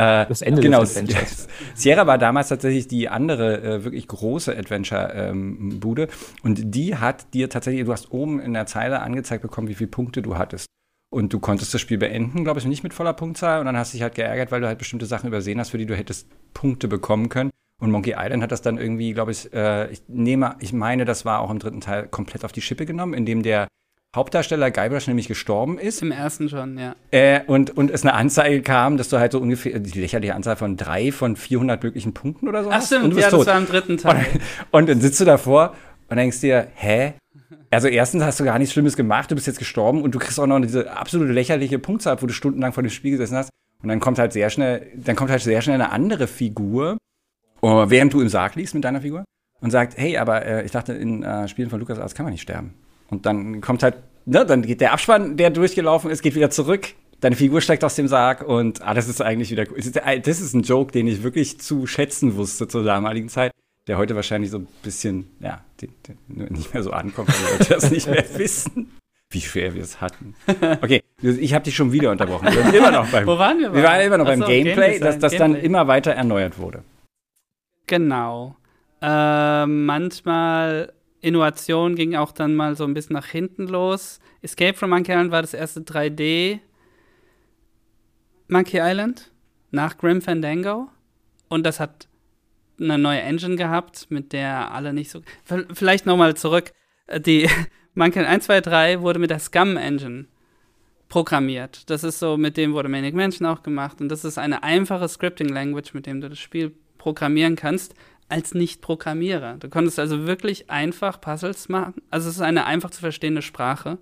Äh, 0.00 0.26
das 0.26 0.40
Ende 0.40 0.62
genau, 0.62 0.80
des 0.80 0.96
Adventures. 0.96 1.46
Sierra 1.74 2.06
war 2.06 2.16
damals 2.16 2.48
tatsächlich 2.48 2.88
die 2.88 3.10
andere 3.10 3.60
äh, 3.60 3.84
wirklich 3.84 4.08
große 4.08 4.56
Adventure-Bude. 4.56 6.02
Ähm, 6.04 6.08
und 6.42 6.74
die 6.74 6.96
hat 6.96 7.34
dir 7.34 7.50
tatsächlich, 7.50 7.84
du 7.84 7.92
hast 7.92 8.10
oben 8.10 8.40
in 8.40 8.54
der 8.54 8.64
Zeile 8.64 9.02
angezeigt 9.02 9.42
bekommen, 9.42 9.68
wie 9.68 9.74
viele 9.74 9.90
Punkte 9.90 10.22
du 10.22 10.38
hattest. 10.38 10.66
Und 11.12 11.34
du 11.34 11.40
konntest 11.40 11.74
das 11.74 11.82
Spiel 11.82 11.98
beenden, 11.98 12.44
glaube 12.44 12.60
ich, 12.60 12.64
nicht 12.64 12.82
mit 12.82 12.94
voller 12.94 13.12
Punktzahl. 13.12 13.60
Und 13.60 13.66
dann 13.66 13.76
hast 13.76 13.92
du 13.92 13.96
dich 13.96 14.02
halt 14.02 14.14
geärgert, 14.14 14.50
weil 14.52 14.62
du 14.62 14.68
halt 14.68 14.78
bestimmte 14.78 15.04
Sachen 15.04 15.26
übersehen 15.26 15.60
hast, 15.60 15.70
für 15.70 15.78
die 15.78 15.86
du 15.86 15.94
hättest 15.94 16.28
Punkte 16.54 16.88
bekommen 16.88 17.28
können. 17.28 17.50
Und 17.78 17.90
Monkey 17.90 18.14
Island 18.16 18.42
hat 18.42 18.52
das 18.52 18.62
dann 18.62 18.78
irgendwie, 18.78 19.12
glaube 19.12 19.32
ich, 19.32 19.52
äh, 19.52 19.90
ich 19.90 20.02
nehme, 20.08 20.56
ich 20.60 20.72
meine, 20.72 21.04
das 21.04 21.26
war 21.26 21.40
auch 21.40 21.50
im 21.50 21.58
dritten 21.58 21.80
Teil 21.80 22.08
komplett 22.08 22.44
auf 22.44 22.52
die 22.52 22.62
Schippe 22.62 22.86
genommen, 22.86 23.12
indem 23.12 23.42
der 23.42 23.68
Hauptdarsteller 24.14 24.72
Guybrush 24.72 25.06
nämlich 25.06 25.28
gestorben 25.28 25.78
ist. 25.78 26.02
Im 26.02 26.10
ersten 26.10 26.48
schon, 26.48 26.76
ja. 26.78 26.96
Äh, 27.12 27.42
und, 27.46 27.76
und 27.76 27.92
es 27.92 28.02
eine 28.02 28.14
Anzeige 28.14 28.60
kam, 28.60 28.96
dass 28.96 29.08
du 29.08 29.18
halt 29.18 29.30
so 29.30 29.38
ungefähr 29.38 29.78
die 29.78 30.00
lächerliche 30.00 30.34
Anzahl 30.34 30.56
von 30.56 30.76
drei 30.76 31.12
von 31.12 31.36
400 31.36 31.80
möglichen 31.80 32.12
Punkten 32.12 32.48
oder 32.48 32.64
so 32.64 32.70
Ach, 32.70 32.76
hast. 32.76 32.86
stimmt, 32.86 33.04
und 33.04 33.10
du 33.10 33.16
bist 33.16 33.26
ja, 33.26 33.30
tot. 33.30 33.46
das 33.46 33.54
war 33.54 33.60
im 33.60 33.66
dritten 33.66 33.98
Teil. 33.98 34.26
Und, 34.72 34.80
und 34.80 34.88
dann 34.88 35.00
sitzt 35.00 35.20
du 35.20 35.24
davor 35.24 35.74
und 36.08 36.16
denkst 36.16 36.40
dir, 36.40 36.66
hä? 36.74 37.14
Also 37.70 37.86
erstens 37.86 38.24
hast 38.24 38.40
du 38.40 38.44
gar 38.44 38.58
nichts 38.58 38.72
Schlimmes 38.72 38.96
gemacht, 38.96 39.30
du 39.30 39.36
bist 39.36 39.46
jetzt 39.46 39.60
gestorben 39.60 40.02
und 40.02 40.12
du 40.12 40.18
kriegst 40.18 40.40
auch 40.40 40.46
noch 40.46 40.58
diese 40.58 40.90
absolute 40.90 41.32
lächerliche 41.32 41.78
Punktzahl, 41.78 42.20
wo 42.20 42.26
du 42.26 42.32
stundenlang 42.32 42.72
vor 42.72 42.82
dem 42.82 42.90
Spiel 42.90 43.12
gesessen 43.12 43.36
hast. 43.36 43.50
Und 43.80 43.88
dann 43.88 44.00
kommt 44.00 44.18
halt 44.18 44.32
sehr 44.32 44.50
schnell, 44.50 44.88
dann 44.96 45.14
kommt 45.14 45.30
halt 45.30 45.40
sehr 45.40 45.62
schnell 45.62 45.76
eine 45.76 45.92
andere 45.92 46.26
Figur, 46.26 46.98
oh, 47.60 47.84
während 47.88 48.12
du 48.12 48.20
im 48.20 48.28
Sarg 48.28 48.56
liegst 48.56 48.74
mit 48.74 48.84
deiner 48.84 49.02
Figur 49.02 49.24
und 49.60 49.70
sagt, 49.70 49.96
hey, 49.96 50.18
aber 50.18 50.44
äh, 50.44 50.64
ich 50.64 50.72
dachte, 50.72 50.94
in 50.94 51.22
äh, 51.22 51.46
Spielen 51.46 51.70
von 51.70 51.78
LucasArts 51.78 52.16
kann 52.16 52.24
man 52.24 52.32
nicht 52.32 52.42
sterben. 52.42 52.74
Und 53.10 53.26
dann 53.26 53.60
kommt 53.60 53.82
halt, 53.82 53.96
ne, 54.24 54.46
dann 54.46 54.62
geht 54.62 54.80
der 54.80 54.92
Abspann, 54.92 55.36
der 55.36 55.50
durchgelaufen 55.50 56.10
ist, 56.10 56.22
geht 56.22 56.34
wieder 56.34 56.50
zurück. 56.50 56.88
Deine 57.20 57.36
Figur 57.36 57.60
steigt 57.60 57.84
aus 57.84 57.96
dem 57.96 58.08
Sarg 58.08 58.46
und 58.46 58.80
ah, 58.80 58.94
das 58.94 59.08
ist 59.08 59.20
eigentlich 59.20 59.50
wieder, 59.50 59.64
das 59.66 60.40
ist 60.40 60.54
ein 60.54 60.62
Joke, 60.62 60.92
den 60.92 61.06
ich 61.06 61.22
wirklich 61.22 61.60
zu 61.60 61.86
schätzen 61.86 62.36
wusste 62.36 62.66
zur 62.66 62.82
damaligen 62.82 63.28
Zeit 63.28 63.52
der 63.90 63.98
heute 63.98 64.14
wahrscheinlich 64.14 64.52
so 64.52 64.58
ein 64.58 64.68
bisschen, 64.84 65.28
ja, 65.40 65.64
den, 65.80 65.92
den 66.06 66.52
nicht 66.52 66.72
mehr 66.72 66.82
so 66.84 66.92
ankommt, 66.92 67.28
weil 67.28 67.58
Leute 67.58 67.74
das 67.74 67.90
nicht 67.90 68.06
mehr 68.06 68.24
wissen. 68.38 68.96
Wie 69.30 69.40
schwer 69.40 69.74
wir 69.74 69.82
es 69.82 70.00
hatten. 70.00 70.36
Okay, 70.80 71.02
ich 71.20 71.54
habe 71.54 71.64
dich 71.64 71.74
schon 71.74 71.90
wieder 71.90 72.12
unterbrochen. 72.12 72.46
Wir 72.46 72.62
sind 72.64 72.74
immer 72.74 72.92
noch 72.92 73.08
beim, 73.10 73.26
Wo 73.26 73.36
waren 73.36 73.58
wir? 73.58 73.72
Wir 73.72 73.82
waren 73.82 74.00
immer 74.00 74.18
noch 74.18 74.26
Achso, 74.26 74.40
beim 74.40 74.48
Gameplay, 74.48 74.92
Game 74.92 75.00
dass 75.00 75.18
das 75.18 75.32
Gameplay. 75.32 75.54
dann 75.54 75.64
immer 75.64 75.86
weiter 75.88 76.12
erneuert 76.12 76.58
wurde. 76.58 76.84
Genau. 77.86 78.56
Äh, 79.02 79.66
manchmal 79.66 80.92
Innovation 81.20 81.94
ging 81.94 82.14
auch 82.14 82.32
dann 82.32 82.54
mal 82.54 82.76
so 82.76 82.84
ein 82.84 82.94
bisschen 82.94 83.14
nach 83.14 83.26
hinten 83.26 83.66
los. 83.66 84.20
Escape 84.42 84.74
from 84.74 84.90
Monkey 84.90 85.12
Island 85.12 85.30
war 85.30 85.42
das 85.42 85.54
erste 85.54 85.80
3D 85.80 86.60
Monkey 88.48 88.78
Island 88.80 89.30
nach 89.70 89.98
Grim 89.98 90.22
Fandango. 90.22 90.88
Und 91.48 91.64
das 91.64 91.80
hat 91.80 92.08
eine 92.80 92.98
neue 92.98 93.20
Engine 93.20 93.56
gehabt, 93.56 94.10
mit 94.10 94.32
der 94.32 94.72
alle 94.72 94.92
nicht 94.92 95.10
so. 95.10 95.20
Vielleicht 95.72 96.06
nochmal 96.06 96.36
zurück. 96.36 96.72
Äh, 97.06 97.20
die 97.20 97.48
Monkey 97.94 98.20
1, 98.20 98.46
2, 98.46 98.60
3 98.60 99.00
wurde 99.02 99.18
mit 99.18 99.30
der 99.30 99.40
Scum 99.40 99.76
Engine 99.76 100.26
programmiert. 101.08 101.90
Das 101.90 102.04
ist 102.04 102.18
so, 102.20 102.36
mit 102.36 102.56
dem 102.56 102.72
wurde 102.72 102.88
Manic 102.88 103.14
Mansion 103.14 103.46
auch 103.46 103.62
gemacht. 103.62 104.00
Und 104.00 104.08
das 104.08 104.24
ist 104.24 104.38
eine 104.38 104.62
einfache 104.62 105.08
Scripting 105.08 105.48
Language, 105.48 105.92
mit 105.92 106.06
dem 106.06 106.20
du 106.20 106.30
das 106.30 106.38
Spiel 106.38 106.74
programmieren 106.96 107.56
kannst, 107.56 107.94
als 108.30 108.54
Nicht-Programmierer. 108.54 109.56
Du 109.58 109.68
konntest 109.68 109.98
also 109.98 110.26
wirklich 110.26 110.70
einfach 110.70 111.20
Puzzles 111.20 111.68
machen. 111.68 112.02
Also 112.10 112.28
es 112.28 112.36
ist 112.36 112.42
eine 112.42 112.66
einfach 112.66 112.90
zu 112.90 113.00
verstehende 113.00 113.42
Sprache. 113.42 113.98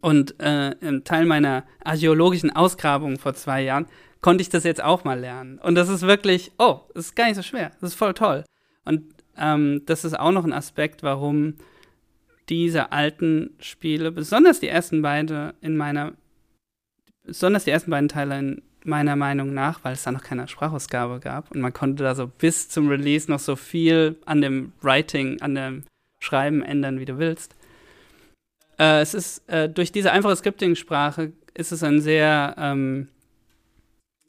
Und 0.00 0.40
äh, 0.40 0.72
im 0.80 1.04
Teil 1.04 1.26
meiner 1.26 1.64
archäologischen 1.84 2.54
Ausgrabung 2.54 3.18
vor 3.18 3.34
zwei 3.34 3.62
Jahren 3.62 3.86
konnte 4.20 4.42
ich 4.42 4.48
das 4.48 4.64
jetzt 4.64 4.82
auch 4.82 5.04
mal 5.04 5.18
lernen. 5.18 5.58
Und 5.58 5.74
das 5.74 5.88
ist 5.88 6.02
wirklich, 6.02 6.52
oh, 6.58 6.80
das 6.94 7.06
ist 7.06 7.16
gar 7.16 7.26
nicht 7.26 7.36
so 7.36 7.42
schwer. 7.42 7.72
Das 7.80 7.90
ist 7.90 7.98
voll 7.98 8.14
toll. 8.14 8.44
Und 8.84 9.02
ähm, 9.36 9.82
das 9.86 10.04
ist 10.04 10.18
auch 10.18 10.32
noch 10.32 10.44
ein 10.44 10.52
Aspekt, 10.52 11.02
warum 11.02 11.54
diese 12.48 12.92
alten 12.92 13.56
Spiele, 13.58 14.12
besonders 14.12 14.60
die 14.60 14.68
ersten 14.68 15.02
beiden 15.02 15.52
in 15.60 15.76
meiner, 15.76 16.12
besonders 17.24 17.64
die 17.64 17.70
ersten 17.70 17.90
beiden 17.90 18.08
Teile 18.08 18.38
in 18.38 18.62
meiner 18.86 19.16
Meinung 19.16 19.52
nach, 19.52 19.84
weil 19.84 19.94
es 19.94 20.04
da 20.04 20.12
noch 20.12 20.22
keine 20.22 20.48
Sprachausgabe 20.48 21.20
gab 21.20 21.50
und 21.50 21.60
man 21.60 21.72
konnte 21.72 22.02
da 22.02 22.14
so 22.14 22.26
bis 22.26 22.68
zum 22.68 22.88
Release 22.88 23.30
noch 23.30 23.40
so 23.40 23.56
viel 23.56 24.16
an 24.24 24.40
dem 24.40 24.72
Writing, 24.80 25.40
an 25.40 25.54
dem 25.54 25.84
Schreiben 26.18 26.62
ändern, 26.62 26.98
wie 27.00 27.04
du 27.04 27.18
willst. 27.18 27.54
Äh, 28.78 29.00
es 29.00 29.14
ist 29.14 29.48
äh, 29.48 29.68
durch 29.68 29.92
diese 29.92 30.12
einfache 30.12 30.36
Scripting-Sprache 30.36 31.32
ist 31.54 31.72
es 31.72 31.82
ein 31.82 32.00
sehr 32.00 32.54
ähm, 32.58 33.08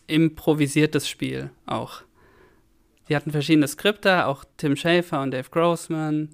improvisiertes 0.08 1.08
Spiel 1.08 1.52
auch. 1.66 2.02
Die 3.10 3.16
hatten 3.16 3.32
verschiedene 3.32 3.68
Skripte, 3.68 4.26
auch 4.26 4.44
Tim 4.58 4.76
Schafer 4.76 5.22
und 5.22 5.32
Dave 5.32 5.50
Grossman. 5.50 6.30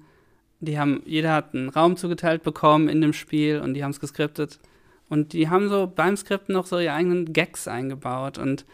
Die 0.60 0.78
haben, 0.78 1.02
jeder 1.04 1.32
hat 1.32 1.54
einen 1.54 1.68
Raum 1.68 1.96
zugeteilt 1.96 2.42
bekommen 2.42 2.88
in 2.88 3.00
dem 3.00 3.12
Spiel 3.12 3.60
und 3.60 3.74
die 3.74 3.84
haben 3.84 3.90
es 3.90 4.00
geskriptet. 4.00 4.58
Und 5.14 5.32
die 5.32 5.48
haben 5.48 5.68
so 5.68 5.86
beim 5.86 6.16
Skripten 6.16 6.52
noch 6.52 6.66
so 6.66 6.80
ihre 6.80 6.92
eigenen 6.92 7.32
Gags 7.32 7.68
eingebaut 7.68 8.36
und 8.36 8.66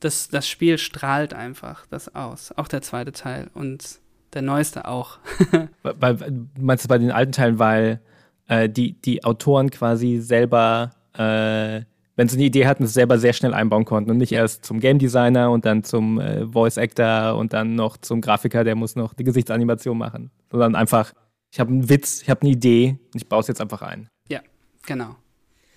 das, 0.00 0.28
das 0.28 0.48
Spiel 0.48 0.78
strahlt 0.78 1.34
einfach 1.34 1.84
das 1.86 2.14
aus. 2.14 2.50
Auch 2.56 2.66
der 2.66 2.80
zweite 2.80 3.12
Teil 3.12 3.50
und 3.52 4.00
der 4.32 4.40
neueste 4.40 4.88
auch. 4.88 5.18
bei, 5.82 6.16
meinst 6.58 6.84
du 6.84 6.88
bei 6.88 6.96
den 6.96 7.10
alten 7.10 7.32
Teilen, 7.32 7.58
weil 7.58 8.00
äh, 8.48 8.70
die, 8.70 8.94
die 8.94 9.22
Autoren 9.22 9.70
quasi 9.70 10.18
selber 10.18 10.92
äh, 11.12 11.82
wenn 12.16 12.28
sie 12.28 12.36
eine 12.36 12.44
Idee 12.44 12.66
hatten, 12.66 12.84
es 12.84 12.94
selber 12.94 13.18
sehr 13.18 13.32
schnell 13.32 13.54
einbauen 13.54 13.84
konnten 13.84 14.10
und 14.10 14.18
nicht 14.18 14.32
erst 14.32 14.64
zum 14.64 14.80
Game 14.80 14.98
Designer 14.98 15.50
und 15.50 15.64
dann 15.64 15.82
zum 15.82 16.20
äh, 16.20 16.46
Voice 16.46 16.78
Actor 16.78 17.36
und 17.36 17.52
dann 17.52 17.74
noch 17.74 17.96
zum 17.96 18.20
Grafiker, 18.20 18.64
der 18.64 18.76
muss 18.76 18.96
noch 18.96 19.14
die 19.14 19.24
Gesichtsanimation 19.24 19.96
machen, 19.98 20.30
sondern 20.50 20.74
einfach, 20.74 21.12
ich 21.52 21.60
habe 21.60 21.70
einen 21.70 21.88
Witz, 21.88 22.22
ich 22.22 22.30
habe 22.30 22.42
eine 22.42 22.50
Idee 22.50 22.98
und 23.12 23.20
ich 23.20 23.28
baue 23.28 23.40
es 23.40 23.48
jetzt 23.48 23.60
einfach 23.60 23.82
ein. 23.82 24.08
Ja, 24.28 24.40
genau. 24.86 25.16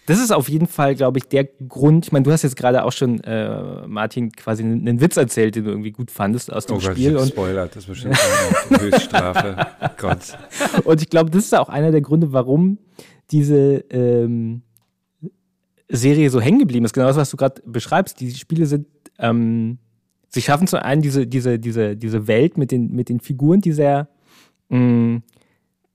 Das 0.06 0.20
ist 0.20 0.32
auf 0.32 0.50
jeden 0.50 0.68
Fall, 0.68 0.94
glaube 0.96 1.18
ich, 1.18 1.28
der 1.28 1.46
Grund. 1.68 2.06
Ich 2.06 2.12
meine, 2.12 2.24
du 2.24 2.32
hast 2.32 2.44
jetzt 2.44 2.56
gerade 2.56 2.84
auch 2.84 2.92
schon, 2.92 3.22
äh, 3.22 3.88
Martin, 3.88 4.32
quasi 4.32 4.64
einen, 4.64 4.88
einen, 4.88 5.02
Witz 5.02 5.18
erzählt, 5.18 5.56
den 5.56 5.64
du 5.64 5.72
irgendwie 5.72 5.92
gut 5.92 6.12
fandest 6.12 6.54
aus 6.54 6.68
dem 6.68 6.78
oh 6.78 6.80
Gott, 6.80 6.92
Spiel. 6.92 7.18
Und 7.18 7.30
Spoiler, 7.30 7.66
das 7.68 7.78
ist 7.78 7.88
bestimmt 7.88 8.18
eine 8.70 8.82
Höchststrafe. 8.82 9.68
Gott. 9.98 10.38
Und 10.84 11.02
ich 11.02 11.10
glaube, 11.10 11.32
das 11.32 11.46
ist 11.46 11.56
auch 11.56 11.70
einer 11.70 11.92
der 11.92 12.02
Gründe, 12.02 12.32
warum 12.32 12.78
diese 13.32 13.84
ähm, 13.90 14.62
Serie 15.90 16.30
so 16.30 16.40
hängen 16.40 16.60
geblieben 16.60 16.86
ist. 16.86 16.94
Genau 16.94 17.08
das, 17.08 17.18
was 17.18 17.32
du 17.32 17.38
gerade 17.38 17.64
beschreibst. 17.66 18.20
Die 18.20 18.32
Spiele 18.32 18.68
sind, 18.68 18.86
ähm, 19.18 19.80
sie 20.30 20.44
schaffen 20.44 20.68
zum 20.68 20.80
einen 20.80 21.02
diese, 21.02 21.26
diese, 21.26 21.58
diese, 21.58 21.96
diese 21.96 22.28
Welt 22.28 22.58
mit 22.58 22.70
den, 22.72 22.92
mit 22.92 23.10
den 23.10 23.20
Figuren, 23.22 23.62
die 23.62 23.72
sehr, 23.72 24.08
mh, 24.70 24.80
mm, 24.80 25.24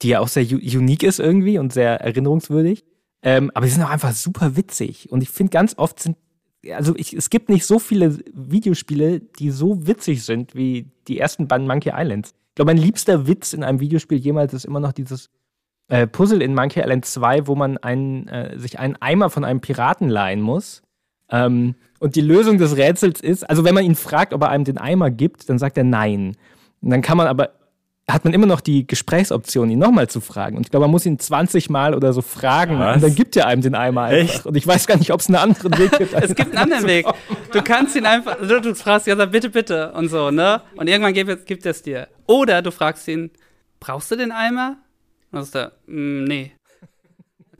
die 0.02 0.08
ja 0.08 0.20
auch 0.20 0.28
sehr 0.28 0.44
unique 0.44 1.02
ist 1.02 1.20
irgendwie 1.20 1.58
und 1.58 1.72
sehr 1.72 2.00
erinnerungswürdig. 2.00 2.84
Ähm, 3.22 3.50
aber 3.54 3.66
sie 3.66 3.72
sind 3.72 3.82
auch 3.82 3.90
einfach 3.90 4.12
super 4.12 4.56
witzig. 4.56 5.10
Und 5.10 5.22
ich 5.22 5.30
finde, 5.30 5.50
ganz 5.50 5.74
oft 5.76 6.00
sind, 6.00 6.16
also 6.72 6.94
ich, 6.96 7.12
es 7.12 7.30
gibt 7.30 7.48
nicht 7.48 7.66
so 7.66 7.78
viele 7.78 8.18
Videospiele, 8.32 9.20
die 9.20 9.50
so 9.50 9.86
witzig 9.86 10.24
sind 10.24 10.54
wie 10.54 10.90
die 11.08 11.18
ersten 11.18 11.48
beiden 11.48 11.66
Monkey 11.66 11.92
Islands. 11.94 12.34
Ich 12.50 12.54
glaube, 12.54 12.72
mein 12.72 12.82
liebster 12.82 13.26
Witz 13.26 13.52
in 13.52 13.62
einem 13.62 13.80
Videospiel 13.80 14.18
jemals 14.18 14.52
ist 14.54 14.64
immer 14.64 14.80
noch 14.80 14.92
dieses 14.92 15.30
äh, 15.88 16.06
Puzzle 16.06 16.42
in 16.42 16.54
Monkey 16.54 16.80
Island 16.80 17.04
2, 17.04 17.46
wo 17.46 17.54
man 17.54 17.78
einen, 17.78 18.28
äh, 18.28 18.58
sich 18.58 18.78
einen 18.78 18.96
Eimer 19.00 19.30
von 19.30 19.44
einem 19.44 19.60
Piraten 19.60 20.08
leihen 20.08 20.40
muss. 20.40 20.82
Ähm, 21.30 21.74
und 21.98 22.16
die 22.16 22.20
Lösung 22.22 22.58
des 22.58 22.76
Rätsels 22.76 23.20
ist, 23.20 23.48
also 23.48 23.64
wenn 23.64 23.74
man 23.74 23.84
ihn 23.84 23.94
fragt, 23.94 24.32
ob 24.32 24.42
er 24.42 24.48
einem 24.48 24.64
den 24.64 24.78
Eimer 24.78 25.10
gibt, 25.10 25.48
dann 25.48 25.58
sagt 25.58 25.76
er 25.76 25.84
nein. 25.84 26.36
Und 26.80 26.90
dann 26.90 27.02
kann 27.02 27.18
man 27.18 27.26
aber, 27.26 27.50
hat 28.12 28.24
man 28.24 28.32
immer 28.32 28.46
noch 28.46 28.60
die 28.60 28.86
Gesprächsoption, 28.86 29.70
ihn 29.70 29.78
nochmal 29.78 30.08
zu 30.08 30.20
fragen. 30.20 30.56
Und 30.56 30.66
ich 30.66 30.70
glaube, 30.70 30.84
man 30.84 30.90
muss 30.90 31.06
ihn 31.06 31.18
20 31.18 31.70
Mal 31.70 31.94
oder 31.94 32.12
so 32.12 32.22
fragen 32.22 32.78
Was? 32.78 32.96
und 32.96 33.02
dann 33.02 33.14
gibt 33.14 33.36
er 33.36 33.46
einem 33.46 33.62
den 33.62 33.74
Eimer 33.74 34.04
einfach. 34.04 34.34
Echt? 34.34 34.46
Und 34.46 34.56
ich 34.56 34.66
weiß 34.66 34.86
gar 34.86 34.96
nicht, 34.96 35.12
ob 35.12 35.20
es 35.20 35.28
einen 35.28 35.36
anderen 35.36 35.76
Weg 35.78 35.92
gibt. 35.98 36.14
es 36.20 36.34
gibt 36.34 36.50
einen 36.50 36.58
anderen 36.58 36.86
Weg. 36.86 37.06
Du 37.52 37.62
kannst 37.62 37.96
ihn 37.96 38.06
einfach, 38.06 38.36
du, 38.36 38.60
du 38.60 38.74
fragst 38.74 39.06
ihn, 39.06 39.16
bitte, 39.30 39.50
bitte 39.50 39.92
und 39.92 40.08
so, 40.08 40.30
ne? 40.30 40.62
Und 40.76 40.88
irgendwann 40.88 41.14
gibt, 41.14 41.46
gibt 41.46 41.64
er 41.64 41.70
es 41.70 41.82
dir. 41.82 42.08
Oder 42.26 42.62
du 42.62 42.70
fragst 42.70 43.06
ihn, 43.08 43.30
brauchst 43.78 44.10
du 44.10 44.16
den 44.16 44.32
Eimer? 44.32 44.76
Was 45.30 45.46
ist 45.46 45.54
da? 45.54 45.72
Mm, 45.86 46.24
nee. 46.24 46.52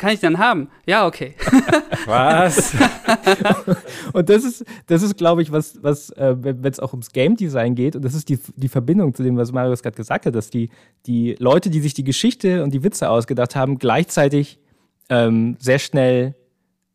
Kann 0.01 0.15
ich 0.15 0.21
dann 0.21 0.39
haben? 0.39 0.71
Ja, 0.87 1.07
okay. 1.07 1.35
Was? 2.07 2.73
und 4.15 4.31
das 4.31 4.45
ist, 4.45 4.65
das 4.87 5.03
ist, 5.03 5.19
glaube 5.19 5.43
ich, 5.43 5.53
was, 5.53 5.83
was 5.83 6.09
äh, 6.13 6.35
wenn 6.41 6.65
es 6.65 6.81
auch 6.81 6.95
ums 6.95 7.11
Game 7.13 7.37
Design 7.37 7.75
geht, 7.75 7.97
und 7.97 8.03
das 8.03 8.15
ist 8.15 8.31
die, 8.31 8.39
die 8.57 8.69
Verbindung 8.69 9.13
zu 9.13 9.23
dem, 9.23 9.37
was 9.37 9.53
Marius 9.53 9.83
gerade 9.83 9.97
gesagt 9.97 10.25
hat, 10.25 10.35
dass 10.35 10.49
die, 10.49 10.71
die 11.05 11.37
Leute, 11.39 11.69
die 11.69 11.81
sich 11.81 11.93
die 11.93 12.03
Geschichte 12.03 12.65
und 12.65 12.73
die 12.73 12.83
Witze 12.83 13.11
ausgedacht 13.11 13.55
haben, 13.55 13.79
gleichzeitig 13.79 14.59
ähm, 15.11 15.57
sehr 15.59 15.79
schnell 15.79 16.35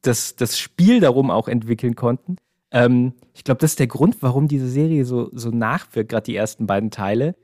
das, 0.01 0.35
das 0.35 0.57
Spiel 0.57 0.99
darum 0.99 1.29
auch 1.29 1.47
entwickeln 1.47 1.95
konnten. 1.95 2.37
Ähm, 2.71 3.13
ich 3.35 3.43
glaube, 3.43 3.59
das 3.59 3.73
ist 3.73 3.79
der 3.79 3.85
Grund, 3.85 4.17
warum 4.21 4.47
diese 4.47 4.67
Serie 4.67 5.05
so, 5.05 5.29
so 5.31 5.51
nachwirkt, 5.51 6.09
gerade 6.09 6.25
die 6.25 6.35
ersten 6.35 6.65
beiden 6.65 6.89
Teile 6.89 7.35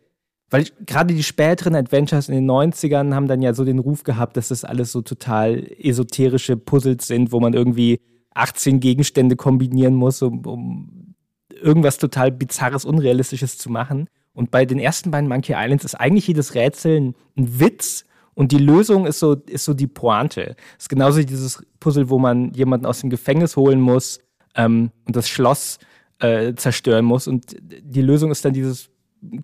weil 0.51 0.65
gerade 0.85 1.13
die 1.15 1.23
späteren 1.23 1.75
Adventures 1.75 2.29
in 2.29 2.35
den 2.35 2.49
90ern 2.49 3.15
haben 3.15 3.27
dann 3.27 3.41
ja 3.41 3.53
so 3.53 3.63
den 3.63 3.79
Ruf 3.79 4.03
gehabt, 4.03 4.37
dass 4.37 4.49
das 4.49 4.65
alles 4.65 4.91
so 4.91 5.01
total 5.01 5.65
esoterische 5.79 6.57
Puzzles 6.57 7.07
sind, 7.07 7.31
wo 7.31 7.39
man 7.39 7.53
irgendwie 7.53 8.01
18 8.33 8.81
Gegenstände 8.81 9.37
kombinieren 9.37 9.95
muss, 9.95 10.21
um, 10.21 10.45
um 10.45 11.15
irgendwas 11.61 11.97
total 11.97 12.31
bizarres, 12.31 12.85
unrealistisches 12.85 13.57
zu 13.57 13.69
machen. 13.69 14.07
Und 14.33 14.51
bei 14.51 14.65
den 14.65 14.79
ersten 14.79 15.11
beiden 15.11 15.29
Monkey 15.29 15.53
Islands 15.53 15.85
ist 15.85 15.95
eigentlich 15.95 16.27
jedes 16.27 16.53
Rätsel 16.53 16.99
ein, 16.99 17.15
ein 17.37 17.59
Witz 17.59 18.05
und 18.33 18.51
die 18.51 18.57
Lösung 18.57 19.05
ist 19.05 19.19
so, 19.19 19.33
ist 19.33 19.65
so 19.65 19.73
die 19.73 19.87
Pointe. 19.87 20.55
Es 20.77 20.85
ist 20.85 20.89
genauso 20.89 21.19
wie 21.19 21.25
dieses 21.25 21.63
Puzzle, 21.79 22.09
wo 22.09 22.19
man 22.19 22.53
jemanden 22.53 22.85
aus 22.85 23.01
dem 23.01 23.09
Gefängnis 23.09 23.55
holen 23.55 23.79
muss 23.79 24.19
ähm, 24.55 24.91
und 25.05 25.15
das 25.15 25.29
Schloss 25.29 25.79
äh, 26.19 26.53
zerstören 26.55 27.05
muss. 27.05 27.27
Und 27.27 27.55
die 27.61 28.01
Lösung 28.01 28.31
ist 28.31 28.45
dann 28.45 28.53
dieses 28.53 28.89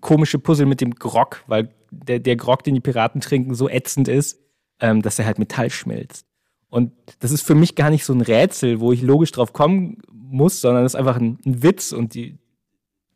komische 0.00 0.38
Puzzle 0.38 0.66
mit 0.66 0.80
dem 0.80 0.94
Grog, 0.94 1.42
weil 1.46 1.70
der, 1.90 2.18
der 2.18 2.36
Grog, 2.36 2.64
den 2.64 2.74
die 2.74 2.80
Piraten 2.80 3.20
trinken, 3.20 3.54
so 3.54 3.68
ätzend 3.68 4.08
ist, 4.08 4.38
ähm, 4.80 5.02
dass 5.02 5.18
er 5.18 5.26
halt 5.26 5.38
Metall 5.38 5.70
schmilzt. 5.70 6.26
Und 6.70 6.92
das 7.20 7.30
ist 7.30 7.42
für 7.42 7.54
mich 7.54 7.74
gar 7.74 7.90
nicht 7.90 8.04
so 8.04 8.12
ein 8.12 8.20
Rätsel, 8.20 8.80
wo 8.80 8.92
ich 8.92 9.02
logisch 9.02 9.32
drauf 9.32 9.52
kommen 9.52 9.98
muss, 10.12 10.60
sondern 10.60 10.84
es 10.84 10.92
ist 10.92 10.98
einfach 10.98 11.16
ein, 11.16 11.38
ein, 11.46 11.62
Witz 11.62 11.92
und 11.92 12.14
die, 12.14 12.38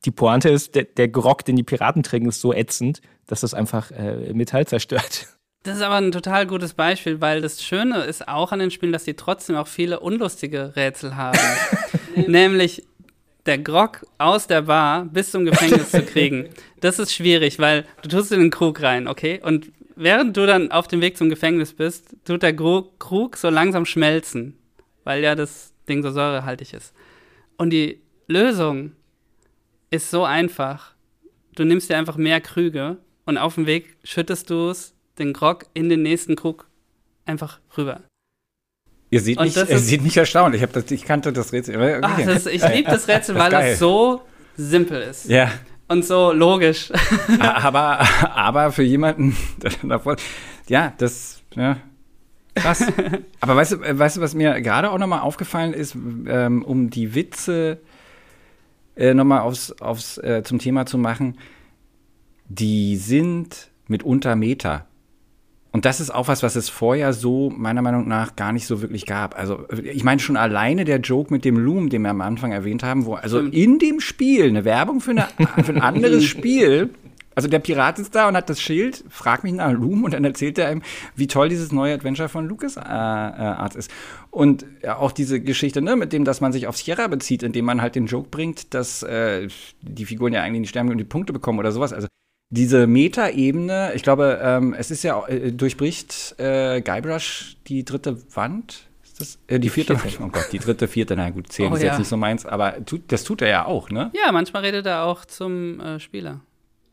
die 0.04 0.10
Pointe 0.10 0.48
ist, 0.48 0.74
der, 0.74 0.84
der 0.84 1.08
Grog, 1.08 1.44
den 1.44 1.56
die 1.56 1.62
Piraten 1.62 2.02
trinken, 2.02 2.30
ist 2.30 2.40
so 2.40 2.54
ätzend, 2.54 3.02
dass 3.26 3.42
das 3.42 3.52
einfach 3.52 3.90
äh, 3.90 4.32
Metall 4.32 4.66
zerstört. 4.66 5.28
Das 5.64 5.76
ist 5.76 5.82
aber 5.82 5.96
ein 5.96 6.10
total 6.10 6.46
gutes 6.46 6.74
Beispiel, 6.74 7.20
weil 7.20 7.40
das 7.40 7.62
Schöne 7.62 8.02
ist 8.02 8.26
auch 8.26 8.50
an 8.50 8.58
den 8.58 8.72
Spielen, 8.72 8.92
dass 8.92 9.04
sie 9.04 9.14
trotzdem 9.14 9.54
auch 9.54 9.68
viele 9.68 10.00
unlustige 10.00 10.74
Rätsel 10.74 11.16
haben. 11.16 11.38
Nämlich, 12.26 12.84
der 13.46 13.58
Grog 13.58 14.06
aus 14.18 14.46
der 14.46 14.62
Bar 14.62 15.04
bis 15.06 15.30
zum 15.30 15.44
Gefängnis 15.44 15.90
zu 15.90 16.02
kriegen, 16.02 16.48
das 16.80 16.98
ist 16.98 17.12
schwierig, 17.12 17.58
weil 17.58 17.84
du 18.02 18.08
tust 18.08 18.32
in 18.32 18.40
den 18.40 18.50
Krug 18.50 18.82
rein, 18.82 19.08
okay? 19.08 19.40
Und 19.42 19.72
während 19.96 20.36
du 20.36 20.46
dann 20.46 20.70
auf 20.70 20.88
dem 20.88 21.00
Weg 21.00 21.16
zum 21.16 21.28
Gefängnis 21.28 21.72
bist, 21.72 22.16
tut 22.24 22.42
der 22.42 22.54
Krug 22.54 23.36
so 23.36 23.48
langsam 23.50 23.84
schmelzen, 23.84 24.56
weil 25.04 25.22
ja 25.22 25.34
das 25.34 25.72
Ding 25.88 26.02
so 26.02 26.10
säurehaltig 26.10 26.72
ist. 26.72 26.94
Und 27.56 27.70
die 27.70 28.00
Lösung 28.26 28.92
ist 29.90 30.10
so 30.10 30.24
einfach. 30.24 30.94
Du 31.54 31.64
nimmst 31.64 31.90
dir 31.90 31.98
einfach 31.98 32.16
mehr 32.16 32.40
Krüge 32.40 32.98
und 33.26 33.38
auf 33.38 33.56
dem 33.56 33.66
Weg 33.66 33.96
schüttest 34.04 34.48
du 34.50 34.70
es, 34.70 34.94
den 35.18 35.32
Grog, 35.32 35.66
in 35.74 35.88
den 35.88 36.02
nächsten 36.02 36.36
Krug 36.36 36.66
einfach 37.26 37.60
rüber. 37.76 38.02
Ihr 39.12 39.20
seht, 39.20 39.38
nicht, 39.40 39.58
er 39.58 39.78
sieht 39.78 40.02
nicht 40.02 40.16
erstaunt. 40.16 40.54
Ich, 40.54 40.64
das, 40.64 40.90
ich 40.90 41.04
kannte 41.04 41.34
das 41.34 41.52
Rätsel. 41.52 41.76
Okay. 41.76 41.98
Ach, 42.00 42.18
das, 42.24 42.46
ich 42.46 42.66
liebe 42.66 42.90
das 42.90 43.06
Rätsel, 43.06 43.34
das 43.34 43.52
weil 43.52 43.72
es 43.72 43.78
so 43.78 44.22
simpel 44.56 45.02
ist. 45.02 45.28
Ja. 45.28 45.52
Und 45.86 46.02
so 46.06 46.32
logisch. 46.32 46.90
aber, 47.38 48.00
aber 48.34 48.72
für 48.72 48.82
jemanden, 48.82 49.36
davor, 49.82 50.16
ja, 50.66 50.94
das, 50.96 51.42
ja, 51.54 51.76
krass. 52.54 52.86
aber 53.40 53.54
weißt 53.54 53.72
du, 53.72 53.98
weißt 53.98 54.16
du, 54.16 54.22
was 54.22 54.34
mir 54.34 54.58
gerade 54.62 54.90
auch 54.90 54.98
nochmal 54.98 55.20
aufgefallen 55.20 55.74
ist, 55.74 55.94
ähm, 55.94 56.64
um 56.64 56.88
die 56.88 57.14
Witze 57.14 57.80
äh, 58.96 59.12
nochmal 59.12 59.40
aufs, 59.40 59.72
aufs, 59.72 60.16
äh, 60.16 60.42
zum 60.42 60.58
Thema 60.58 60.86
zu 60.86 60.96
machen, 60.96 61.36
die 62.48 62.96
sind 62.96 63.68
mitunter 63.88 64.36
Meta. 64.36 64.86
Und 65.72 65.86
das 65.86 66.00
ist 66.00 66.10
auch 66.10 66.28
was, 66.28 66.42
was 66.42 66.54
es 66.54 66.68
vorher 66.68 67.12
so 67.12 67.50
meiner 67.50 67.82
Meinung 67.82 68.06
nach 68.06 68.36
gar 68.36 68.52
nicht 68.52 68.66
so 68.66 68.82
wirklich 68.82 69.06
gab. 69.06 69.38
Also 69.38 69.64
ich 69.82 70.04
meine 70.04 70.20
schon 70.20 70.36
alleine 70.36 70.84
der 70.84 71.00
Joke 71.00 71.32
mit 71.32 71.44
dem 71.44 71.56
Loom, 71.56 71.88
den 71.88 72.02
wir 72.02 72.10
am 72.10 72.20
Anfang 72.20 72.52
erwähnt 72.52 72.82
haben, 72.82 73.06
wo 73.06 73.14
also 73.14 73.40
in 73.40 73.78
dem 73.78 74.00
Spiel 74.00 74.44
eine 74.44 74.64
Werbung 74.64 75.00
für, 75.00 75.12
eine, 75.12 75.28
für 75.64 75.72
ein 75.72 75.80
anderes 75.80 76.24
Spiel 76.26 76.90
also 77.34 77.48
der 77.48 77.60
Pirat 77.60 77.98
ist 77.98 78.14
da 78.14 78.28
und 78.28 78.36
hat 78.36 78.50
das 78.50 78.60
Schild, 78.60 79.04
fragt 79.08 79.44
mich 79.44 79.54
nach 79.54 79.72
Loom 79.72 80.04
und 80.04 80.14
dann 80.14 80.24
erzählt 80.24 80.58
er 80.58 80.70
ihm, 80.70 80.82
wie 81.16 81.26
toll 81.26 81.48
dieses 81.48 81.72
neue 81.72 81.94
Adventure 81.94 82.28
von 82.28 82.46
Lucas 82.46 82.76
äh, 82.76 82.80
äh, 82.80 82.84
Arts 82.84 83.76
ist. 83.76 83.90
Und 84.30 84.66
ja, 84.82 84.96
auch 84.96 85.12
diese 85.12 85.40
Geschichte, 85.40 85.80
ne, 85.80 85.96
mit 85.96 86.12
dem, 86.12 86.24
dass 86.24 86.40
man 86.40 86.52
sich 86.52 86.66
auf 86.66 86.76
Sierra 86.76 87.06
bezieht, 87.06 87.42
indem 87.42 87.64
man 87.64 87.80
halt 87.80 87.94
den 87.94 88.06
Joke 88.06 88.28
bringt, 88.30 88.74
dass 88.74 89.02
äh, 89.02 89.48
die 89.80 90.04
Figuren 90.04 90.32
ja 90.32 90.42
eigentlich 90.42 90.60
nicht 90.60 90.70
sterben 90.70 90.90
und 90.90 90.98
die 90.98 91.04
Punkte 91.04 91.32
bekommen 91.32 91.58
oder 91.58 91.72
sowas. 91.72 91.92
Also 91.92 92.08
diese 92.52 92.86
Meta-Ebene, 92.86 93.92
ich 93.94 94.02
glaube, 94.02 94.38
ähm, 94.42 94.74
es 94.74 94.90
ist 94.90 95.02
ja, 95.02 95.26
äh, 95.26 95.52
durchbricht 95.52 96.34
äh, 96.38 96.82
Guybrush 96.82 97.56
die 97.66 97.82
dritte 97.82 98.18
Wand. 98.36 98.88
das? 99.18 99.38
Äh, 99.46 99.58
die 99.58 99.70
vierte? 99.70 99.98
Oh 100.20 100.28
Gott, 100.28 100.48
die 100.52 100.58
dritte, 100.58 100.86
vierte, 100.86 101.16
na 101.16 101.30
gut, 101.30 101.50
zehn 101.50 101.72
oh, 101.72 101.74
ist 101.74 101.82
ja. 101.82 101.88
jetzt 101.88 101.98
nicht 101.98 102.08
so 102.08 102.18
meins, 102.18 102.44
aber 102.44 102.84
tut, 102.84 103.10
das 103.10 103.24
tut 103.24 103.40
er 103.40 103.48
ja 103.48 103.64
auch, 103.64 103.88
ne? 103.88 104.10
Ja, 104.12 104.30
manchmal 104.32 104.62
redet 104.64 104.84
er 104.84 105.04
auch 105.04 105.24
zum 105.24 105.80
äh, 105.80 105.98
Spieler. 105.98 106.40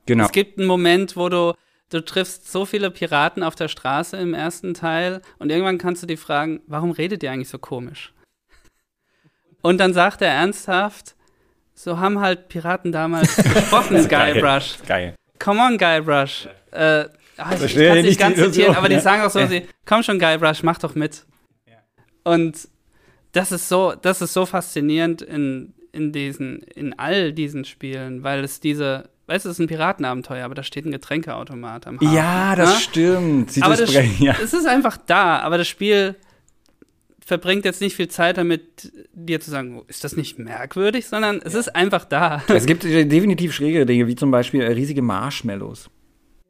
Genau. 0.05 0.25
Es 0.25 0.31
gibt 0.31 0.59
einen 0.59 0.67
Moment, 0.67 1.17
wo 1.17 1.27
du, 1.27 1.53
du 1.89 2.05
triffst 2.05 2.49
so 2.49 2.65
viele 2.65 2.89
Piraten 2.89 3.43
auf 3.43 3.55
der 3.55 3.67
Straße 3.67 4.15
im 4.15 4.33
ersten 4.33 4.73
Teil 4.73 5.21
und 5.39 5.51
irgendwann 5.51 5.77
kannst 5.77 6.01
du 6.01 6.07
die 6.07 6.17
fragen, 6.17 6.61
warum 6.67 6.91
redet 6.91 7.21
ihr 7.21 7.33
eigentlich 7.33 7.49
so 7.49 7.59
komisch? 7.59 8.13
Und 9.61 9.77
dann 9.79 9.93
sagt 9.93 10.21
er 10.21 10.29
ernsthaft, 10.29 11.15
so 11.73 11.99
haben 11.99 12.21
halt 12.21 12.47
Piraten 12.47 12.93
damals 12.93 13.35
gesprochen, 13.43 14.07
Guybrush. 14.07 14.77
Geil. 14.87 15.15
Come 15.39 15.61
on, 15.61 15.77
Guybrush. 15.77 16.47
Äh, 16.71 17.05
ach, 17.37 17.53
ich, 17.53 17.75
ich 17.75 17.87
kann 17.87 17.97
es 17.97 18.05
nicht 18.05 18.19
ganz 18.19 18.37
zitieren, 18.37 18.75
aber 18.75 18.89
die 18.89 18.99
sagen 18.99 19.23
auch 19.23 19.29
so, 19.29 19.45
sie, 19.47 19.63
komm 19.85 20.03
schon, 20.03 20.19
Guybrush, 20.19 20.63
mach 20.63 20.77
doch 20.77 20.95
mit. 20.95 21.25
Und 22.23 22.67
das 23.31 23.51
ist 23.51 23.69
so, 23.69 23.93
das 23.99 24.21
ist 24.21 24.33
so 24.33 24.45
faszinierend 24.45 25.21
in, 25.21 25.73
in 25.91 26.11
diesen, 26.11 26.59
in 26.75 26.97
all 26.97 27.33
diesen 27.33 27.65
Spielen, 27.65 28.23
weil 28.23 28.43
es 28.43 28.59
diese, 28.59 29.09
weißt 29.27 29.45
du, 29.45 29.49
es 29.49 29.55
ist 29.55 29.59
ein 29.59 29.67
Piratenabenteuer, 29.67 30.45
aber 30.45 30.55
da 30.55 30.63
steht 30.63 30.85
ein 30.85 30.91
Getränkeautomat 30.91 31.87
am 31.87 31.95
Hafen. 31.95 32.13
Ja, 32.13 32.55
das 32.55 32.69
ne? 32.69 32.79
stimmt. 32.81 33.51
Sie 33.51 33.61
aber 33.61 33.75
das, 33.75 33.93
ja. 34.19 34.35
es 34.41 34.53
ist 34.53 34.67
einfach 34.67 34.97
da, 34.97 35.39
aber 35.39 35.57
das 35.57 35.67
Spiel 35.67 36.15
verbringt 37.29 37.63
jetzt 37.63 37.79
nicht 37.79 37.95
viel 37.95 38.07
Zeit 38.07 38.37
damit, 38.37 38.91
dir 39.13 39.39
zu 39.39 39.51
sagen, 39.51 39.83
ist 39.87 40.03
das 40.03 40.17
nicht 40.17 40.39
merkwürdig, 40.39 41.07
sondern 41.07 41.39
es 41.43 41.53
ja. 41.53 41.59
ist 41.59 41.75
einfach 41.75 42.03
da. 42.03 42.43
Es 42.47 42.65
gibt 42.65 42.83
definitiv 42.83 43.53
schrägere 43.53 43.85
Dinge, 43.85 44.07
wie 44.07 44.15
zum 44.15 44.31
Beispiel 44.31 44.61
äh, 44.61 44.71
riesige 44.71 45.03
Marshmallows. 45.03 45.89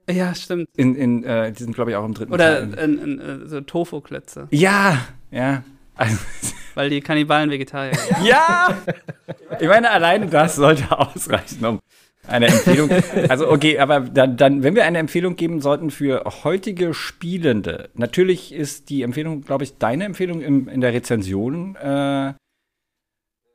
Ja, 0.09 0.34
stimmt. 0.34 0.69
In, 0.77 0.95
in, 0.95 1.23
äh, 1.23 1.51
die 1.51 1.61
sind, 1.61 1.75
glaube 1.75 1.91
ich, 1.91 1.97
auch 1.97 2.05
im 2.05 2.13
dritten 2.13 2.34
Oder 2.34 2.71
Teil. 2.71 2.84
In, 2.86 2.97
in, 2.97 3.19
in, 3.19 3.47
so 3.47 3.61
Tofu-Klötze. 3.61 4.47
Ja, 4.51 5.05
ja. 5.30 5.63
Also, 5.95 6.17
Weil 6.75 6.89
die 6.89 7.01
Kannibalen 7.01 7.51
Vegetarier 7.51 7.93
sind. 7.93 8.25
ja! 8.25 8.77
Ich 9.59 9.67
meine, 9.67 9.91
alleine 9.91 10.27
das 10.27 10.55
sollte 10.55 10.97
ausreichen, 10.97 11.65
um 11.65 11.80
eine 12.30 12.47
Empfehlung. 12.47 12.89
Also, 13.27 13.49
okay, 13.49 13.80
aber 13.80 14.01
dann, 14.01 14.38
dann, 14.38 14.63
wenn 14.63 14.75
wir 14.75 14.86
eine 14.86 14.97
Empfehlung 14.97 15.36
geben 15.36 15.61
sollten 15.61 15.91
für 15.91 16.23
heutige 16.43 16.93
Spielende, 16.93 17.89
natürlich 17.93 18.53
ist 18.53 18.89
die 18.89 19.01
Empfehlung, 19.01 19.41
glaube 19.41 19.63
ich, 19.63 19.77
deine 19.77 20.05
Empfehlung 20.05 20.41
im, 20.41 20.67
in 20.67 20.82
der 20.82 20.93
Rezension. 20.93 21.75
Äh, 21.75 22.34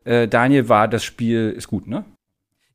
äh, 0.05 0.29
Daniel 0.29 0.69
war, 0.69 0.89
das 0.89 1.05
Spiel 1.05 1.55
ist 1.57 1.69
gut, 1.69 1.87
ne? 1.87 2.05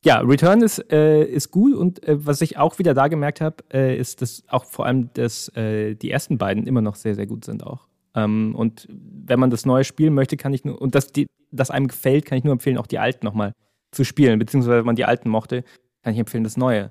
Ja, 0.02 0.20
Return 0.20 0.62
ist, 0.62 0.90
äh, 0.90 1.24
ist 1.24 1.50
gut 1.50 1.74
und 1.74 2.02
äh, 2.08 2.24
was 2.26 2.40
ich 2.40 2.56
auch 2.56 2.78
wieder 2.78 2.94
da 2.94 3.08
gemerkt 3.08 3.42
habe, 3.42 3.56
äh, 3.72 3.98
ist, 3.98 4.22
dass 4.22 4.42
auch 4.48 4.64
vor 4.64 4.86
allem 4.86 5.10
dass, 5.12 5.48
äh, 5.56 5.94
die 5.94 6.10
ersten 6.10 6.38
beiden 6.38 6.66
immer 6.66 6.80
noch 6.80 6.94
sehr, 6.94 7.14
sehr 7.14 7.26
gut 7.26 7.44
sind 7.44 7.66
auch. 7.66 7.86
Ähm, 8.14 8.54
und 8.54 8.88
wenn 8.88 9.38
man 9.38 9.50
das 9.50 9.66
neue 9.66 9.84
spielen 9.84 10.14
möchte, 10.14 10.38
kann 10.38 10.54
ich 10.54 10.64
nur, 10.64 10.80
und 10.80 10.94
das, 10.94 11.12
die, 11.12 11.26
das 11.52 11.70
einem 11.70 11.88
gefällt, 11.88 12.24
kann 12.24 12.38
ich 12.38 12.44
nur 12.44 12.52
empfehlen, 12.52 12.78
auch 12.78 12.86
die 12.86 12.98
alten 12.98 13.26
nochmal 13.26 13.52
zu 13.92 14.04
spielen, 14.04 14.38
beziehungsweise 14.38 14.78
wenn 14.78 14.86
man 14.86 14.96
die 14.96 15.04
alten 15.04 15.28
mochte, 15.28 15.64
kann 16.02 16.12
ich 16.12 16.18
empfehlen, 16.18 16.44
das 16.44 16.56
neue 16.56 16.90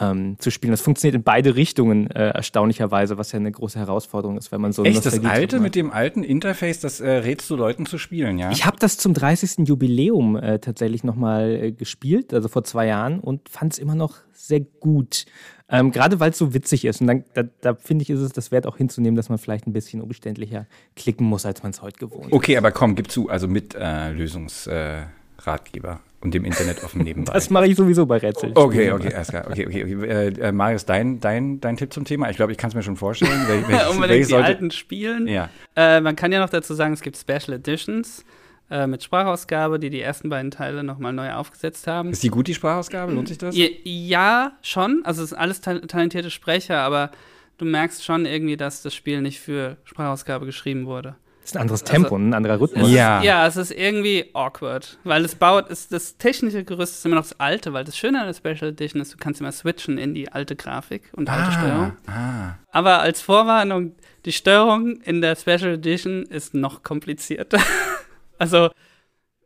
ähm, 0.00 0.36
zu 0.38 0.50
spielen. 0.50 0.70
Das 0.70 0.80
funktioniert 0.80 1.14
in 1.14 1.22
beide 1.22 1.56
Richtungen 1.56 2.10
äh, 2.10 2.30
erstaunlicherweise, 2.30 3.18
was 3.18 3.32
ja 3.32 3.38
eine 3.38 3.52
große 3.52 3.78
Herausforderung 3.78 4.38
ist, 4.38 4.50
wenn 4.50 4.60
man 4.60 4.72
so 4.72 4.84
Echt, 4.84 5.04
das 5.04 5.22
alte 5.24 5.60
mit 5.60 5.74
dem 5.74 5.90
alten 5.92 6.24
Interface, 6.24 6.80
das 6.80 7.00
äh, 7.00 7.10
rätst 7.10 7.48
du 7.50 7.56
Leuten 7.56 7.86
zu 7.86 7.98
spielen, 7.98 8.38
ja? 8.38 8.50
Ich 8.50 8.64
habe 8.64 8.78
das 8.78 8.96
zum 8.96 9.14
30. 9.14 9.68
Jubiläum 9.68 10.36
äh, 10.36 10.58
tatsächlich 10.58 11.04
nochmal 11.04 11.50
äh, 11.50 11.72
gespielt, 11.72 12.32
also 12.32 12.48
vor 12.48 12.64
zwei 12.64 12.86
Jahren, 12.86 13.20
und 13.20 13.48
fand 13.48 13.74
es 13.74 13.78
immer 13.78 13.94
noch 13.94 14.16
sehr 14.32 14.60
gut. 14.60 15.26
Ähm, 15.68 15.92
Gerade 15.92 16.18
weil 16.18 16.30
es 16.30 16.38
so 16.38 16.52
witzig 16.52 16.84
ist. 16.84 17.00
Und 17.00 17.06
dann, 17.06 17.24
da, 17.34 17.44
da 17.60 17.74
finde 17.74 18.02
ich, 18.02 18.10
ist 18.10 18.18
es 18.20 18.32
das 18.32 18.50
wert 18.50 18.66
auch 18.66 18.76
hinzunehmen, 18.76 19.14
dass 19.14 19.28
man 19.28 19.38
vielleicht 19.38 19.68
ein 19.68 19.72
bisschen 19.72 20.00
umständlicher 20.00 20.66
klicken 20.96 21.26
muss, 21.26 21.46
als 21.46 21.62
man 21.62 21.70
es 21.70 21.80
heute 21.80 21.98
gewohnt 21.98 22.26
ist. 22.26 22.32
Okay, 22.32 22.56
aber 22.56 22.72
komm, 22.72 22.96
gib 22.96 23.08
zu, 23.10 23.28
also 23.28 23.46
mit 23.46 23.76
äh, 23.76 24.10
Lösungsratgeber 24.10 26.00
und 26.20 26.34
dem 26.34 26.44
Internet 26.44 26.82
offen 26.84 27.02
nebenbei. 27.04 27.32
Das 27.32 27.50
mache 27.50 27.66
ich 27.66 27.76
sowieso 27.76 28.06
bei 28.06 28.18
Rätseln. 28.18 28.52
Okay, 28.54 28.92
okay, 28.92 29.14
alles 29.14 29.28
klar. 29.28 29.46
Okay, 29.50 29.66
okay, 29.66 29.84
okay. 29.84 30.06
Äh, 30.06 30.48
äh, 30.48 30.52
Marius, 30.52 30.84
dein, 30.84 31.20
dein, 31.20 31.60
dein 31.60 31.76
Tipp 31.76 31.92
zum 31.92 32.04
Thema? 32.04 32.30
Ich 32.30 32.36
glaube, 32.36 32.52
ich 32.52 32.58
kann 32.58 32.68
es 32.68 32.74
mir 32.74 32.82
schon 32.82 32.96
vorstellen. 32.96 33.48
Wel 33.48 33.62
welches, 33.68 33.88
Unbedingt 33.88 34.28
die 34.28 34.34
alten 34.34 34.70
Spielen. 34.70 35.26
Ja. 35.26 35.48
Äh, 35.76 36.00
man 36.00 36.16
kann 36.16 36.32
ja 36.32 36.40
noch 36.40 36.50
dazu 36.50 36.74
sagen, 36.74 36.92
es 36.92 37.00
gibt 37.00 37.16
Special 37.16 37.54
Editions 37.54 38.24
äh, 38.70 38.86
mit 38.86 39.02
Sprachausgabe, 39.02 39.78
die 39.78 39.90
die 39.90 40.00
ersten 40.00 40.28
beiden 40.28 40.50
Teile 40.50 40.84
nochmal 40.84 41.12
neu 41.12 41.32
aufgesetzt 41.32 41.86
haben. 41.86 42.10
Ist 42.10 42.22
die 42.22 42.28
gut, 42.28 42.46
die 42.46 42.54
Sprachausgabe? 42.54 43.12
Lohnt 43.12 43.28
sich 43.28 43.38
das? 43.38 43.56
Ja, 43.56 43.66
ja 43.84 44.52
schon. 44.62 45.02
Also 45.04 45.22
es 45.22 45.30
sind 45.30 45.38
alles 45.38 45.60
ta 45.60 45.78
talentierte 45.78 46.30
Sprecher, 46.30 46.78
aber 46.78 47.10
du 47.58 47.64
merkst 47.64 48.04
schon 48.04 48.26
irgendwie, 48.26 48.56
dass 48.56 48.82
das 48.82 48.94
Spiel 48.94 49.22
nicht 49.22 49.40
für 49.40 49.76
Sprachausgabe 49.84 50.46
geschrieben 50.46 50.86
wurde. 50.86 51.16
Ist 51.50 51.56
ein 51.56 51.62
anderes 51.62 51.82
Tempo, 51.82 52.14
also, 52.14 52.28
ein 52.28 52.32
anderer 52.32 52.60
Rhythmus. 52.60 52.88
Ja. 52.92 53.20
ja, 53.24 53.44
es 53.44 53.56
ist 53.56 53.72
irgendwie 53.72 54.30
awkward, 54.34 54.98
weil 55.02 55.24
es 55.24 55.34
baut, 55.34 55.68
ist, 55.68 55.92
das 55.92 56.16
technische 56.16 56.62
Gerüst 56.62 56.94
ist 56.94 57.04
immer 57.04 57.16
noch 57.16 57.24
das 57.24 57.40
alte, 57.40 57.72
weil 57.72 57.82
das 57.82 57.96
Schöne 57.96 58.20
an 58.20 58.26
der 58.26 58.34
Special 58.34 58.70
Edition 58.70 59.02
ist, 59.02 59.12
du 59.12 59.16
kannst 59.16 59.40
immer 59.40 59.50
switchen 59.50 59.98
in 59.98 60.14
die 60.14 60.30
alte 60.30 60.54
Grafik 60.54 61.10
und 61.12 61.28
alte 61.28 61.48
ah, 61.48 61.50
Steuerung. 61.50 61.92
Ah. 62.06 62.54
Aber 62.70 63.00
als 63.00 63.20
Vorwarnung, 63.20 63.96
die 64.26 64.30
Steuerung 64.30 65.00
in 65.00 65.22
der 65.22 65.34
Special 65.34 65.74
Edition 65.74 66.22
ist 66.22 66.54
noch 66.54 66.84
komplizierter. 66.84 67.58
also 68.38 68.70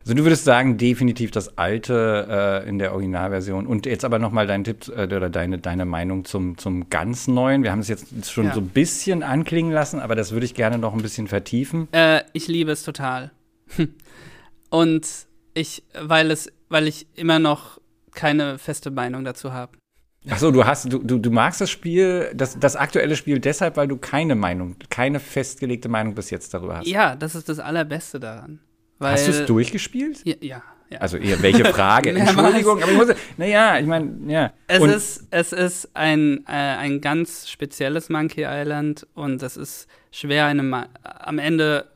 also 0.05 0.13
du 0.13 0.23
würdest 0.23 0.45
sagen, 0.45 0.77
definitiv 0.77 1.31
das 1.31 1.57
alte 1.57 2.63
äh, 2.63 2.69
in 2.69 2.77
der 2.77 2.93
Originalversion. 2.93 3.65
Und 3.65 3.87
jetzt 3.87 4.05
aber 4.05 4.19
nochmal 4.19 4.45
dein 4.45 4.63
Tipp 4.63 4.87
äh, 4.87 5.05
oder 5.05 5.31
deine, 5.31 5.57
deine 5.57 5.85
Meinung 5.85 6.25
zum, 6.25 6.59
zum 6.59 6.91
ganz 6.91 7.27
neuen. 7.27 7.63
Wir 7.63 7.71
haben 7.71 7.79
es 7.79 7.87
jetzt 7.87 8.31
schon 8.31 8.45
ja. 8.45 8.53
so 8.53 8.59
ein 8.59 8.67
bisschen 8.67 9.23
anklingen 9.23 9.71
lassen, 9.71 9.99
aber 9.99 10.13
das 10.13 10.31
würde 10.31 10.45
ich 10.45 10.53
gerne 10.53 10.77
noch 10.77 10.93
ein 10.93 11.01
bisschen 11.01 11.27
vertiefen. 11.27 11.87
Äh, 11.91 12.21
ich 12.33 12.47
liebe 12.47 12.71
es 12.71 12.83
total. 12.83 13.31
Und 14.69 15.07
ich, 15.55 15.83
weil 15.99 16.29
es, 16.29 16.51
weil 16.69 16.87
ich 16.87 17.07
immer 17.15 17.39
noch 17.39 17.79
keine 18.13 18.59
feste 18.59 18.91
Meinung 18.91 19.25
dazu 19.25 19.53
habe. 19.53 19.75
Achso, 20.29 20.51
du 20.51 20.65
hast, 20.65 20.91
du, 20.91 20.99
du, 20.99 21.17
du 21.17 21.31
magst 21.31 21.61
das 21.61 21.71
Spiel, 21.71 22.31
das, 22.35 22.59
das 22.59 22.75
aktuelle 22.75 23.15
Spiel 23.15 23.39
deshalb, 23.39 23.75
weil 23.77 23.87
du 23.87 23.97
keine 23.97 24.35
Meinung, 24.35 24.75
keine 24.89 25.19
festgelegte 25.19 25.89
Meinung 25.89 26.13
bis 26.13 26.29
jetzt 26.29 26.53
darüber 26.53 26.77
hast. 26.77 26.87
Ja, 26.87 27.15
das 27.15 27.33
ist 27.33 27.49
das 27.49 27.59
Allerbeste 27.59 28.19
daran. 28.19 28.59
Weil, 28.99 29.13
Hast 29.13 29.27
du 29.27 29.31
es 29.31 29.45
durchgespielt? 29.45 30.21
Ja, 30.23 30.35
ja, 30.41 30.63
ja. 30.89 30.99
Also 30.99 31.17
eher 31.17 31.41
welche 31.41 31.65
Frage? 31.73 32.11
Entschuldigung, 32.11 32.81
aber 32.81 32.91
ich 32.91 32.97
muss, 32.97 33.07
naja, 33.37 33.79
ich 33.79 33.85
meine, 33.85 34.17
ja. 34.27 34.53
Es 34.67 34.83
ist, 34.83 35.27
es 35.31 35.53
ist 35.53 35.89
ein, 35.95 36.45
äh, 36.47 36.51
ein 36.51 37.01
ganz 37.01 37.49
spezielles 37.49 38.09
Monkey 38.09 38.45
Island 38.47 39.07
und 39.13 39.41
es 39.43 39.57
ist 39.57 39.87
schwer, 40.11 40.45
eine, 40.45 40.87
am 41.03 41.39
Ende 41.39 41.87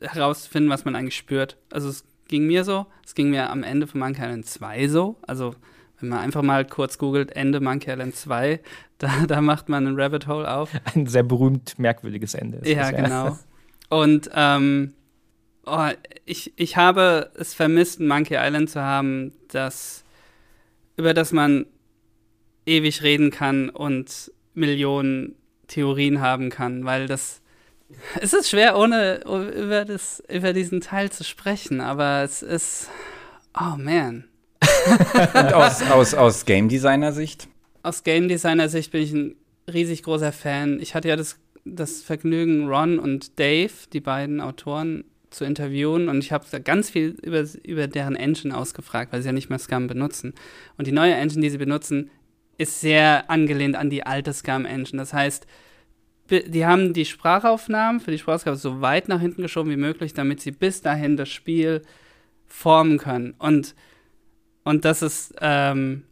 herauszufinden, 0.00 0.70
was 0.70 0.84
man 0.84 0.96
eigentlich 0.96 1.16
spürt. 1.16 1.56
Also 1.70 1.88
es 1.88 2.04
ging 2.26 2.46
mir 2.46 2.64
so, 2.64 2.86
es 3.04 3.14
ging 3.14 3.30
mir 3.30 3.50
am 3.50 3.62
Ende 3.62 3.86
von 3.86 4.00
Monkey 4.00 4.22
Island 4.22 4.46
2 4.46 4.88
so. 4.88 5.16
Also 5.26 5.54
wenn 6.00 6.10
man 6.10 6.20
einfach 6.20 6.42
mal 6.42 6.64
kurz 6.64 6.98
googelt, 6.98 7.34
Ende 7.34 7.60
Monkey 7.60 7.90
Island 7.90 8.16
2, 8.16 8.60
da, 8.98 9.26
da 9.26 9.40
macht 9.40 9.68
man 9.68 9.86
ein 9.86 10.00
Rabbit 10.00 10.26
Hole 10.26 10.50
auf. 10.50 10.70
Ein 10.94 11.06
sehr 11.06 11.22
berühmt 11.22 11.78
merkwürdiges 11.78 12.34
Ende. 12.34 12.60
Ja, 12.68 12.90
genau. 12.90 13.38
Und 13.88 14.30
ähm, 14.34 14.94
oh, 15.68 15.88
ich, 16.24 16.52
ich 16.56 16.76
habe 16.76 17.30
es 17.34 17.54
vermisst, 17.54 18.00
ein 18.00 18.08
Monkey 18.08 18.36
Island 18.36 18.70
zu 18.70 18.82
haben, 18.82 19.32
das, 19.48 20.04
über 20.96 21.14
das 21.14 21.32
man 21.32 21.66
ewig 22.66 23.02
reden 23.02 23.30
kann 23.30 23.70
und 23.70 24.32
Millionen 24.54 25.34
Theorien 25.68 26.20
haben 26.20 26.50
kann, 26.50 26.84
weil 26.84 27.06
das 27.06 27.40
es 28.20 28.32
ist 28.32 28.50
schwer, 28.50 28.78
ohne 28.78 29.22
über, 29.24 29.84
das, 29.84 30.22
über 30.28 30.52
diesen 30.52 30.80
Teil 30.80 31.10
zu 31.10 31.24
sprechen, 31.24 31.80
aber 31.80 32.22
es 32.22 32.42
ist. 32.42 32.88
Oh 33.58 33.76
man. 33.76 34.24
Und 35.34 35.52
aus, 35.54 35.82
aus, 35.82 36.14
aus 36.14 36.44
Game 36.44 36.68
Designer 36.68 37.12
Sicht? 37.12 37.48
Aus 37.82 38.04
Game 38.04 38.28
Designer 38.28 38.68
Sicht 38.68 38.92
bin 38.92 39.02
ich 39.02 39.12
ein 39.12 39.36
riesig 39.72 40.02
großer 40.02 40.32
Fan. 40.32 40.80
Ich 40.80 40.94
hatte 40.94 41.08
ja 41.08 41.16
das, 41.16 41.38
das 41.64 42.02
Vergnügen, 42.02 42.68
Ron 42.68 42.98
und 42.98 43.38
Dave, 43.38 43.72
die 43.92 44.00
beiden 44.00 44.40
Autoren, 44.40 45.04
zu 45.30 45.44
interviewen 45.44 46.08
und 46.08 46.18
ich 46.18 46.32
habe 46.32 46.44
ganz 46.62 46.90
viel 46.90 47.16
über, 47.22 47.44
über 47.62 47.86
deren 47.86 48.16
Engine 48.16 48.56
ausgefragt, 48.56 49.12
weil 49.12 49.22
sie 49.22 49.28
ja 49.28 49.32
nicht 49.32 49.50
mehr 49.50 49.58
Scum 49.58 49.86
benutzen. 49.86 50.34
Und 50.76 50.86
die 50.86 50.92
neue 50.92 51.14
Engine, 51.14 51.42
die 51.42 51.50
sie 51.50 51.58
benutzen, 51.58 52.10
ist 52.56 52.80
sehr 52.80 53.30
angelehnt 53.30 53.76
an 53.76 53.90
die 53.90 54.04
alte 54.04 54.32
Scum-Engine. 54.32 54.98
Das 55.00 55.12
heißt, 55.12 55.46
die 56.30 56.66
haben 56.66 56.92
die 56.92 57.04
Sprachaufnahmen 57.04 58.00
für 58.00 58.10
die 58.10 58.18
Sprachausgabe 58.18 58.56
so 58.56 58.80
weit 58.80 59.08
nach 59.08 59.20
hinten 59.20 59.42
geschoben 59.42 59.70
wie 59.70 59.76
möglich, 59.76 60.12
damit 60.12 60.40
sie 60.40 60.50
bis 60.50 60.82
dahin 60.82 61.16
das 61.16 61.28
Spiel 61.28 61.82
formen 62.46 62.98
können. 62.98 63.34
Und, 63.38 63.74
und 64.64 64.84
das 64.84 65.02
ist, 65.02 65.34
ähm, 65.40 66.04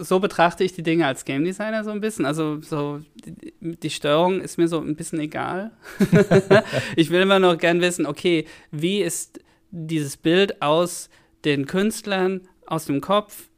so 0.00 0.20
betrachte 0.20 0.64
ich 0.64 0.72
die 0.72 0.82
Dinge 0.82 1.06
als 1.06 1.24
Game 1.24 1.44
Designer 1.44 1.84
so 1.84 1.90
ein 1.90 2.00
bisschen. 2.00 2.24
Also 2.24 2.60
so 2.60 3.00
die, 3.14 3.52
die 3.60 3.90
Steuerung 3.90 4.40
ist 4.40 4.58
mir 4.58 4.68
so 4.68 4.80
ein 4.80 4.96
bisschen 4.96 5.20
egal. 5.20 5.72
ich 6.96 7.10
will 7.10 7.22
immer 7.22 7.38
noch 7.38 7.58
gern 7.58 7.80
wissen, 7.80 8.06
okay, 8.06 8.46
wie 8.70 9.02
ist 9.02 9.40
dieses 9.70 10.16
Bild 10.16 10.62
aus 10.62 11.10
den 11.44 11.66
Künstlern 11.66 12.48
aus 12.66 12.86
dem 12.86 13.00
Kopf 13.00 13.48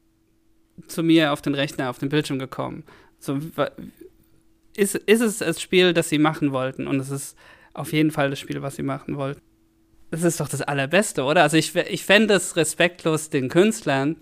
zu 0.87 1.03
mir 1.03 1.33
auf 1.33 1.43
den 1.43 1.55
Rechner, 1.55 1.91
auf 1.91 1.99
den 1.99 2.09
Bildschirm 2.09 2.39
gekommen? 2.39 2.85
So, 3.19 3.39
ist, 4.77 4.95
ist 4.95 5.21
es 5.21 5.39
das 5.39 5.61
Spiel, 5.61 5.93
das 5.93 6.09
sie 6.09 6.19
machen 6.19 6.53
wollten? 6.53 6.87
Und 6.87 7.01
es 7.01 7.11
ist 7.11 7.37
auf 7.75 7.93
jeden 7.93 8.11
Fall 8.11 8.31
das 8.31 8.41
Spiel, 8.41 8.63
was 8.63 8.77
sie 8.77 8.83
machen 8.83 9.17
wollten. 9.17 9.41
Das 10.11 10.25
ist 10.25 10.41
doch 10.41 10.49
das 10.49 10.61
Allerbeste, 10.61 11.23
oder? 11.23 11.43
Also 11.43 11.57
ich, 11.57 11.75
ich 11.75 12.05
fände 12.05 12.35
es 12.35 12.57
respektlos 12.57 13.31
den 13.31 13.49
Künstlern 13.49 14.17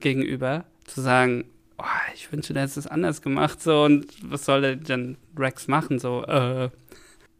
gegenüber, 0.00 0.66
zu 0.84 1.00
sagen, 1.00 1.44
oh, 1.78 1.84
ich 2.14 2.30
wünsche, 2.32 2.52
der 2.52 2.64
hätte 2.64 2.78
es 2.78 2.86
anders 2.86 3.22
gemacht, 3.22 3.62
so, 3.62 3.84
und 3.84 4.06
was 4.22 4.44
soll 4.44 4.60
der 4.62 4.76
denn 4.76 5.16
Rex 5.36 5.68
machen, 5.68 5.98
so, 5.98 6.24
äh. 6.24 6.70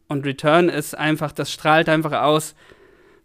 Und 0.07 0.23
Return 0.23 0.69
ist 0.69 0.95
einfach, 0.95 1.31
das 1.31 1.51
strahlt 1.51 1.89
einfach 1.89 2.11
aus. 2.21 2.53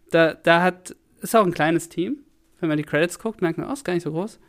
Da, 0.09 0.33
da 0.33 0.63
hat, 0.63 0.95
ist 1.21 1.35
auch 1.35 1.45
ein 1.45 1.53
kleines 1.53 1.89
Team. 1.89 2.23
Wenn 2.59 2.69
man 2.69 2.77
die 2.77 2.83
Credits 2.83 3.19
guckt, 3.19 3.41
merkt 3.41 3.59
man, 3.59 3.69
oh, 3.69 3.73
ist 3.73 3.85
gar 3.85 3.93
nicht 3.93 4.03
so 4.03 4.11
groß. 4.11 4.39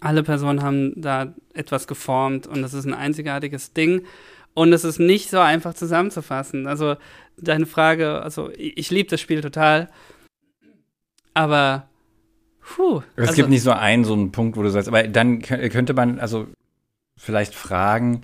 Alle 0.00 0.24
Personen 0.24 0.62
haben 0.62 1.00
da 1.00 1.34
etwas 1.54 1.86
geformt 1.86 2.48
und 2.48 2.62
das 2.62 2.74
ist 2.74 2.84
ein 2.84 2.94
einzigartiges 2.94 3.72
Ding. 3.72 4.06
Und 4.54 4.72
es 4.72 4.84
ist 4.84 4.98
nicht 4.98 5.30
so 5.30 5.38
einfach 5.38 5.74
zusammenzufassen. 5.74 6.66
Also, 6.66 6.96
deine 7.36 7.66
Frage, 7.66 8.22
also, 8.22 8.50
ich, 8.50 8.76
ich 8.76 8.90
liebe 8.90 9.08
das 9.08 9.20
Spiel 9.20 9.40
total. 9.40 9.88
Aber, 11.34 11.88
puh. 12.74 13.02
Es 13.16 13.28
also, 13.28 13.36
gibt 13.36 13.48
nicht 13.48 13.62
so 13.62 13.72
einen, 13.72 14.04
so 14.04 14.12
einen 14.12 14.32
Punkt, 14.32 14.56
wo 14.56 14.62
du 14.62 14.70
sagst, 14.70 14.88
aber 14.88 15.02
dann 15.04 15.40
könnte 15.42 15.94
man 15.94 16.18
also 16.18 16.46
vielleicht 17.16 17.54
fragen, 17.54 18.22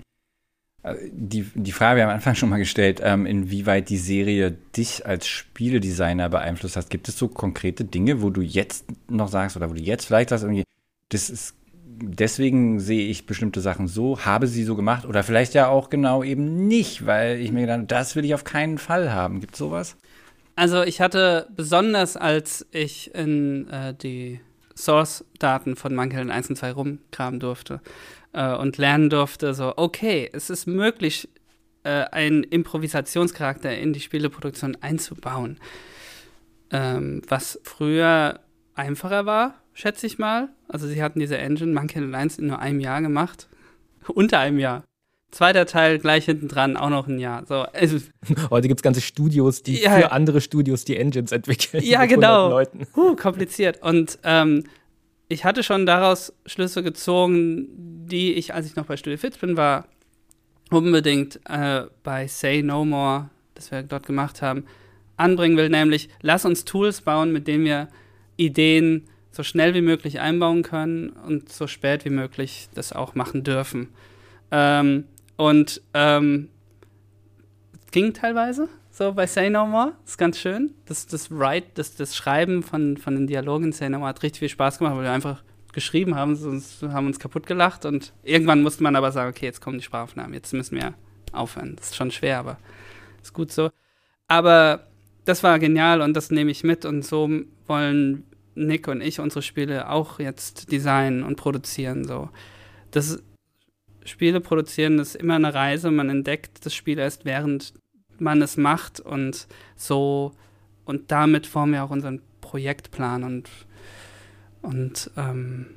äh, 0.83 0.95
die, 1.11 1.45
die 1.53 1.71
Frage, 1.71 1.97
wir 1.97 2.03
haben 2.03 2.11
am 2.11 2.15
Anfang 2.15 2.35
schon 2.35 2.49
mal 2.49 2.57
gestellt, 2.57 3.01
ähm, 3.03 3.25
inwieweit 3.25 3.89
die 3.89 3.97
Serie 3.97 4.55
dich 4.75 5.05
als 5.05 5.27
Spieledesigner 5.27 6.29
beeinflusst 6.29 6.77
hat. 6.77 6.89
Gibt 6.89 7.09
es 7.09 7.17
so 7.17 7.27
konkrete 7.27 7.85
Dinge, 7.85 8.21
wo 8.21 8.29
du 8.29 8.41
jetzt 8.41 8.85
noch 9.09 9.27
sagst 9.27 9.57
oder 9.57 9.69
wo 9.69 9.73
du 9.73 9.81
jetzt 9.81 10.05
vielleicht 10.05 10.29
sagst, 10.29 10.43
irgendwie, 10.43 10.63
das 11.09 11.29
ist 11.29 11.53
deswegen 11.99 12.79
sehe 12.79 13.07
ich 13.07 13.25
bestimmte 13.25 13.59
Sachen 13.59 13.87
so, 13.87 14.19
habe 14.19 14.45
sie 14.45 14.63
so 14.63 14.75
gemacht 14.75 15.05
oder 15.05 15.23
vielleicht 15.23 15.55
ja 15.55 15.67
auch 15.67 15.89
genau 15.89 16.23
eben 16.23 16.67
nicht, 16.67 17.07
weil 17.07 17.39
ich 17.39 17.51
mir 17.51 17.61
gedacht 17.61 17.77
habe, 17.77 17.87
das 17.87 18.15
will 18.15 18.23
ich 18.23 18.35
auf 18.35 18.43
keinen 18.43 18.77
Fall 18.77 19.11
haben. 19.11 19.39
Gibt 19.39 19.53
es 19.53 19.59
sowas? 19.59 19.97
Also 20.57 20.81
ich 20.81 21.01
hatte 21.01 21.47
besonders, 21.55 22.17
als 22.17 22.65
ich 22.71 23.13
in 23.13 23.69
äh, 23.69 23.93
die 23.93 24.41
Source-Daten 24.75 25.75
von 25.75 25.93
Monkey 25.93 26.17
1 26.17 26.49
und 26.49 26.55
2 26.55 26.71
rumkramen 26.71 27.39
durfte 27.39 27.79
äh, 28.33 28.55
und 28.55 28.79
lernen 28.79 29.11
durfte, 29.11 29.53
so, 29.53 29.73
okay, 29.77 30.27
es 30.33 30.49
ist 30.49 30.65
möglich, 30.65 31.29
äh, 31.83 32.05
einen 32.05 32.43
Improvisationscharakter 32.43 33.77
in 33.77 33.93
die 33.93 33.99
Spieleproduktion 33.99 34.75
einzubauen. 34.81 35.59
Ähm, 36.71 37.21
was 37.27 37.59
früher 37.63 38.39
einfacher 38.73 39.27
war, 39.27 39.61
schätze 39.73 40.07
ich 40.07 40.17
mal. 40.17 40.49
Also 40.67 40.87
sie 40.87 41.03
hatten 41.03 41.19
diese 41.19 41.37
Engine, 41.37 41.71
Monkey 41.71 41.99
Island 41.99 42.15
1 42.15 42.39
in 42.39 42.47
nur 42.47 42.57
einem 42.57 42.79
Jahr 42.79 43.03
gemacht. 43.03 43.47
Unter 44.07 44.39
einem 44.39 44.57
Jahr. 44.57 44.83
Zweiter 45.31 45.65
Teil 45.65 45.99
gleich 45.99 46.25
hinten 46.25 46.47
dran, 46.47 46.77
auch 46.77 46.89
noch 46.89 47.07
ein 47.07 47.19
Jahr. 47.19 47.45
So, 47.45 47.55
also, 47.55 47.97
Heute 48.49 48.67
gibt 48.67 48.79
es 48.79 48.83
ganze 48.83 49.01
Studios, 49.01 49.61
die 49.61 49.81
ja, 49.81 49.97
für 49.97 50.11
andere 50.11 50.39
Studios 50.39 50.85
die 50.85 50.95
Engines 50.95 51.31
entwickeln. 51.31 51.83
Ja, 51.83 52.05
genau. 52.05 52.61
Huh, 52.95 53.15
kompliziert. 53.15 53.81
Und 53.83 54.19
ähm, 54.23 54.63
ich 55.27 55.43
hatte 55.43 55.63
schon 55.63 55.85
daraus 55.85 56.33
Schlüsse 56.45 56.81
gezogen, 56.81 57.67
die 58.07 58.33
ich, 58.33 58.53
als 58.53 58.65
ich 58.65 58.75
noch 58.75 58.85
bei 58.85 58.95
Studio 58.95 59.17
Fitz 59.17 59.37
bin, 59.37 59.57
war 59.57 59.87
unbedingt 60.71 61.39
äh, 61.49 61.83
bei 62.03 62.27
Say 62.27 62.63
No 62.63 62.85
More, 62.85 63.29
das 63.53 63.71
wir 63.71 63.83
dort 63.83 64.05
gemacht 64.05 64.41
haben, 64.41 64.65
anbringen 65.17 65.57
will, 65.57 65.69
nämlich 65.69 66.09
lass 66.21 66.45
uns 66.45 66.63
Tools 66.63 67.01
bauen, 67.01 67.33
mit 67.33 67.47
denen 67.47 67.65
wir 67.65 67.89
Ideen 68.37 69.07
so 69.31 69.43
schnell 69.43 69.73
wie 69.73 69.81
möglich 69.81 70.19
einbauen 70.19 70.63
können 70.63 71.09
und 71.09 71.51
so 71.51 71.67
spät 71.67 72.05
wie 72.05 72.09
möglich 72.09 72.69
das 72.73 72.93
auch 72.93 73.15
machen 73.15 73.43
dürfen. 73.43 73.89
Ähm, 74.51 75.05
und 75.37 75.81
ähm, 75.93 76.49
ging 77.91 78.13
teilweise 78.13 78.67
so 78.91 79.13
bei 79.13 79.27
Say 79.27 79.49
No 79.49 79.65
More. 79.65 79.93
Das 80.01 80.11
ist 80.11 80.17
ganz 80.17 80.39
schön. 80.39 80.73
Das, 80.85 81.07
das 81.07 81.31
Write, 81.31 81.67
das, 81.75 81.95
das 81.95 82.15
Schreiben 82.15 82.63
von, 82.63 82.97
von 82.97 83.15
den 83.15 83.27
Dialogen 83.27 83.65
in 83.65 83.71
Say 83.71 83.89
No 83.89 83.99
More 83.99 84.09
hat 84.09 84.23
richtig 84.23 84.39
viel 84.39 84.49
Spaß 84.49 84.79
gemacht, 84.79 84.95
weil 84.95 85.03
wir 85.03 85.11
einfach 85.11 85.43
geschrieben 85.71 86.15
haben, 86.15 86.35
sonst 86.35 86.81
haben 86.81 87.05
uns 87.05 87.19
kaputt 87.19 87.45
gelacht 87.45 87.85
und 87.85 88.11
irgendwann 88.23 88.63
musste 88.63 88.81
man 88.81 88.95
aber 88.95 89.11
sagen, 89.11 89.29
okay, 89.29 89.45
jetzt 89.45 89.61
kommen 89.61 89.77
die 89.77 89.83
Sprachaufnahmen, 89.83 90.33
jetzt 90.33 90.51
müssen 90.53 90.75
wir 90.75 90.95
aufhören. 91.31 91.75
Das 91.75 91.89
ist 91.89 91.95
schon 91.95 92.09
schwer, 92.09 92.39
aber 92.39 92.57
ist 93.21 93.33
gut 93.33 93.51
so. 93.51 93.69
Aber 94.27 94.87
das 95.25 95.43
war 95.43 95.59
genial 95.59 96.01
und 96.01 96.15
das 96.15 96.31
nehme 96.31 96.49
ich 96.49 96.63
mit 96.63 96.83
und 96.85 97.05
so 97.05 97.29
wollen 97.67 98.23
Nick 98.55 98.87
und 98.87 99.01
ich 99.01 99.19
unsere 99.19 99.43
Spiele 99.43 99.89
auch 99.89 100.19
jetzt 100.19 100.71
designen 100.71 101.21
und 101.21 101.35
produzieren. 101.35 102.05
So. 102.05 102.29
Das 102.89 103.21
Spiele 104.07 104.41
produzieren 104.41 104.99
ist 104.99 105.15
immer 105.15 105.35
eine 105.35 105.53
Reise. 105.53 105.91
Man 105.91 106.09
entdeckt 106.09 106.65
das 106.65 106.73
Spiel 106.73 106.99
erst 106.99 107.25
während 107.25 107.73
man 108.19 108.41
es 108.41 108.57
macht 108.57 108.99
und 108.99 109.47
so 109.75 110.31
und 110.85 111.11
damit 111.11 111.45
formen 111.45 111.73
wir 111.73 111.83
auch 111.83 111.91
unseren 111.91 112.21
Projektplan 112.41 113.23
und 113.23 113.49
und 114.61 115.11
ähm, 115.17 115.67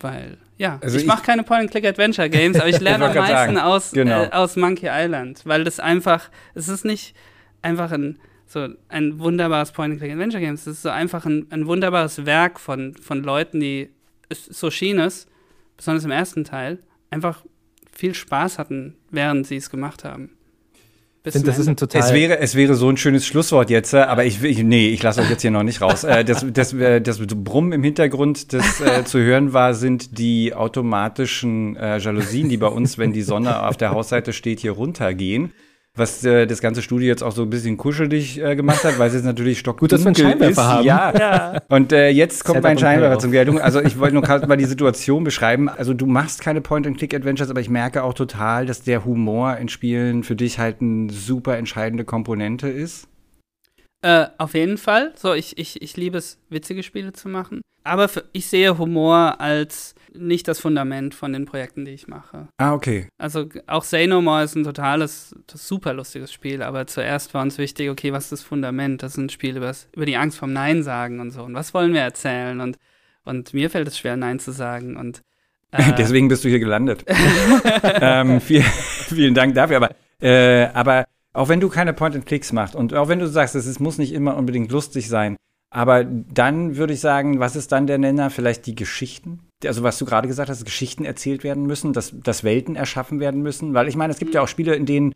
weil 0.00 0.36
ja, 0.58 0.78
also 0.82 0.96
ich, 0.96 1.02
ich 1.02 1.08
mache 1.08 1.22
keine 1.22 1.42
Point-and-Click-Adventure-Games, 1.42 2.58
aber 2.58 2.68
ich 2.68 2.80
lerne 2.80 3.08
am 3.08 3.14
meisten 3.16 3.58
aus, 3.58 3.92
genau. 3.92 4.24
äh, 4.24 4.30
aus 4.30 4.56
Monkey 4.56 4.88
Island, 4.90 5.42
weil 5.44 5.64
das 5.64 5.80
einfach, 5.80 6.30
es 6.54 6.68
ist 6.68 6.84
nicht 6.84 7.16
einfach 7.62 7.90
ein 7.92 8.18
so 8.52 8.68
ein 8.88 9.18
wunderbares 9.18 9.72
Point-and-Click-Adventure-Game. 9.72 10.54
Es 10.54 10.66
ist 10.66 10.82
so 10.82 10.90
einfach 10.90 11.24
ein, 11.24 11.46
ein 11.50 11.66
wunderbares 11.66 12.26
Werk 12.26 12.60
von, 12.60 12.94
von 12.94 13.22
Leuten, 13.22 13.60
die, 13.60 13.88
so 14.30 14.70
schien 14.70 14.98
es, 14.98 15.26
besonders 15.76 16.04
im 16.04 16.10
ersten 16.10 16.44
Teil, 16.44 16.78
einfach 17.12 17.44
viel 17.92 18.14
Spaß 18.14 18.58
hatten, 18.58 18.96
während 19.10 19.46
sie 19.46 19.56
es 19.56 19.70
gemacht 19.70 20.04
haben. 20.04 20.30
Bis 21.22 21.40
das 21.40 21.56
ist 21.56 21.68
ein 21.68 21.76
total 21.76 22.00
es 22.00 22.12
wäre, 22.12 22.38
es 22.40 22.56
wäre 22.56 22.74
so 22.74 22.88
ein 22.88 22.96
schönes 22.96 23.24
Schlusswort 23.24 23.70
jetzt, 23.70 23.94
äh, 23.94 23.98
aber 23.98 24.24
ich, 24.24 24.42
ich 24.42 24.64
nee, 24.64 24.88
ich 24.88 25.00
lasse 25.04 25.20
euch 25.20 25.30
jetzt 25.30 25.42
hier 25.42 25.52
noch 25.52 25.62
nicht 25.62 25.80
raus. 25.80 26.02
Äh, 26.02 26.24
das, 26.24 26.44
das, 26.52 26.74
das 26.76 27.18
Brummen 27.28 27.70
im 27.70 27.84
Hintergrund, 27.84 28.52
das 28.52 28.80
äh, 28.80 29.04
zu 29.04 29.20
hören 29.20 29.52
war, 29.52 29.74
sind 29.74 30.18
die 30.18 30.52
automatischen 30.52 31.76
äh, 31.76 31.98
Jalousien, 31.98 32.48
die 32.48 32.56
bei 32.56 32.66
uns, 32.66 32.98
wenn 32.98 33.12
die 33.12 33.22
Sonne 33.22 33.62
auf 33.68 33.76
der 33.76 33.92
Hausseite 33.92 34.32
steht, 34.32 34.58
hier 34.58 34.72
runtergehen 34.72 35.52
was 35.94 36.24
äh, 36.24 36.46
das 36.46 36.60
ganze 36.60 36.80
Studio 36.80 37.08
jetzt 37.08 37.22
auch 37.22 37.32
so 37.32 37.42
ein 37.42 37.50
bisschen 37.50 37.76
kuschelig 37.76 38.40
äh, 38.40 38.56
gemacht 38.56 38.82
hat, 38.84 38.98
weil 38.98 39.08
es 39.08 39.14
jetzt 39.14 39.24
natürlich 39.24 39.58
stockdunkel 39.58 39.98
Gut, 39.98 40.06
dass 40.06 40.18
wir 40.18 40.24
einen 40.24 40.32
Scheinwerfer 40.32 40.62
ist. 40.62 40.68
haben. 40.68 40.84
Ja. 40.86 41.18
ja. 41.18 41.62
Und 41.68 41.92
äh, 41.92 42.08
jetzt 42.08 42.44
kommt 42.44 42.62
mein 42.62 42.78
Scheinwerfer 42.78 43.18
zum 43.18 43.30
Geltung. 43.30 43.60
Also 43.60 43.80
ich 43.80 43.98
wollte 43.98 44.14
nur 44.14 44.22
gerade 44.22 44.46
mal 44.46 44.56
die 44.56 44.64
Situation 44.64 45.22
beschreiben. 45.22 45.68
Also 45.68 45.92
du 45.92 46.06
machst 46.06 46.40
keine 46.40 46.62
Point-and-Click-Adventures, 46.62 47.50
aber 47.50 47.60
ich 47.60 47.68
merke 47.68 48.04
auch 48.04 48.14
total, 48.14 48.64
dass 48.64 48.82
der 48.82 49.04
Humor 49.04 49.58
in 49.58 49.68
Spielen 49.68 50.24
für 50.24 50.34
dich 50.34 50.58
halt 50.58 50.80
eine 50.80 51.12
super 51.12 51.58
entscheidende 51.58 52.04
Komponente 52.04 52.68
ist. 52.68 53.08
Äh, 54.00 54.26
auf 54.38 54.54
jeden 54.54 54.78
Fall. 54.78 55.12
So, 55.14 55.34
ich, 55.34 55.58
ich, 55.58 55.82
ich 55.82 55.96
liebe 55.96 56.16
es, 56.16 56.38
witzige 56.48 56.82
Spiele 56.82 57.12
zu 57.12 57.28
machen. 57.28 57.60
Aber 57.84 58.08
für, 58.08 58.24
ich 58.32 58.46
sehe 58.46 58.78
Humor 58.78 59.40
als 59.40 59.94
nicht 60.14 60.48
das 60.48 60.60
Fundament 60.60 61.14
von 61.14 61.32
den 61.32 61.46
Projekten, 61.46 61.84
die 61.84 61.92
ich 61.92 62.08
mache. 62.08 62.48
Ah, 62.58 62.74
okay. 62.74 63.08
Also 63.18 63.46
auch 63.66 63.84
Say 63.84 64.06
No 64.06 64.20
More 64.20 64.44
ist 64.44 64.54
ein 64.54 64.64
totales, 64.64 65.34
super 65.52 65.92
lustiges 65.92 66.32
Spiel, 66.32 66.62
aber 66.62 66.86
zuerst 66.86 67.34
war 67.34 67.42
uns 67.42 67.58
wichtig, 67.58 67.90
okay, 67.90 68.12
was 68.12 68.24
ist 68.24 68.32
das 68.32 68.42
Fundament? 68.42 69.02
Das 69.02 69.12
ist 69.12 69.18
ein 69.18 69.28
Spiel 69.28 69.56
übers, 69.56 69.88
über 69.92 70.06
die 70.06 70.16
Angst 70.16 70.38
vom 70.38 70.52
Nein 70.52 70.82
sagen 70.82 71.20
und 71.20 71.30
so. 71.30 71.42
Und 71.42 71.54
was 71.54 71.74
wollen 71.74 71.94
wir 71.94 72.00
erzählen? 72.00 72.60
Und, 72.60 72.78
und 73.24 73.54
mir 73.54 73.70
fällt 73.70 73.88
es 73.88 73.98
schwer, 73.98 74.16
Nein 74.16 74.38
zu 74.38 74.52
sagen. 74.52 74.96
Und 74.96 75.22
äh, 75.72 75.92
Deswegen 75.96 76.28
bist 76.28 76.44
du 76.44 76.48
hier 76.48 76.60
gelandet. 76.60 77.04
ähm, 77.82 78.40
viel, 78.40 78.62
vielen 78.62 79.34
Dank 79.34 79.54
dafür. 79.54 79.76
Aber, 79.76 79.94
äh, 80.20 80.66
aber 80.72 81.06
auch 81.32 81.48
wenn 81.48 81.60
du 81.60 81.68
keine 81.68 81.92
Point-and-Clicks 81.92 82.52
machst 82.52 82.74
und 82.74 82.94
auch 82.94 83.08
wenn 83.08 83.18
du 83.18 83.26
sagst, 83.26 83.54
es 83.54 83.80
muss 83.80 83.98
nicht 83.98 84.12
immer 84.12 84.36
unbedingt 84.36 84.70
lustig 84.70 85.08
sein, 85.08 85.36
aber 85.74 86.04
dann 86.04 86.76
würde 86.76 86.92
ich 86.92 87.00
sagen, 87.00 87.40
was 87.40 87.56
ist 87.56 87.72
dann 87.72 87.86
der 87.86 87.96
Nenner? 87.96 88.28
Vielleicht 88.28 88.66
die 88.66 88.74
Geschichten? 88.74 89.40
Also, 89.64 89.82
was 89.82 89.96
du 89.96 90.04
gerade 90.04 90.28
gesagt 90.28 90.50
hast, 90.50 90.62
Geschichten 90.66 91.06
erzählt 91.06 91.44
werden 91.44 91.64
müssen, 91.64 91.94
dass, 91.94 92.12
dass 92.20 92.44
Welten 92.44 92.76
erschaffen 92.76 93.20
werden 93.20 93.40
müssen. 93.40 93.72
Weil 93.72 93.88
ich 93.88 93.96
meine, 93.96 94.12
es 94.12 94.18
gibt 94.18 94.34
ja 94.34 94.42
auch 94.42 94.48
Spiele, 94.48 94.74
in 94.74 94.84
denen 94.84 95.14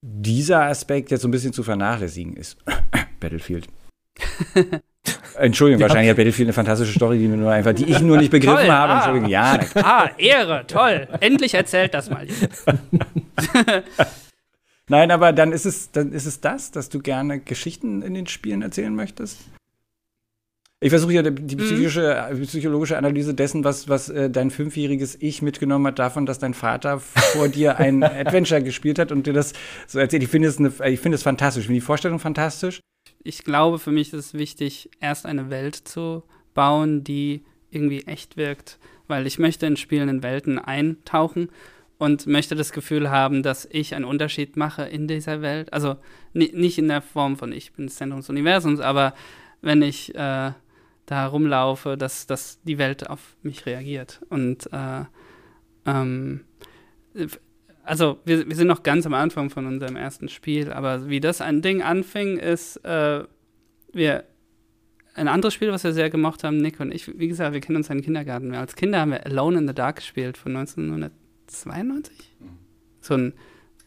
dieser 0.00 0.62
Aspekt 0.64 1.12
jetzt 1.12 1.22
so 1.22 1.28
ein 1.28 1.30
bisschen 1.30 1.52
zu 1.52 1.62
vernachlässigen 1.62 2.34
ist. 2.36 2.58
Battlefield. 3.20 3.68
Entschuldigung, 5.38 5.80
ja. 5.80 5.86
wahrscheinlich 5.86 6.10
hat 6.10 6.16
Battlefield 6.16 6.46
eine 6.46 6.52
fantastische 6.52 6.94
Story, 6.94 7.18
die, 7.18 7.28
nur 7.28 7.52
einfach, 7.52 7.72
die 7.72 7.84
ich 7.84 8.00
nur 8.00 8.16
nicht 8.16 8.32
begriffen 8.32 8.56
toll, 8.56 8.70
habe. 8.70 8.92
Ah. 8.92 8.96
Entschuldigung, 8.96 9.30
ja. 9.30 9.60
Ah, 9.76 10.10
Ehre, 10.18 10.64
toll. 10.66 11.06
Endlich 11.20 11.54
erzählt 11.54 11.94
das 11.94 12.10
mal. 12.10 12.26
Nein, 14.88 15.12
aber 15.12 15.32
dann 15.32 15.52
ist 15.52 15.64
es, 15.64 15.92
dann 15.92 16.10
ist 16.10 16.26
es 16.26 16.40
das, 16.40 16.72
dass 16.72 16.88
du 16.88 16.98
gerne 16.98 17.38
Geschichten 17.38 18.02
in 18.02 18.14
den 18.14 18.26
Spielen 18.26 18.62
erzählen 18.62 18.94
möchtest? 18.94 19.38
Ich 20.82 20.90
versuche 20.90 21.12
ja 21.12 21.22
die 21.22 21.54
mhm. 21.54 21.60
psychische, 21.60 22.28
mhm. 22.32 22.42
psychologische 22.42 22.98
Analyse 22.98 23.34
dessen, 23.34 23.62
was, 23.62 23.88
was 23.88 24.08
äh, 24.08 24.28
dein 24.28 24.50
fünfjähriges 24.50 25.16
Ich 25.20 25.40
mitgenommen 25.40 25.86
hat, 25.86 26.00
davon, 26.00 26.26
dass 26.26 26.40
dein 26.40 26.54
Vater 26.54 26.98
vor 26.98 27.46
dir 27.46 27.78
ein 27.78 28.02
Adventure 28.02 28.60
gespielt 28.60 28.98
hat 28.98 29.12
und 29.12 29.28
dir 29.28 29.32
das 29.32 29.52
so 29.86 30.00
erzählt. 30.00 30.24
Ich 30.24 30.28
finde 30.28 30.48
es, 30.48 30.58
eine, 30.58 30.72
ich 30.90 30.98
finde 30.98 31.14
es 31.14 31.22
fantastisch. 31.22 31.62
Ich 31.62 31.66
finde 31.68 31.78
die 31.78 31.86
Vorstellung 31.86 32.18
fantastisch. 32.18 32.80
Ich 33.22 33.44
glaube, 33.44 33.78
für 33.78 33.92
mich 33.92 34.12
ist 34.12 34.18
es 34.18 34.34
wichtig, 34.34 34.90
erst 35.00 35.24
eine 35.24 35.50
Welt 35.50 35.76
zu 35.76 36.24
bauen, 36.52 37.04
die 37.04 37.44
irgendwie 37.70 38.02
echt 38.06 38.36
wirkt. 38.36 38.80
Weil 39.06 39.28
ich 39.28 39.38
möchte 39.38 39.66
in 39.66 39.76
spielenden 39.76 40.24
Welten 40.24 40.58
eintauchen 40.58 41.50
und 41.98 42.26
möchte 42.26 42.56
das 42.56 42.72
Gefühl 42.72 43.08
haben, 43.08 43.44
dass 43.44 43.68
ich 43.70 43.94
einen 43.94 44.04
Unterschied 44.04 44.56
mache 44.56 44.82
in 44.82 45.06
dieser 45.06 45.42
Welt. 45.42 45.72
Also 45.72 45.94
nicht 46.32 46.78
in 46.78 46.88
der 46.88 47.02
Form 47.02 47.36
von 47.36 47.52
ich 47.52 47.72
bin 47.72 47.86
das 47.86 47.94
Zentrum 47.94 48.18
des 48.18 48.30
Universums, 48.30 48.80
aber 48.80 49.14
wenn 49.60 49.80
ich 49.80 50.12
äh, 50.16 50.50
da 51.06 51.26
rumlaufe, 51.26 51.96
dass, 51.96 52.26
dass 52.26 52.62
die 52.62 52.78
Welt 52.78 53.08
auf 53.10 53.36
mich 53.42 53.66
reagiert. 53.66 54.20
Und 54.28 54.72
äh, 54.72 55.04
ähm, 55.86 56.40
also 57.84 58.20
wir, 58.24 58.48
wir 58.48 58.56
sind 58.56 58.68
noch 58.68 58.82
ganz 58.82 59.06
am 59.06 59.14
Anfang 59.14 59.50
von 59.50 59.66
unserem 59.66 59.96
ersten 59.96 60.28
Spiel, 60.28 60.72
aber 60.72 61.08
wie 61.08 61.20
das 61.20 61.40
ein 61.40 61.62
Ding 61.62 61.82
anfing, 61.82 62.38
ist, 62.38 62.76
äh, 62.84 63.24
wir 63.92 64.24
ein 65.14 65.28
anderes 65.28 65.52
Spiel, 65.52 65.70
was 65.72 65.84
wir 65.84 65.92
sehr 65.92 66.08
gemocht 66.08 66.42
haben, 66.44 66.56
Nick 66.56 66.80
und 66.80 66.94
ich, 66.94 67.18
wie 67.18 67.28
gesagt, 67.28 67.52
wir 67.52 67.60
kennen 67.60 67.76
uns 67.76 67.90
einen 67.90 68.00
Kindergarten. 68.00 68.54
Als 68.54 68.76
Kinder 68.76 69.00
haben 69.00 69.10
wir 69.10 69.26
Alone 69.26 69.58
in 69.58 69.68
the 69.68 69.74
Dark 69.74 69.96
gespielt 69.96 70.38
von 70.38 70.56
1900 70.56 71.12
92? 71.52 72.36
So 73.00 73.14
ein 73.14 73.32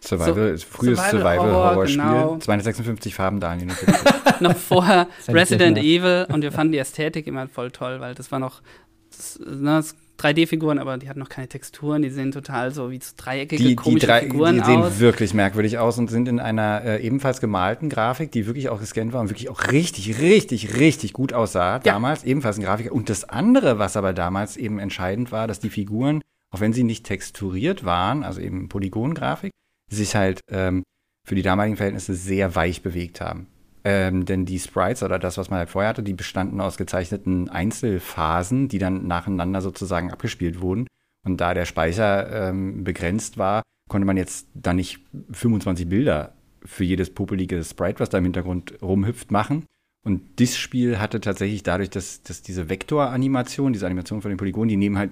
Survival, 0.06 0.58
so, 0.58 0.66
frühes 0.66 1.00
Survival-Horror-Spiel. 1.00 2.02
Survival 2.02 2.24
genau. 2.28 2.38
256 2.40 3.16
Farben, 3.16 3.40
Daniel. 3.40 3.70
noch 4.40 4.56
vorher 4.56 5.08
Resident 5.28 5.78
Evil 5.78 6.28
und 6.32 6.42
wir 6.42 6.52
fanden 6.52 6.74
die 6.74 6.80
Ästhetik 6.80 7.28
immer 7.28 7.48
voll 7.48 7.72
toll, 7.72 8.00
weil 8.00 8.16
das 8.16 8.32
war 8.32 8.40
noch 8.40 8.62
das, 9.10 9.40
ne, 9.40 9.84
3D-Figuren, 10.18 10.80
aber 10.80 10.98
die 10.98 11.10
hatten 11.10 11.20
noch 11.20 11.30
keine 11.30 11.50
Texturen, 11.50 12.02
die 12.02 12.10
sehen 12.10 12.32
total 12.32 12.72
so 12.72 12.90
wie 12.90 13.00
dreieckige, 13.18 13.62
die, 13.62 13.76
komische 13.76 14.00
die 14.00 14.06
drei, 14.06 14.22
Figuren 14.22 14.56
Die 14.56 14.64
sehen 14.64 14.82
aus. 14.82 15.00
wirklich 15.00 15.34
merkwürdig 15.34 15.78
aus 15.78 15.98
und 15.98 16.10
sind 16.10 16.30
in 16.30 16.40
einer 16.40 16.84
äh, 16.86 17.06
ebenfalls 17.06 17.42
gemalten 17.42 17.90
Grafik, 17.90 18.32
die 18.32 18.48
wirklich 18.48 18.70
auch 18.70 18.80
gescannt 18.80 19.12
war 19.12 19.20
und 19.20 19.30
wirklich 19.30 19.50
auch 19.50 19.72
richtig, 19.72 20.22
richtig, 20.22 20.78
richtig 20.78 21.12
gut 21.12 21.34
aussah 21.34 21.74
ja. 21.74 21.80
damals. 21.80 22.24
Ebenfalls 22.24 22.58
ein 22.58 22.64
Grafiker. 22.64 22.94
Und 22.94 23.10
das 23.10 23.26
andere, 23.26 23.78
was 23.78 23.98
aber 23.98 24.14
damals 24.14 24.56
eben 24.56 24.80
entscheidend 24.80 25.34
war, 25.34 25.48
dass 25.48 25.60
die 25.60 25.70
Figuren 25.70 26.22
auch 26.56 26.62
wenn 26.62 26.72
sie 26.72 26.84
nicht 26.84 27.06
texturiert 27.06 27.84
waren, 27.84 28.24
also 28.24 28.40
eben 28.40 28.70
Polygongrafik, 28.70 29.52
sich 29.96 30.16
halt 30.16 30.42
ähm, 30.50 30.84
für 31.28 31.36
die 31.36 31.42
damaligen 31.42 31.78
Verhältnisse 31.78 32.14
sehr 32.14 32.56
weich 32.56 32.84
bewegt 32.84 33.22
haben. 33.22 33.48
Ähm, 33.84 34.26
denn 34.26 34.46
die 34.46 34.60
Sprites 34.60 35.04
oder 35.04 35.20
das, 35.20 35.38
was 35.38 35.50
man 35.50 35.60
halt 35.60 35.70
vorher 35.70 35.90
hatte, 35.90 36.04
die 36.04 36.14
bestanden 36.14 36.60
aus 36.60 36.78
gezeichneten 36.78 37.50
Einzelphasen, 37.50 38.68
die 38.68 38.80
dann 38.80 39.08
nacheinander 39.08 39.62
sozusagen 39.62 40.12
abgespielt 40.12 40.62
wurden. 40.62 40.88
Und 41.24 41.42
da 41.42 41.54
der 41.54 41.66
Speicher 41.66 42.50
ähm, 42.50 42.84
begrenzt 42.84 43.38
war, 43.38 43.62
konnte 43.90 44.06
man 44.06 44.18
jetzt 44.18 44.48
dann 44.54 44.78
nicht 44.78 45.02
25 45.32 45.88
Bilder 45.88 46.34
für 46.64 46.84
jedes 46.84 47.14
popelige 47.14 47.64
Sprite, 47.64 48.00
was 48.00 48.10
da 48.10 48.18
im 48.18 48.24
Hintergrund 48.24 48.82
rumhüpft, 48.82 49.32
machen. 49.32 49.66
Und 50.04 50.40
das 50.40 50.58
Spiel 50.58 51.00
hatte 51.00 51.20
tatsächlich 51.22 51.64
dadurch, 51.64 51.90
dass, 51.90 52.22
dass 52.24 52.42
diese 52.42 52.70
Vektoranimation, 52.70 53.74
diese 53.74 53.86
Animation 53.86 54.22
von 54.22 54.30
den 54.30 54.38
Polygonen, 54.38 54.70
die 54.70 54.78
nehmen 54.78 54.98
halt 54.98 55.12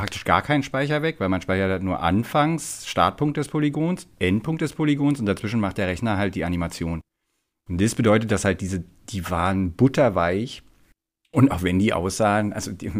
praktisch 0.00 0.24
gar 0.24 0.40
keinen 0.40 0.62
Speicher 0.62 1.02
weg, 1.02 1.16
weil 1.18 1.28
man 1.28 1.42
speichert 1.42 1.70
halt 1.70 1.82
nur 1.82 2.00
Anfangs, 2.00 2.86
Startpunkt 2.88 3.36
des 3.36 3.48
Polygons, 3.48 4.08
Endpunkt 4.18 4.62
des 4.62 4.72
Polygons 4.72 5.20
und 5.20 5.26
dazwischen 5.26 5.60
macht 5.60 5.76
der 5.76 5.88
Rechner 5.88 6.16
halt 6.16 6.34
die 6.34 6.44
Animation. 6.44 7.02
Und 7.68 7.80
das 7.82 7.94
bedeutet, 7.94 8.32
dass 8.32 8.46
halt 8.46 8.62
diese, 8.62 8.82
die 9.10 9.28
waren 9.30 9.72
butterweich 9.72 10.62
und 11.32 11.52
auch 11.52 11.62
wenn 11.62 11.78
die 11.78 11.92
aussahen, 11.92 12.54
also 12.54 12.72
die, 12.72 12.90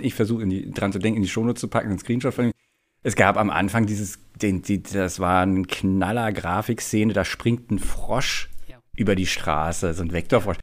ich 0.00 0.14
versuche 0.14 0.46
dran 0.46 0.92
zu 0.92 0.98
denken, 0.98 1.18
in 1.18 1.22
die 1.22 1.28
Shownotes 1.28 1.60
zu 1.60 1.68
packen, 1.68 1.90
einen 1.90 2.00
Screenshot 2.00 2.34
von. 2.34 2.50
Es 3.04 3.14
gab 3.14 3.36
am 3.36 3.50
Anfang 3.50 3.86
dieses, 3.86 4.18
den, 4.34 4.62
die, 4.62 4.82
das 4.82 5.20
war 5.20 5.42
eine 5.42 5.62
knaller 5.62 6.32
Grafikszene, 6.32 7.12
da 7.12 7.24
springt 7.24 7.70
ein 7.70 7.78
Frosch 7.78 8.50
ja. 8.66 8.78
über 8.96 9.14
die 9.14 9.26
Straße, 9.26 9.94
so 9.94 10.02
ein 10.02 10.12
Vektorfrosch 10.12 10.58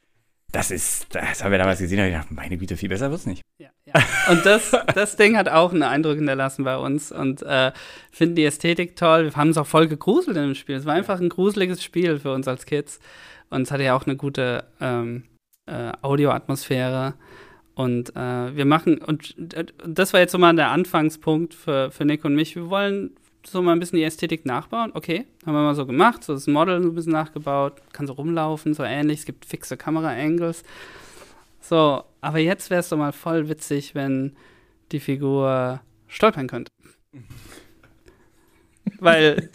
das 0.56 0.72
ist, 0.72 1.14
das 1.14 1.44
haben 1.44 1.52
wir 1.52 1.58
damals 1.58 1.80
gesehen, 1.80 2.00
habe 2.00 2.08
ich 2.08 2.16
gedacht, 2.16 2.32
meine 2.32 2.58
Güte, 2.58 2.78
viel 2.78 2.88
besser 2.88 3.10
wird 3.10 3.20
es 3.20 3.26
nicht. 3.26 3.42
Ja, 3.60 3.70
ja. 3.86 3.94
Und 4.32 4.46
das, 4.46 4.72
das 4.96 5.18
Ding 5.18 5.36
hat 5.36 5.50
auch 5.50 5.74
einen 5.74 5.84
Eindruck 5.84 6.16
hinterlassen 6.16 6.64
bei 6.64 6.78
uns 6.78 7.12
und 7.12 7.42
äh, 7.42 7.74
finden 8.12 8.36
die 8.36 8.46
Ästhetik 8.46 8.96
toll. 8.96 9.26
Wir 9.26 9.36
haben 9.36 9.50
es 9.50 9.58
auch 9.58 9.68
voll 9.68 9.88
gegruselt 9.88 10.38
in 10.38 10.44
dem 10.44 10.56
Spiel. 10.56 10.76
Es 10.76 10.86
war 10.86 10.94
einfach 10.94 11.20
ein 11.20 11.28
gruseliges 11.28 11.84
Spiel 11.84 12.20
für 12.20 12.34
uns 12.34 12.48
als 12.48 12.66
Kids. 12.66 13.02
Und 13.50 13.64
es 13.64 13.72
hatte 13.72 13.84
ja 13.84 13.98
auch 13.98 14.06
eine 14.06 14.16
gute 14.16 14.64
ähm, 14.80 15.24
äh, 15.66 15.92
Audioatmosphäre. 16.02 17.16
Und 17.74 18.16
äh, 18.16 18.56
wir 18.56 18.66
machen, 18.66 19.00
und 19.00 19.36
das 19.86 20.14
war 20.14 20.22
jetzt 20.22 20.32
so 20.32 20.38
mal 20.38 20.56
der 20.56 20.72
Anfangspunkt 20.72 21.54
für, 21.54 21.92
für 21.92 22.06
Nick 22.06 22.24
und 22.24 22.34
mich. 22.34 22.56
Wir 22.56 22.70
wollen 22.70 23.12
so 23.48 23.62
mal 23.62 23.74
ein 23.74 23.80
bisschen 23.80 23.98
die 23.98 24.04
Ästhetik 24.04 24.46
nachbauen. 24.46 24.92
Okay, 24.94 25.26
haben 25.46 25.54
wir 25.54 25.62
mal 25.62 25.76
so 25.76 25.86
gemacht. 25.86 26.24
So 26.24 26.34
das 26.34 26.48
Model 26.48 26.82
so 26.82 26.90
ein 26.90 26.96
bisschen 26.96 27.14
nachgebaut. 27.14 27.82
Kann 27.94 28.08
so 28.08 28.14
rumlaufen, 28.14 28.74
so 28.74 28.84
ähnlich. 28.84 29.20
Es 29.20 29.26
gibt 29.26 29.46
fixe 29.46 29.78
Kamera-Angles. 29.78 30.64
So, 31.62 32.04
aber 32.22 32.40
jetzt 32.40 32.70
wäre 32.70 32.80
es 32.80 32.90
doch 32.90 32.98
mal 32.98 33.12
voll 33.12 33.50
witzig, 33.50 33.96
wenn 33.96 34.36
die 34.92 35.00
Figur 35.00 35.82
stolpern 36.08 36.48
könnte. 36.48 36.72
Weil 39.00 39.50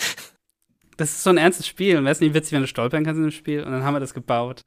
das 0.97 1.11
ist 1.11 1.23
so 1.23 1.31
ein 1.31 1.39
ernstes 1.39 1.67
Spiel. 1.67 1.97
Und 1.97 2.05
wäre 2.05 2.13
es 2.13 2.21
nicht 2.21 2.35
witzig, 2.35 2.53
wenn 2.53 2.63
du 2.63 2.69
stolpern 2.69 3.05
kannst 3.05 3.19
in 3.19 3.25
dem 3.25 3.31
Spiel? 3.31 3.63
Und 3.63 3.73
dann 3.73 3.85
haben 3.85 3.95
wir 3.95 4.01
das 4.01 4.15
gebaut. 4.15 4.63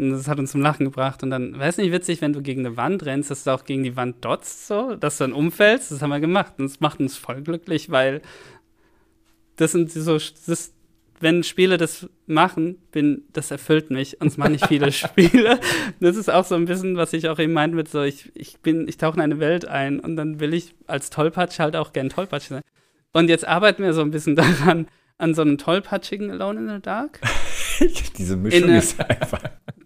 Und 0.00 0.12
das 0.12 0.28
hat 0.28 0.38
uns 0.38 0.52
zum 0.52 0.62
Lachen 0.62 0.86
gebracht. 0.86 1.22
Und 1.22 1.30
dann 1.30 1.58
wäre 1.58 1.68
es 1.68 1.76
nicht 1.76 1.92
witzig, 1.92 2.22
wenn 2.22 2.32
du 2.32 2.40
gegen 2.40 2.64
eine 2.64 2.76
Wand 2.76 3.04
rennst, 3.04 3.30
dass 3.30 3.44
du 3.44 3.50
auch 3.50 3.64
gegen 3.64 3.82
die 3.82 3.96
Wand 3.96 4.24
dotzt, 4.24 4.66
so, 4.66 4.94
dass 4.96 5.18
du 5.18 5.24
dann 5.24 5.32
umfällst. 5.32 5.90
Das 5.90 6.00
haben 6.00 6.10
wir 6.10 6.20
gemacht. 6.20 6.54
Und 6.58 6.70
das 6.70 6.80
macht 6.80 7.00
uns 7.00 7.16
voll 7.16 7.42
glücklich, 7.42 7.90
weil 7.90 8.22
das 9.56 9.72
sind 9.72 9.92
so, 9.92 10.14
das, 10.14 10.72
wenn 11.20 11.42
Spiele 11.42 11.76
das 11.76 12.08
machen, 12.26 12.78
bin, 12.92 13.24
das 13.34 13.50
erfüllt 13.50 13.90
mich. 13.90 14.18
Und 14.22 14.28
es 14.28 14.38
machen 14.38 14.52
nicht 14.52 14.66
viele 14.66 14.90
Spiele. 14.92 15.60
Das 16.00 16.16
ist 16.16 16.30
auch 16.30 16.46
so 16.46 16.54
ein 16.54 16.64
bisschen, 16.64 16.96
was 16.96 17.12
ich 17.12 17.28
auch 17.28 17.38
eben 17.38 17.52
meinte 17.52 17.76
mit 17.76 17.88
so, 17.88 18.02
ich, 18.02 18.32
ich 18.34 18.58
bin, 18.60 18.88
ich 18.88 18.96
tauche 18.96 19.16
in 19.16 19.20
eine 19.20 19.38
Welt 19.38 19.68
ein 19.68 20.00
und 20.00 20.16
dann 20.16 20.40
will 20.40 20.54
ich 20.54 20.74
als 20.86 21.10
Tollpatsch 21.10 21.58
halt 21.58 21.76
auch 21.76 21.92
gern 21.92 22.08
Tollpatsch 22.08 22.48
sein. 22.48 22.62
Und 23.12 23.28
jetzt 23.28 23.46
arbeiten 23.46 23.82
wir 23.82 23.92
so 23.92 24.00
ein 24.00 24.10
bisschen 24.10 24.34
daran, 24.36 24.86
an 25.18 25.34
so 25.34 25.42
einem 25.42 25.58
tollpatschigen 25.58 26.30
Alone 26.30 26.60
in 26.60 26.68
the 26.68 26.80
Dark. 26.80 27.20
Diese 28.16 28.36
Mischung 28.36 28.70
ist 28.70 28.98
einfach. 28.98 29.42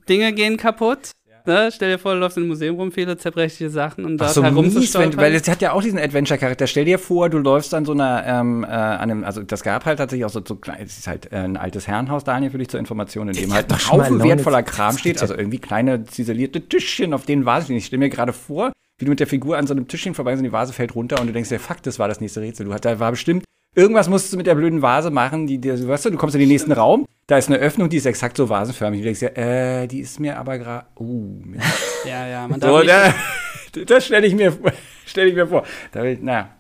Dinge 0.09 0.33
gehen 0.33 0.57
kaputt. 0.57 1.13
Ne? 1.47 1.69
Stell 1.71 1.91
dir 1.91 1.99
vor, 1.99 2.15
du 2.15 2.21
läufst 2.21 2.39
in 2.39 2.45
einem 2.45 2.49
Museum 2.49 2.77
rum, 2.77 2.91
viele 2.91 3.19
zerbrechliche 3.19 3.69
Sachen 3.69 4.07
und 4.07 4.17
da 4.17 4.29
so, 4.29 4.43
herumzustolpern. 4.43 5.19
Weil 5.19 5.35
es 5.35 5.47
hat 5.47 5.61
ja 5.61 5.73
auch 5.73 5.83
diesen 5.83 5.99
Adventure-Charakter. 5.99 6.67
Stell 6.67 6.87
dir 6.87 6.99
vor, 6.99 7.29
du 7.29 7.37
läufst 7.37 7.75
an 7.75 7.85
so 7.85 7.93
einer, 7.93 8.25
ähm, 8.27 8.65
äh, 8.65 8.69
an 8.69 9.11
einem, 9.11 9.25
also 9.25 9.43
das 9.43 9.63
gab 9.63 9.85
halt 9.85 9.99
tatsächlich 9.99 10.25
auch 10.25 10.31
so, 10.31 10.41
so 10.43 10.59
es 10.79 10.99
ist 10.99 11.07
halt 11.07 11.31
äh, 11.33 11.37
ein 11.37 11.59
altes 11.59 11.87
Herrenhaus, 11.87 12.25
Daniel, 12.25 12.51
für 12.51 12.57
dich 12.57 12.69
zur 12.69 12.81
Information, 12.81 13.29
in 13.29 13.35
dem 13.35 13.53
halt 13.53 13.71
ein 13.71 13.79
Haufen 13.91 14.23
wertvoller 14.23 14.63
Kram 14.63 14.97
steht, 14.97 15.21
also 15.21 15.35
irgendwie 15.35 15.59
kleine 15.59 16.05
ziselierte 16.05 16.63
Tischchen, 16.63 17.13
auf 17.13 17.27
denen 17.27 17.45
war 17.45 17.59
es 17.59 17.69
nicht. 17.69 17.77
Ich 17.77 17.87
stell 17.87 17.99
mir 17.99 18.09
gerade 18.09 18.33
vor, 18.33 18.73
wie 18.97 19.05
du 19.05 19.11
mit 19.11 19.21
der 19.21 19.27
Figur 19.27 19.59
an 19.59 19.67
so 19.67 19.75
einem 19.75 19.87
Tischchen 19.87 20.15
vorbei 20.15 20.33
und 20.33 20.43
die 20.43 20.53
Vase 20.53 20.73
fällt 20.73 20.95
runter 20.95 21.21
und 21.21 21.27
du 21.27 21.35
denkst, 21.35 21.51
ja, 21.51 21.59
fuck, 21.59 21.83
das 21.83 21.99
war 21.99 22.09
das 22.09 22.23
nächste 22.23 22.41
Rätsel. 22.41 22.65
Du 22.65 22.73
hat, 22.73 22.87
da 22.87 22.99
war 23.01 23.11
bestimmt 23.11 23.45
Irgendwas 23.75 24.09
musst 24.09 24.33
du 24.33 24.37
mit 24.37 24.47
der 24.47 24.55
blöden 24.55 24.83
Vase 24.83 25.11
machen, 25.11 25.47
die 25.47 25.59
dir, 25.59 25.89
weißt 25.89 26.07
du, 26.07 26.11
du 26.11 26.17
kommst 26.17 26.35
in 26.37 26.41
den 26.41 26.49
nächsten 26.49 26.73
Raum, 26.73 27.07
da 27.27 27.39
ist 27.39 27.49
eine 27.49 27.59
Öffnung, 27.59 27.89
die 27.89 27.97
ist 27.97 28.07
exakt 28.07 28.37
so 28.37 28.49
vasenförmig. 28.49 29.01
Du 29.01 29.05
denkst 29.05 29.23
ja, 29.23 29.29
äh, 29.31 29.87
die 29.87 30.01
ist 30.01 30.21
mir 30.21 30.39
aber 30.39 30.59
gerade, 30.59 30.87
uh, 30.99 31.43
ja, 32.07 32.27
ja, 32.27 32.47
man 32.47 32.61
darf 32.61 32.71
so, 32.71 32.87
da, 32.87 33.15
das 33.87 34.07
stelle 34.07 34.27
ich 34.27 34.35
mir, 34.35 34.57
stelle 35.07 35.29
ich 35.29 35.35
mir 35.35 35.47
vor. 35.47 35.65
Da 35.91 36.03
will, 36.03 36.19
na, 36.21 36.51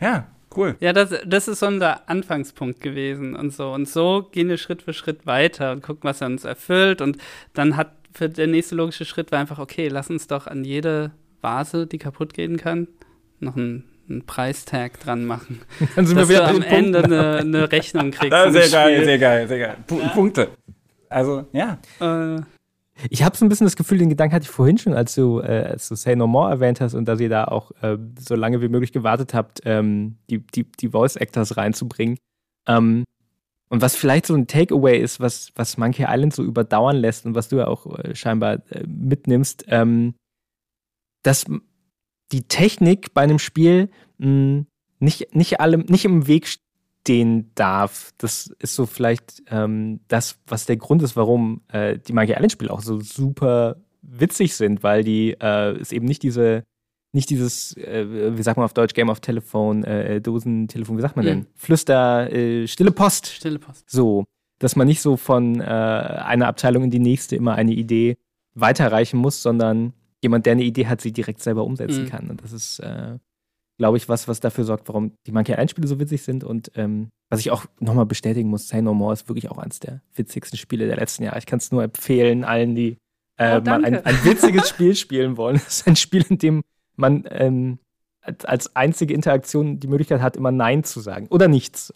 ja, 0.00 0.26
cool. 0.56 0.76
Ja, 0.80 0.92
das, 0.92 1.14
das 1.26 1.48
ist 1.48 1.60
so 1.60 1.66
unser 1.66 2.08
Anfangspunkt 2.08 2.80
gewesen 2.80 3.34
und 3.34 3.52
so. 3.52 3.72
Und 3.72 3.88
so 3.88 4.28
gehen 4.30 4.48
wir 4.48 4.58
Schritt 4.58 4.82
für 4.82 4.92
Schritt 4.92 5.26
weiter 5.26 5.72
und 5.72 5.82
gucken, 5.82 6.04
was 6.04 6.20
er 6.20 6.28
uns 6.28 6.44
erfüllt. 6.44 7.00
Und 7.00 7.18
dann 7.54 7.76
hat 7.76 7.92
für 8.12 8.28
der 8.28 8.46
nächste 8.46 8.74
logische 8.74 9.04
Schritt 9.04 9.32
war 9.32 9.40
einfach, 9.40 9.58
okay, 9.58 9.88
lass 9.88 10.10
uns 10.10 10.26
doch 10.26 10.46
an 10.46 10.64
jede 10.64 11.10
Vase, 11.40 11.86
die 11.86 11.98
kaputt 11.98 12.34
gehen 12.34 12.56
kann, 12.56 12.88
noch 13.40 13.56
ein 13.56 13.84
einen 14.08 14.26
Preistag 14.26 15.00
dran 15.00 15.24
machen. 15.24 15.60
Dann 15.96 16.06
sind 16.06 16.16
dass 16.16 16.28
wir 16.28 16.36
wieder 16.36 16.48
du 16.48 16.56
am 16.56 16.62
Ende 16.62 17.04
eine, 17.04 17.36
eine, 17.38 17.72
Rechnung 17.72 18.10
kriegst. 18.12 18.32
Ja, 18.32 18.50
sehr 18.50 18.68
geil, 18.68 19.04
sehr 19.04 19.18
geil, 19.18 19.48
sehr 19.48 19.58
geil. 19.58 19.76
P 19.86 19.98
ja. 19.98 20.08
Punkte. 20.08 20.48
Also, 21.08 21.46
ja. 21.52 21.78
Äh, 22.00 22.40
ich 23.10 23.22
habe 23.22 23.36
so 23.36 23.44
ein 23.44 23.48
bisschen 23.48 23.66
das 23.66 23.76
Gefühl, 23.76 23.98
den 23.98 24.08
Gedanken 24.08 24.34
hatte 24.34 24.44
ich 24.44 24.50
vorhin 24.50 24.78
schon, 24.78 24.94
als 24.94 25.14
du, 25.14 25.40
äh, 25.40 25.68
als 25.70 25.88
du 25.88 25.94
Say 25.94 26.16
No 26.16 26.26
More 26.26 26.50
erwähnt 26.50 26.80
hast 26.80 26.94
und 26.94 27.06
dass 27.06 27.20
ihr 27.20 27.28
da 27.28 27.44
auch 27.44 27.70
äh, 27.82 27.98
so 28.18 28.34
lange 28.34 28.62
wie 28.62 28.68
möglich 28.68 28.92
gewartet 28.92 29.34
habt, 29.34 29.60
ähm, 29.64 30.16
die, 30.30 30.38
die, 30.38 30.64
die 30.64 30.88
Voice 30.88 31.16
Actors 31.16 31.56
reinzubringen. 31.56 32.16
Ähm, 32.66 33.04
und 33.68 33.82
was 33.82 33.96
vielleicht 33.96 34.26
so 34.26 34.34
ein 34.34 34.46
Takeaway 34.46 34.98
ist, 34.98 35.20
was, 35.20 35.50
was 35.56 35.76
Monkey 35.76 36.06
Island 36.08 36.34
so 36.34 36.42
überdauern 36.42 36.96
lässt 36.96 37.26
und 37.26 37.34
was 37.34 37.48
du 37.48 37.56
ja 37.56 37.66
auch 37.66 37.98
äh, 37.98 38.14
scheinbar 38.14 38.62
äh, 38.70 38.84
mitnimmst, 38.86 39.64
ähm, 39.68 40.14
dass 41.22 41.44
die 42.32 42.42
Technik 42.42 43.14
bei 43.14 43.22
einem 43.22 43.38
Spiel 43.38 43.90
mh, 44.18 44.26
hm, 44.26 44.66
nicht, 44.98 45.34
nicht, 45.34 45.60
allem, 45.60 45.84
nicht 45.88 46.04
im 46.04 46.26
Weg 46.26 46.48
stehen 46.48 47.50
darf. 47.54 48.12
Das 48.18 48.50
ist 48.58 48.74
so 48.74 48.86
vielleicht 48.86 49.42
ähm, 49.50 50.00
das, 50.08 50.38
was 50.46 50.66
der 50.66 50.76
Grund 50.76 51.02
ist, 51.02 51.16
warum 51.16 51.62
äh, 51.68 51.98
die 51.98 52.12
Monkey 52.12 52.32
Island-Spiele 52.32 52.72
auch 52.72 52.80
so 52.80 53.00
super 53.00 53.76
witzig 54.02 54.54
sind, 54.54 54.82
weil 54.82 55.04
die 55.04 55.36
äh, 55.40 55.76
es 55.76 55.92
eben 55.92 56.06
nicht 56.06 56.22
diese 56.22 56.64
nicht 57.12 57.30
dieses, 57.30 57.76
äh, 57.78 58.36
wie 58.36 58.42
sagt 58.42 58.58
man 58.58 58.64
auf 58.64 58.74
Deutsch, 58.74 58.94
Game 58.94 59.08
of 59.08 59.20
Telephone, 59.20 59.84
äh, 59.84 60.20
Dosentelefon, 60.20 60.98
wie 60.98 61.02
sagt 61.02 61.16
man 61.16 61.24
mhm. 61.24 61.28
denn? 61.28 61.46
Flüster, 61.54 62.30
äh, 62.30 62.66
stille 62.66 62.90
Post. 62.90 63.26
Stille 63.26 63.58
Post. 63.58 63.88
So, 63.88 64.24
dass 64.58 64.76
man 64.76 64.86
nicht 64.86 65.00
so 65.00 65.16
von 65.16 65.60
äh, 65.60 65.64
einer 65.64 66.46
Abteilung 66.46 66.84
in 66.84 66.90
die 66.90 66.98
nächste 66.98 67.34
immer 67.34 67.54
eine 67.54 67.72
Idee 67.72 68.18
weiterreichen 68.54 69.16
muss, 69.16 69.42
sondern 69.42 69.94
jemand, 70.26 70.46
der 70.46 70.52
eine 70.52 70.64
Idee 70.64 70.86
hat, 70.86 71.00
sie 71.00 71.12
direkt 71.12 71.42
selber 71.42 71.64
umsetzen 71.64 72.04
mhm. 72.04 72.08
kann. 72.08 72.30
Und 72.30 72.42
das 72.42 72.52
ist, 72.52 72.78
äh, 72.80 73.18
glaube 73.78 73.96
ich, 73.96 74.08
was, 74.08 74.28
was 74.28 74.40
dafür 74.40 74.64
sorgt, 74.64 74.88
warum 74.88 75.12
die 75.26 75.32
Monkey 75.32 75.52
Island-Spiele 75.52 75.88
so 75.88 76.00
witzig 76.00 76.22
sind. 76.22 76.44
Und 76.44 76.72
ähm, 76.74 77.08
was 77.30 77.40
ich 77.40 77.50
auch 77.50 77.66
nochmal 77.80 78.06
bestätigen 78.06 78.48
muss, 78.48 78.68
Say 78.68 78.82
No 78.82 78.94
More 78.94 79.12
ist 79.12 79.28
wirklich 79.28 79.50
auch 79.50 79.58
eines 79.58 79.80
der 79.80 80.02
witzigsten 80.14 80.58
Spiele 80.58 80.86
der 80.86 80.96
letzten 80.96 81.24
Jahre. 81.24 81.38
Ich 81.38 81.46
kann 81.46 81.58
es 81.58 81.70
nur 81.70 81.82
empfehlen, 81.82 82.44
allen, 82.44 82.74
die 82.74 82.98
äh, 83.38 83.58
oh, 83.58 83.68
mal 83.68 83.84
ein, 83.84 84.04
ein, 84.04 84.24
witziges 84.24 84.68
Spiel 84.68 84.94
spielen 84.94 85.36
wollen. 85.36 85.56
Es 85.66 85.78
ist 85.78 85.86
ein 85.86 85.96
Spiel, 85.96 86.24
in 86.28 86.38
dem 86.38 86.62
man 86.96 87.24
ähm, 87.30 87.78
als, 88.22 88.44
als, 88.44 88.76
einzige 88.76 89.14
Interaktion 89.14 89.78
die 89.78 89.86
Möglichkeit 89.86 90.20
hat, 90.20 90.36
immer 90.36 90.50
Nein 90.50 90.84
zu 90.84 91.00
sagen 91.00 91.26
oder 91.28 91.46
nichts. 91.46 91.92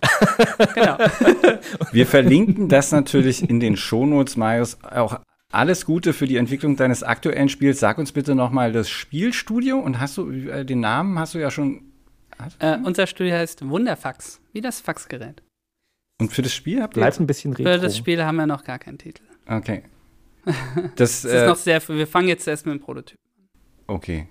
Genau. 0.74 0.98
Wir 1.92 2.06
verlinken 2.06 2.68
das 2.68 2.92
natürlich 2.92 3.48
in 3.48 3.58
den 3.58 3.76
Shownotes, 3.76 4.36
Marius. 4.36 4.78
Auch 4.84 5.18
alles 5.50 5.84
Gute 5.84 6.12
für 6.12 6.26
die 6.26 6.36
Entwicklung 6.36 6.76
deines 6.76 7.02
aktuellen 7.02 7.48
Spiels. 7.48 7.80
Sag 7.80 7.98
uns 7.98 8.12
bitte 8.12 8.34
nochmal 8.34 8.72
das 8.72 8.88
Spielstudio 8.88 9.78
und 9.78 10.00
hast 10.00 10.16
du 10.16 10.30
äh, 10.30 10.64
den 10.64 10.80
Namen 10.80 11.18
hast 11.18 11.34
du 11.34 11.38
ja 11.38 11.50
schon. 11.50 11.82
Äh, 12.58 12.78
unser 12.84 13.06
Studio 13.06 13.34
heißt 13.34 13.68
Wunderfax, 13.68 14.40
wie 14.52 14.60
das 14.60 14.80
Faxgerät. 14.80 15.42
Und 16.20 16.32
für 16.32 16.42
das 16.42 16.54
Spiel 16.54 16.82
habt 16.82 16.96
ihr. 16.96 17.00
Bleibt 17.00 17.20
ein 17.20 17.26
bisschen 17.26 17.52
retro. 17.52 17.72
Für 17.72 17.78
das 17.78 17.96
Spiel 17.96 18.22
haben 18.24 18.36
wir 18.36 18.46
noch 18.46 18.64
gar 18.64 18.78
keinen 18.78 18.98
Titel. 18.98 19.22
Okay. 19.46 19.82
Das, 20.96 21.22
das 21.22 21.24
ist 21.24 21.32
äh, 21.32 21.46
noch 21.46 21.56
sehr. 21.56 21.86
Wir 21.86 22.06
fangen 22.06 22.28
jetzt 22.28 22.48
erst 22.48 22.64
mit 22.64 22.74
dem 22.74 22.80
Prototyp 22.80 23.18
Okay. 23.86 24.26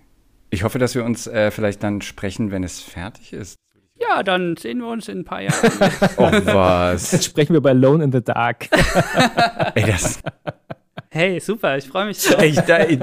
Ich 0.50 0.64
hoffe, 0.64 0.80
dass 0.80 0.96
wir 0.96 1.04
uns 1.04 1.28
äh, 1.28 1.52
vielleicht 1.52 1.84
dann 1.84 2.02
sprechen, 2.02 2.50
wenn 2.50 2.64
es 2.64 2.82
fertig 2.82 3.34
ist. 3.34 3.56
Ja, 4.00 4.24
dann 4.24 4.56
sehen 4.58 4.80
wir 4.80 4.88
uns 4.88 5.08
in 5.08 5.20
ein 5.20 5.26
paar 5.26 5.42
Jahren. 5.42 5.56
oh, 6.18 6.32
was? 6.32 7.12
Jetzt 7.12 7.26
sprechen 7.26 7.54
wir 7.54 7.62
bei 7.62 7.74
Lone 7.74 8.04
in 8.04 8.12
the 8.12 8.24
Dark. 8.24 8.70
Ey, 9.76 9.86
das. 9.86 10.22
Hey, 11.12 11.40
super, 11.40 11.78
ich 11.78 11.88
freue 11.88 12.06
mich 12.06 12.24
drauf. 12.24 12.42
Ich, 12.44 12.60
da, 12.60 12.86
ich, 12.86 13.00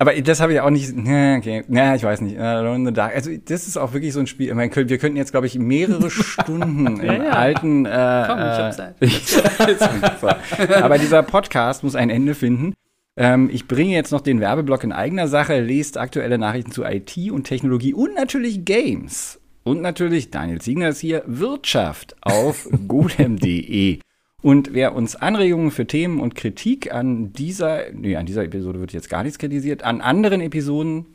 aber 0.00 0.14
das 0.14 0.40
habe 0.40 0.54
ich 0.54 0.60
auch 0.60 0.70
nicht. 0.70 0.96
Ne, 0.96 1.36
okay, 1.38 1.62
na, 1.68 1.94
ich 1.94 2.02
weiß 2.02 2.22
nicht. 2.22 2.38
Alone 2.38 2.76
in 2.76 2.86
the 2.86 2.92
Dark. 2.94 3.14
Also 3.14 3.30
das 3.36 3.68
ist 3.68 3.76
auch 3.76 3.92
wirklich 3.92 4.14
so 4.14 4.20
ein 4.20 4.26
Spiel. 4.26 4.48
Ich 4.48 4.54
meine, 4.54 4.74
wir 4.74 4.96
könnten 4.96 5.18
jetzt, 5.18 5.30
glaube 5.30 5.46
ich, 5.46 5.58
mehrere 5.58 6.10
Stunden 6.10 7.04
ja, 7.04 7.12
im 7.12 7.22
ja. 7.22 7.30
alten. 7.32 7.84
Äh, 7.84 8.24
Komm, 8.26 8.38
ich 8.38 8.44
habe 8.44 8.74
Zeit. 8.74 10.72
aber 10.82 10.96
dieser 10.96 11.22
Podcast 11.22 11.84
muss 11.84 11.96
ein 11.96 12.08
Ende 12.08 12.34
finden. 12.34 12.72
Ähm, 13.18 13.50
ich 13.52 13.68
bringe 13.68 13.92
jetzt 13.92 14.10
noch 14.10 14.22
den 14.22 14.40
Werbeblock 14.40 14.84
in 14.84 14.92
eigener 14.92 15.28
Sache, 15.28 15.60
lest 15.60 15.98
aktuelle 15.98 16.38
Nachrichten 16.38 16.72
zu 16.72 16.84
IT 16.84 17.18
und 17.30 17.44
Technologie 17.44 17.92
und 17.92 18.14
natürlich 18.14 18.64
Games. 18.64 19.38
Und 19.64 19.82
natürlich, 19.82 20.30
Daniel 20.30 20.62
Ziegner 20.62 20.88
ist 20.88 21.00
hier, 21.00 21.24
Wirtschaft 21.26 22.16
auf 22.22 22.66
golem.de. 22.88 23.98
Und 24.42 24.72
wer 24.72 24.94
uns 24.94 25.16
Anregungen 25.16 25.70
für 25.70 25.86
Themen 25.86 26.20
und 26.20 26.34
Kritik 26.34 26.92
an 26.92 27.32
dieser, 27.32 27.92
nee, 27.92 28.16
an 28.16 28.26
dieser 28.26 28.44
Episode 28.44 28.80
wird 28.80 28.92
jetzt 28.92 29.10
gar 29.10 29.22
nichts 29.22 29.38
kritisiert, 29.38 29.82
an 29.82 30.00
anderen 30.00 30.40
Episoden 30.40 31.06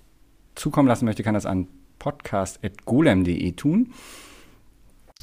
zukommen 0.54 0.88
lassen 0.88 1.06
möchte, 1.06 1.24
kann 1.24 1.34
das 1.34 1.46
an 1.46 1.68
podcast.golem.de 2.00 3.52
tun. 3.54 3.94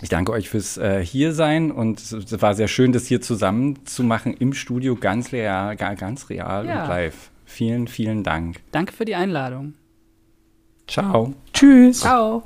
Ich 0.01 0.09
danke 0.09 0.33
euch 0.33 0.49
fürs 0.49 0.79
äh, 0.79 1.05
Hiersein 1.05 1.71
und 1.71 2.01
es 2.01 2.43
war 2.43 2.55
sehr 2.55 2.67
schön, 2.67 2.93
das 2.93 3.07
hier 3.07 3.21
zusammen 3.21 3.87
zu 3.87 4.03
machen 4.03 4.35
im 4.35 4.53
Studio, 4.53 4.97
ganz 4.97 5.33
real, 5.33 5.77
ganz 5.77 6.29
real 6.29 6.67
ja. 6.67 6.83
und 6.83 6.89
live. 6.89 7.31
Vielen, 7.45 7.87
vielen 7.87 8.25
Dank. 8.25 8.61
Danke 8.73 8.93
für 8.93 9.05
die 9.05 9.15
Einladung. 9.15 9.75
Ciao. 10.89 11.35
Tschüss. 11.53 12.01
Ciao. 12.01 12.43